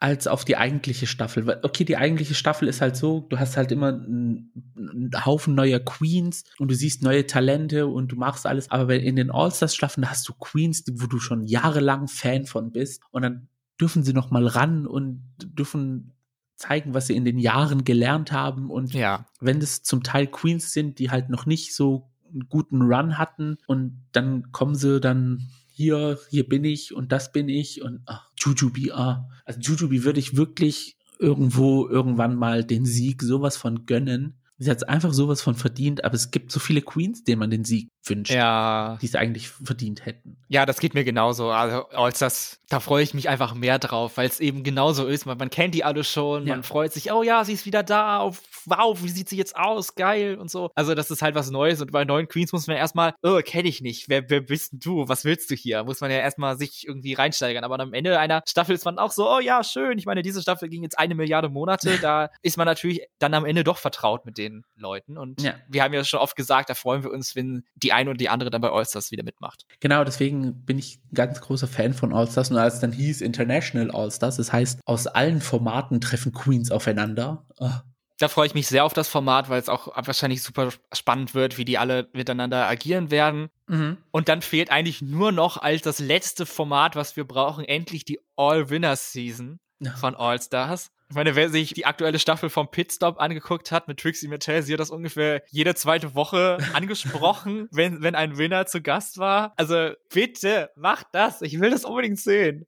Als 0.00 0.26
auf 0.26 0.46
die 0.46 0.56
eigentliche 0.56 1.06
Staffel. 1.06 1.60
Okay, 1.62 1.84
die 1.84 1.98
eigentliche 1.98 2.34
Staffel 2.34 2.66
ist 2.66 2.80
halt 2.80 2.96
so, 2.96 3.26
du 3.28 3.38
hast 3.38 3.58
halt 3.58 3.70
immer 3.72 3.88
einen, 3.88 5.10
Haufen 5.22 5.54
neuer 5.54 5.80
Queens 5.80 6.44
und 6.58 6.70
du 6.70 6.74
siehst 6.74 7.02
neue 7.02 7.26
Talente 7.26 7.86
und 7.86 8.08
du 8.08 8.16
machst 8.16 8.46
alles. 8.46 8.70
Aber 8.70 8.94
in 8.94 9.16
den 9.16 9.30
All-Stars-Staffeln 9.30 10.08
hast 10.08 10.26
du 10.26 10.32
Queens, 10.32 10.82
wo 10.92 11.06
du 11.06 11.18
schon 11.18 11.44
jahrelang 11.44 12.08
Fan 12.08 12.46
von 12.46 12.72
bist. 12.72 13.02
Und 13.10 13.20
dann 13.20 13.48
dürfen 13.78 14.02
sie 14.02 14.14
noch 14.14 14.30
mal 14.30 14.46
ran 14.46 14.86
und 14.86 15.22
dürfen 15.42 16.14
zeigen, 16.56 16.94
was 16.94 17.08
sie 17.08 17.16
in 17.16 17.26
den 17.26 17.38
Jahren 17.38 17.84
gelernt 17.84 18.32
haben. 18.32 18.70
Und 18.70 18.94
ja. 18.94 19.26
wenn 19.40 19.58
es 19.58 19.82
zum 19.82 20.02
Teil 20.02 20.26
Queens 20.26 20.72
sind, 20.72 20.98
die 20.98 21.10
halt 21.10 21.28
noch 21.28 21.44
nicht 21.44 21.74
so 21.74 22.10
einen 22.34 22.48
guten 22.48 22.82
Run 22.82 23.18
hatten 23.18 23.56
und 23.66 24.02
dann 24.12 24.52
kommen 24.52 24.74
sie 24.74 25.00
dann 25.00 25.48
hier, 25.72 26.18
hier 26.30 26.48
bin 26.48 26.64
ich 26.64 26.94
und 26.94 27.10
das 27.10 27.32
bin 27.32 27.48
ich 27.48 27.82
und 27.82 28.00
ach, 28.06 28.28
Jujubi, 28.38 28.92
ah. 28.92 29.28
Also 29.44 29.60
Jujubi 29.60 30.04
würde 30.04 30.20
ich 30.20 30.36
wirklich 30.36 30.96
irgendwo 31.18 31.88
irgendwann 31.88 32.36
mal 32.36 32.64
den 32.64 32.84
Sieg 32.84 33.22
sowas 33.22 33.56
von 33.56 33.86
gönnen. 33.86 34.34
Sie 34.58 34.70
hat 34.70 34.88
einfach 34.88 35.12
sowas 35.12 35.40
von 35.42 35.54
verdient, 35.54 36.04
aber 36.04 36.14
es 36.14 36.30
gibt 36.30 36.52
so 36.52 36.60
viele 36.60 36.82
Queens, 36.82 37.24
denen 37.24 37.40
man 37.40 37.50
den 37.50 37.64
Sieg 37.64 37.88
wünscht, 38.04 38.32
ja. 38.32 38.98
die 39.00 39.06
es 39.06 39.14
eigentlich 39.14 39.48
verdient 39.48 40.06
hätten. 40.06 40.36
Ja, 40.48 40.66
das 40.66 40.78
geht 40.78 40.94
mir 40.94 41.04
genauso. 41.04 41.50
Also 41.50 41.88
als 41.88 42.18
das, 42.18 42.60
da 42.68 42.80
freue 42.80 43.02
ich 43.02 43.14
mich 43.14 43.28
einfach 43.28 43.54
mehr 43.54 43.78
drauf, 43.78 44.16
weil 44.16 44.28
es 44.28 44.40
eben 44.40 44.62
genauso 44.62 45.06
ist. 45.06 45.26
Man, 45.26 45.38
man 45.38 45.50
kennt 45.50 45.74
die 45.74 45.84
alle 45.84 46.04
schon, 46.04 46.46
ja. 46.46 46.54
man 46.54 46.62
freut 46.62 46.92
sich, 46.92 47.12
oh 47.12 47.22
ja, 47.22 47.44
sie 47.44 47.54
ist 47.54 47.66
wieder 47.66 47.82
da, 47.82 48.24
oh, 48.24 48.34
wow, 48.66 49.02
wie 49.02 49.08
sieht 49.08 49.28
sie 49.28 49.36
jetzt 49.36 49.56
aus, 49.56 49.94
geil 49.94 50.36
und 50.36 50.50
so. 50.50 50.70
Also 50.74 50.94
das 50.94 51.10
ist 51.10 51.22
halt 51.22 51.34
was 51.34 51.50
Neues 51.50 51.80
und 51.80 51.92
bei 51.92 52.04
neuen 52.04 52.28
Queens 52.28 52.52
muss 52.52 52.66
man 52.66 52.76
erstmal, 52.76 53.14
oh, 53.22 53.40
kenne 53.44 53.68
ich 53.68 53.80
nicht, 53.80 54.08
wer, 54.08 54.28
wer 54.28 54.40
bist 54.40 54.72
denn 54.72 54.80
du, 54.80 55.08
was 55.08 55.24
willst 55.24 55.50
du 55.50 55.54
hier? 55.54 55.84
Muss 55.84 56.00
man 56.00 56.10
ja 56.10 56.18
erstmal 56.18 56.56
sich 56.56 56.86
irgendwie 56.86 57.14
reinsteigern. 57.14 57.64
Aber 57.64 57.78
am 57.80 57.92
Ende 57.92 58.18
einer 58.18 58.42
Staffel 58.46 58.74
ist 58.74 58.84
man 58.84 58.98
auch 58.98 59.12
so, 59.12 59.30
oh 59.30 59.40
ja, 59.40 59.64
schön. 59.64 59.98
Ich 59.98 60.06
meine, 60.06 60.22
diese 60.22 60.42
Staffel 60.42 60.68
ging 60.68 60.82
jetzt 60.82 60.98
eine 60.98 61.14
Milliarde 61.14 61.48
Monate, 61.48 61.98
da 62.02 62.30
ist 62.42 62.56
man 62.56 62.66
natürlich 62.66 63.02
dann 63.18 63.34
am 63.34 63.44
Ende 63.44 63.64
doch 63.64 63.78
vertraut 63.78 64.26
mit 64.26 64.38
den 64.38 64.64
Leuten. 64.76 65.16
Und 65.16 65.42
ja. 65.42 65.54
wir 65.68 65.82
haben 65.82 65.94
ja 65.94 66.04
schon 66.04 66.20
oft 66.20 66.36
gesagt, 66.36 66.70
da 66.70 66.74
freuen 66.74 67.02
wir 67.02 67.10
uns, 67.10 67.34
wenn 67.34 67.64
die 67.74 67.93
eine 67.94 68.10
und 68.10 68.20
die 68.20 68.28
andere 68.28 68.50
dann 68.50 68.60
bei 68.60 68.70
Allstars 68.70 69.10
wieder 69.10 69.24
mitmacht. 69.24 69.66
Genau, 69.80 70.04
deswegen 70.04 70.64
bin 70.64 70.78
ich 70.78 70.98
ein 71.10 71.14
ganz 71.14 71.40
großer 71.40 71.66
Fan 71.66 71.94
von 71.94 72.12
Allstars. 72.12 72.50
Und 72.50 72.58
als 72.58 72.80
dann 72.80 72.92
hieß 72.92 73.20
International 73.20 73.90
Allstars, 73.90 74.36
das 74.36 74.52
heißt, 74.52 74.80
aus 74.84 75.06
allen 75.06 75.40
Formaten 75.40 76.00
treffen 76.00 76.32
Queens 76.32 76.70
aufeinander. 76.70 77.46
Oh. 77.58 77.70
Da 78.18 78.28
freue 78.28 78.46
ich 78.46 78.54
mich 78.54 78.68
sehr 78.68 78.84
auf 78.84 78.92
das 78.92 79.08
Format, 79.08 79.48
weil 79.48 79.60
es 79.60 79.68
auch 79.68 79.88
wahrscheinlich 80.06 80.42
super 80.42 80.70
spannend 80.92 81.34
wird, 81.34 81.58
wie 81.58 81.64
die 81.64 81.78
alle 81.78 82.08
miteinander 82.12 82.68
agieren 82.68 83.10
werden. 83.10 83.48
Mhm. 83.66 83.96
Und 84.12 84.28
dann 84.28 84.40
fehlt 84.40 84.70
eigentlich 84.70 85.02
nur 85.02 85.32
noch 85.32 85.56
als 85.56 85.82
das 85.82 85.98
letzte 85.98 86.46
Format, 86.46 86.94
was 86.94 87.16
wir 87.16 87.24
brauchen, 87.24 87.64
endlich 87.64 88.04
die 88.04 88.20
All-Winners-Season 88.36 89.58
von 89.96 90.14
All 90.14 90.40
Stars. 90.40 90.92
Ich 91.14 91.16
meine, 91.16 91.36
wer 91.36 91.48
sich 91.48 91.72
die 91.72 91.86
aktuelle 91.86 92.18
Staffel 92.18 92.50
vom 92.50 92.72
Pitstop 92.72 93.20
angeguckt 93.20 93.70
hat 93.70 93.86
mit 93.86 94.00
Trixie 94.00 94.26
Mattel, 94.26 94.64
sie 94.64 94.72
hat 94.72 94.80
das 94.80 94.90
ungefähr 94.90 95.44
jede 95.48 95.76
zweite 95.76 96.16
Woche 96.16 96.58
angesprochen, 96.74 97.68
wenn, 97.70 98.02
wenn 98.02 98.16
ein 98.16 98.36
Winner 98.36 98.66
zu 98.66 98.82
Gast 98.82 99.18
war. 99.18 99.52
Also 99.56 99.92
bitte, 100.12 100.70
macht 100.74 101.06
das. 101.12 101.40
Ich 101.42 101.60
will 101.60 101.70
das 101.70 101.84
unbedingt 101.84 102.18
sehen. 102.18 102.66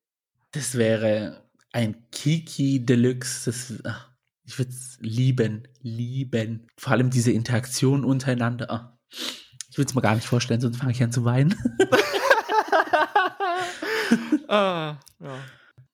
Das 0.53 0.79
wäre 0.79 1.43
ein 1.73 2.09
Kiki 2.13 2.87
Deluxe. 2.87 3.47
Das, 3.47 3.75
ach, 3.85 4.13
ich 4.45 4.57
würde 4.61 4.71
es 4.71 4.97
lieben, 5.01 5.67
lieben. 5.83 6.69
Vor 6.77 6.93
allem 6.93 7.11
diese 7.11 7.33
Interaktion 7.33 8.05
untereinander. 8.05 8.67
Ach, 8.71 8.93
ich 9.71 9.77
würde 9.77 9.89
es 9.89 9.95
mir 9.97 10.03
gar 10.03 10.15
nicht 10.15 10.29
vorstellen, 10.29 10.61
sonst 10.61 10.77
fange 10.77 10.93
ich 10.93 11.03
an 11.03 11.11
zu 11.11 11.25
weinen. 11.25 11.57
ah, 14.47 15.01
ja. 15.19 15.39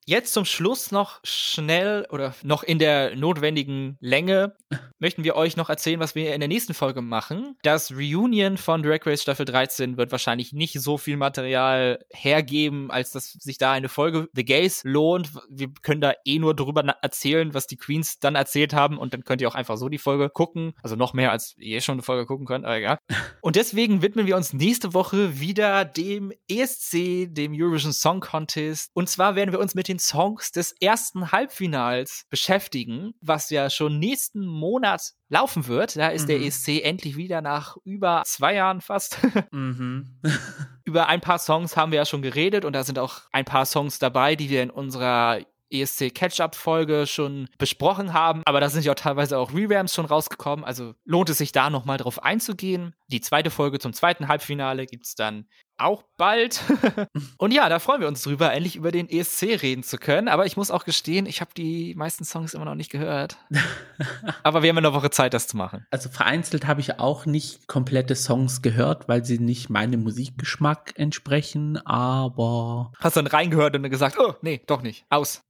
Jetzt 0.05 0.33
zum 0.33 0.45
Schluss 0.45 0.91
noch 0.91 1.21
schnell 1.23 2.07
oder 2.11 2.35
noch 2.43 2.65
in 2.65 2.81
der 2.81 3.15
notwendigen 3.15 3.97
Länge 4.01 4.57
möchten 4.99 5.23
wir 5.23 5.37
euch 5.37 5.57
noch 5.57 5.69
erzählen, 5.69 6.01
was 6.01 6.15
wir 6.15 6.35
in 6.35 6.41
der 6.41 6.49
nächsten 6.49 6.75
Folge 6.75 7.03
machen. 7.03 7.57
Das 7.63 7.93
Reunion 7.93 8.57
von 8.57 8.83
Drag 8.83 9.07
Race 9.07 9.23
Staffel 9.23 9.45
13 9.45 9.97
wird 9.97 10.11
wahrscheinlich 10.11 10.53
nicht 10.53 10.81
so 10.81 10.99
viel 10.99 11.17
Material 11.17 12.05
hergeben, 12.11 12.91
als 12.91 13.11
dass 13.13 13.33
sich 13.33 13.59
da 13.59 13.73
eine 13.73 13.89
Folge 13.89 14.29
The 14.33 14.45
Gays 14.45 14.83
lohnt. 14.85 15.31
Wir 15.49 15.69
können 15.83 16.01
da 16.01 16.15
eh 16.25 16.39
nur 16.39 16.55
darüber 16.55 16.83
erzählen, 16.83 17.55
was 17.55 17.69
die 17.69 17.77
Queens 17.77 18.19
dann 18.19 18.35
erzählt 18.35 18.75
haben 18.75 18.99
und 18.99 19.13
dann 19.13 19.23
könnt 19.23 19.41
ihr 19.41 19.49
auch 19.49 19.55
einfach 19.55 19.77
so 19.77 19.89
die 19.89 19.99
Folge 19.99 20.31
gucken. 20.31 20.73
Also 20.83 20.97
noch 20.97 21.15
mehr, 21.15 21.31
als 21.31 21.55
ihr 21.59 21.81
schon 21.81 21.95
eine 21.95 22.03
Folge 22.03 22.27
gucken 22.27 22.47
könnt, 22.47 22.65
aber 22.65 22.77
egal. 22.77 22.99
Und 23.41 23.57
deswegen 23.57 24.03
widmen 24.03 24.27
wir 24.27 24.37
uns 24.37 24.53
nächste 24.53 24.95
Woche 24.95 25.41
wieder 25.41 25.85
dem 25.85 26.33
ESC, 26.49 27.27
dem 27.29 27.53
Eurovision 27.55 27.93
Song 27.93 28.21
Contest. 28.21 28.91
Und 28.95 29.09
zwar 29.09 29.35
werden 29.35 29.51
wir 29.51 29.59
uns 29.59 29.75
mit 29.75 29.89
den 29.89 29.92
Songs 29.99 30.53
des 30.53 30.73
ersten 30.81 31.33
Halbfinals 31.33 32.27
beschäftigen, 32.31 33.15
was 33.21 33.51
ja 33.51 33.71
schon 33.71 33.99
nächsten 33.99 34.45
Monat 34.47 35.13
laufen 35.29 35.67
wird. 35.67 35.97
Da 35.97 36.09
ist 36.09 36.25
mhm. 36.25 36.27
der 36.29 36.41
ESC 36.43 36.69
endlich 36.83 37.17
wieder 37.17 37.41
nach 37.41 37.77
über 37.85 38.23
zwei 38.25 38.55
Jahren 38.55 38.81
fast. 38.81 39.19
mhm. 39.51 40.21
über 40.85 41.09
ein 41.09 41.21
paar 41.21 41.39
Songs 41.39 41.77
haben 41.77 41.93
wir 41.93 41.99
ja 41.99 42.05
schon 42.05 42.23
geredet 42.23 42.65
und 42.65 42.73
da 42.73 42.85
sind 42.85 42.99
auch 42.99 43.23
ein 43.33 43.45
paar 43.45 43.67
Songs 43.67 43.99
dabei, 43.99 44.37
die 44.37 44.51
wir 44.51 44.63
in 44.63 44.71
unserer 44.71 45.41
ESC 45.73 46.15
Catch-up-Folge 46.15 47.07
schon 47.07 47.49
besprochen 47.59 48.13
haben, 48.13 48.43
aber 48.45 48.61
da 48.61 48.69
sind 48.69 48.85
ja 48.85 48.93
auch 48.93 48.97
teilweise 48.97 49.39
auch 49.39 49.53
Revamps 49.53 49.95
schon 49.95 50.05
rausgekommen, 50.05 50.65
also 50.65 50.95
lohnt 51.05 51.31
es 51.31 51.39
sich 51.39 51.53
da 51.53 51.71
nochmal 51.71 51.97
drauf 51.97 52.23
einzugehen. 52.23 52.95
Die 53.09 53.21
zweite 53.21 53.51
Folge 53.51 53.79
zum 53.79 53.93
zweiten 53.93 54.29
Halbfinale 54.29 54.87
gibt 54.87 55.07
es 55.07 55.15
dann 55.15 55.47
auch 55.83 56.05
bald. 56.17 56.63
und 57.39 57.53
ja, 57.53 57.69
da 57.69 57.79
freuen 57.79 58.01
wir 58.01 58.09
uns 58.09 58.23
drüber, 58.23 58.53
endlich 58.53 58.77
über 58.77 58.91
den 58.91 59.09
ESC 59.09 59.63
reden 59.63 59.83
zu 59.83 59.99
können. 59.99 60.29
Aber 60.29 60.47
ich 60.47 60.57
muss 60.57 60.71
auch 60.71 60.85
gestehen, 60.85 61.27
ich 61.27 61.41
habe 61.41 61.51
die 61.57 61.95
meisten 61.95 62.25
Songs 62.25 62.55
immer 62.55 62.65
noch 62.65 62.75
nicht 62.75 62.91
gehört. 62.91 63.37
Aber 64.43 64.63
wir 64.63 64.71
haben 64.71 64.79
eine 64.79 64.93
Woche 64.93 65.11
Zeit, 65.11 65.35
das 65.35 65.49
zu 65.49 65.57
machen. 65.57 65.87
Also 65.91 66.09
vereinzelt 66.09 66.67
habe 66.67 66.81
ich 66.81 66.99
auch 66.99 67.27
nicht 67.27 67.67
komplette 67.67 68.17
Songs 68.17 68.63
gehört, 68.63 69.09
weil 69.09 69.25
sie 69.25 69.39
nicht 69.39 69.71
meinem 69.71 70.03
Musikgeschmack 70.03 70.95
entsprechen, 70.97 71.79
aber. 71.85 72.93
Hast 72.99 73.17
du 73.17 73.23
dann 73.23 73.27
reingehört 73.27 73.77
und 73.77 73.83
dann 73.83 73.91
gesagt, 73.91 74.19
oh, 74.19 74.35
nee, 74.43 74.61
doch 74.67 74.83
nicht. 74.83 75.05
Aus. 75.11 75.43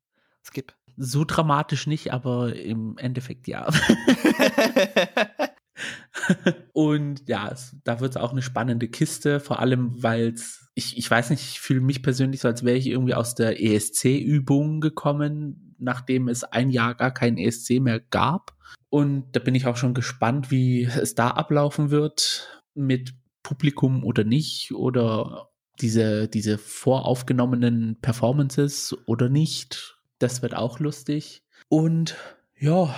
Skip. 0.44 0.74
So 0.96 1.24
dramatisch 1.24 1.86
nicht, 1.86 2.12
aber 2.12 2.54
im 2.54 2.98
Endeffekt 2.98 3.48
ja. 3.48 3.66
und 6.72 7.28
ja, 7.28 7.50
es, 7.50 7.76
da 7.84 8.00
wird 8.00 8.12
es 8.12 8.16
auch 8.16 8.32
eine 8.32 8.42
spannende 8.42 8.88
Kiste, 8.88 9.40
vor 9.40 9.60
allem, 9.60 10.02
weil 10.02 10.34
ich, 10.74 10.96
ich 10.96 11.10
weiß 11.10 11.30
nicht, 11.30 11.42
ich 11.42 11.60
fühle 11.60 11.80
mich 11.80 12.02
persönlich 12.02 12.40
so, 12.40 12.48
als 12.48 12.64
wäre 12.64 12.76
ich 12.76 12.86
irgendwie 12.86 13.14
aus 13.14 13.34
der 13.34 13.62
ESC-Übung 13.62 14.80
gekommen, 14.80 15.76
nachdem 15.78 16.28
es 16.28 16.44
ein 16.44 16.70
Jahr 16.70 16.94
gar 16.94 17.12
kein 17.12 17.36
ESC 17.36 17.80
mehr 17.80 18.00
gab. 18.00 18.56
Und 18.88 19.32
da 19.32 19.40
bin 19.40 19.54
ich 19.54 19.66
auch 19.66 19.76
schon 19.76 19.94
gespannt, 19.94 20.50
wie 20.50 20.84
es 20.84 21.14
da 21.14 21.28
ablaufen 21.28 21.90
wird 21.90 22.62
mit 22.74 23.14
Publikum 23.42 24.04
oder 24.04 24.24
nicht 24.24 24.72
oder 24.72 25.50
diese, 25.80 26.28
diese 26.28 26.58
voraufgenommenen 26.58 27.98
Performances 28.00 28.96
oder 29.06 29.28
nicht. 29.28 29.98
Das 30.18 30.42
wird 30.42 30.54
auch 30.54 30.78
lustig. 30.78 31.42
Und 31.68 32.16
ja, 32.58 32.94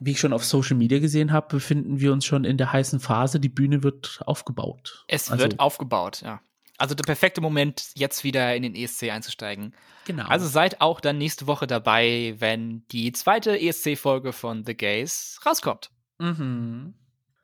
wie 0.00 0.12
ich 0.12 0.20
schon 0.20 0.32
auf 0.32 0.44
Social 0.44 0.76
Media 0.76 0.98
gesehen 0.98 1.32
habe, 1.32 1.48
befinden 1.48 2.00
wir 2.00 2.12
uns 2.12 2.24
schon 2.24 2.44
in 2.44 2.58
der 2.58 2.72
heißen 2.72 3.00
Phase. 3.00 3.40
Die 3.40 3.48
Bühne 3.48 3.82
wird 3.82 4.20
aufgebaut. 4.26 5.04
Es 5.08 5.30
also, 5.30 5.44
wird 5.44 5.60
aufgebaut, 5.60 6.22
ja. 6.22 6.40
Also 6.78 6.94
der 6.94 7.04
perfekte 7.04 7.40
Moment, 7.40 7.90
jetzt 7.94 8.22
wieder 8.22 8.54
in 8.54 8.62
den 8.62 8.74
ESC 8.74 9.04
einzusteigen. 9.04 9.74
Genau. 10.04 10.26
Also 10.26 10.46
seid 10.46 10.82
auch 10.82 11.00
dann 11.00 11.16
nächste 11.16 11.46
Woche 11.46 11.66
dabei, 11.66 12.34
wenn 12.38 12.86
die 12.88 13.12
zweite 13.12 13.58
ESC-Folge 13.58 14.34
von 14.34 14.64
The 14.64 14.76
Gays 14.76 15.40
rauskommt. 15.46 15.90
Mhm 16.18 16.94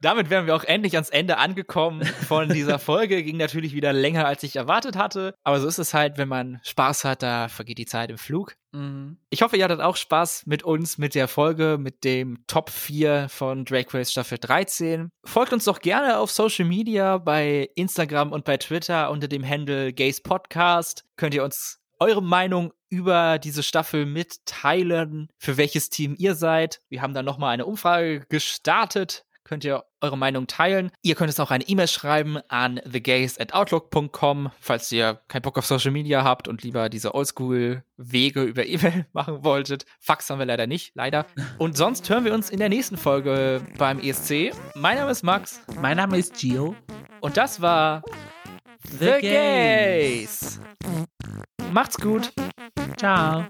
damit 0.02 0.30
wären 0.30 0.46
wir 0.46 0.56
auch 0.56 0.64
endlich 0.64 0.94
ans 0.94 1.08
Ende 1.08 1.38
angekommen 1.38 2.04
von 2.04 2.48
dieser 2.52 2.78
Folge. 2.78 3.22
Ging 3.22 3.36
natürlich 3.36 3.72
wieder 3.72 3.92
länger, 3.92 4.26
als 4.26 4.42
ich 4.42 4.56
erwartet 4.56 4.96
hatte. 4.96 5.34
Aber 5.44 5.60
so 5.60 5.68
ist 5.68 5.78
es 5.78 5.94
halt, 5.94 6.18
wenn 6.18 6.28
man 6.28 6.60
Spaß 6.64 7.04
hat, 7.04 7.22
da 7.22 7.48
vergeht 7.48 7.78
die 7.78 7.86
Zeit 7.86 8.10
im 8.10 8.18
Flug. 8.18 8.56
Mhm. 8.72 9.18
Ich 9.30 9.42
hoffe, 9.42 9.56
ihr 9.56 9.64
hattet 9.64 9.80
auch 9.80 9.96
Spaß 9.96 10.46
mit 10.46 10.62
uns, 10.62 10.98
mit 10.98 11.14
der 11.14 11.28
Folge, 11.28 11.76
mit 11.78 12.04
dem 12.04 12.44
Top 12.46 12.70
4 12.70 13.28
von 13.28 13.64
Drake 13.64 13.96
Race 13.96 14.10
Staffel 14.10 14.38
13. 14.38 15.10
Folgt 15.24 15.52
uns 15.52 15.64
doch 15.64 15.80
gerne 15.80 16.18
auf 16.18 16.30
Social 16.30 16.64
Media, 16.64 17.18
bei 17.18 17.70
Instagram 17.74 18.32
und 18.32 18.44
bei 18.44 18.56
Twitter 18.56 19.10
unter 19.10 19.28
dem 19.28 19.46
Handle 19.46 19.92
Gays 19.92 20.22
Podcast. 20.22 21.04
Könnt 21.16 21.34
ihr 21.34 21.44
uns 21.44 21.80
eure 21.98 22.22
Meinung 22.22 22.72
über 22.88 23.38
diese 23.38 23.62
Staffel 23.62 24.06
mitteilen, 24.06 25.28
für 25.38 25.56
welches 25.56 25.88
Team 25.88 26.14
ihr 26.18 26.34
seid. 26.34 26.80
Wir 26.88 27.00
haben 27.00 27.14
da 27.14 27.22
nochmal 27.22 27.54
eine 27.54 27.64
Umfrage 27.64 28.26
gestartet 28.28 29.24
könnt 29.52 29.64
ihr 29.64 29.84
eure 30.00 30.16
Meinung 30.16 30.46
teilen. 30.46 30.90
Ihr 31.02 31.14
könnt 31.14 31.28
es 31.28 31.38
auch 31.38 31.50
eine 31.50 31.68
E-Mail 31.68 31.86
schreiben 31.86 32.38
an 32.48 32.80
thegays@outlook.com, 32.90 34.50
falls 34.58 34.90
ihr 34.92 35.20
keinen 35.28 35.42
Bock 35.42 35.58
auf 35.58 35.66
Social 35.66 35.90
Media 35.90 36.24
habt 36.24 36.48
und 36.48 36.62
lieber 36.62 36.88
diese 36.88 37.14
Oldschool-Wege 37.14 38.44
über 38.44 38.64
E-Mail 38.64 39.04
machen 39.12 39.44
wolltet. 39.44 39.84
Fax 40.00 40.30
haben 40.30 40.38
wir 40.38 40.46
leider 40.46 40.66
nicht, 40.66 40.92
leider. 40.94 41.26
Und 41.58 41.76
sonst 41.76 42.08
hören 42.08 42.24
wir 42.24 42.32
uns 42.32 42.48
in 42.48 42.60
der 42.60 42.70
nächsten 42.70 42.96
Folge 42.96 43.60
beim 43.76 44.00
ESC. 44.00 44.54
Mein 44.74 44.96
Name 44.96 45.10
ist 45.10 45.22
Max. 45.22 45.60
Mein 45.78 45.98
Name 45.98 46.16
ist 46.16 46.34
Gio. 46.40 46.74
Und 47.20 47.36
das 47.36 47.60
war 47.60 48.02
The, 48.84 48.96
The 49.00 49.20
Gays. 49.20 50.60
Macht's 51.70 51.98
gut. 51.98 52.32
Ciao. 52.96 53.44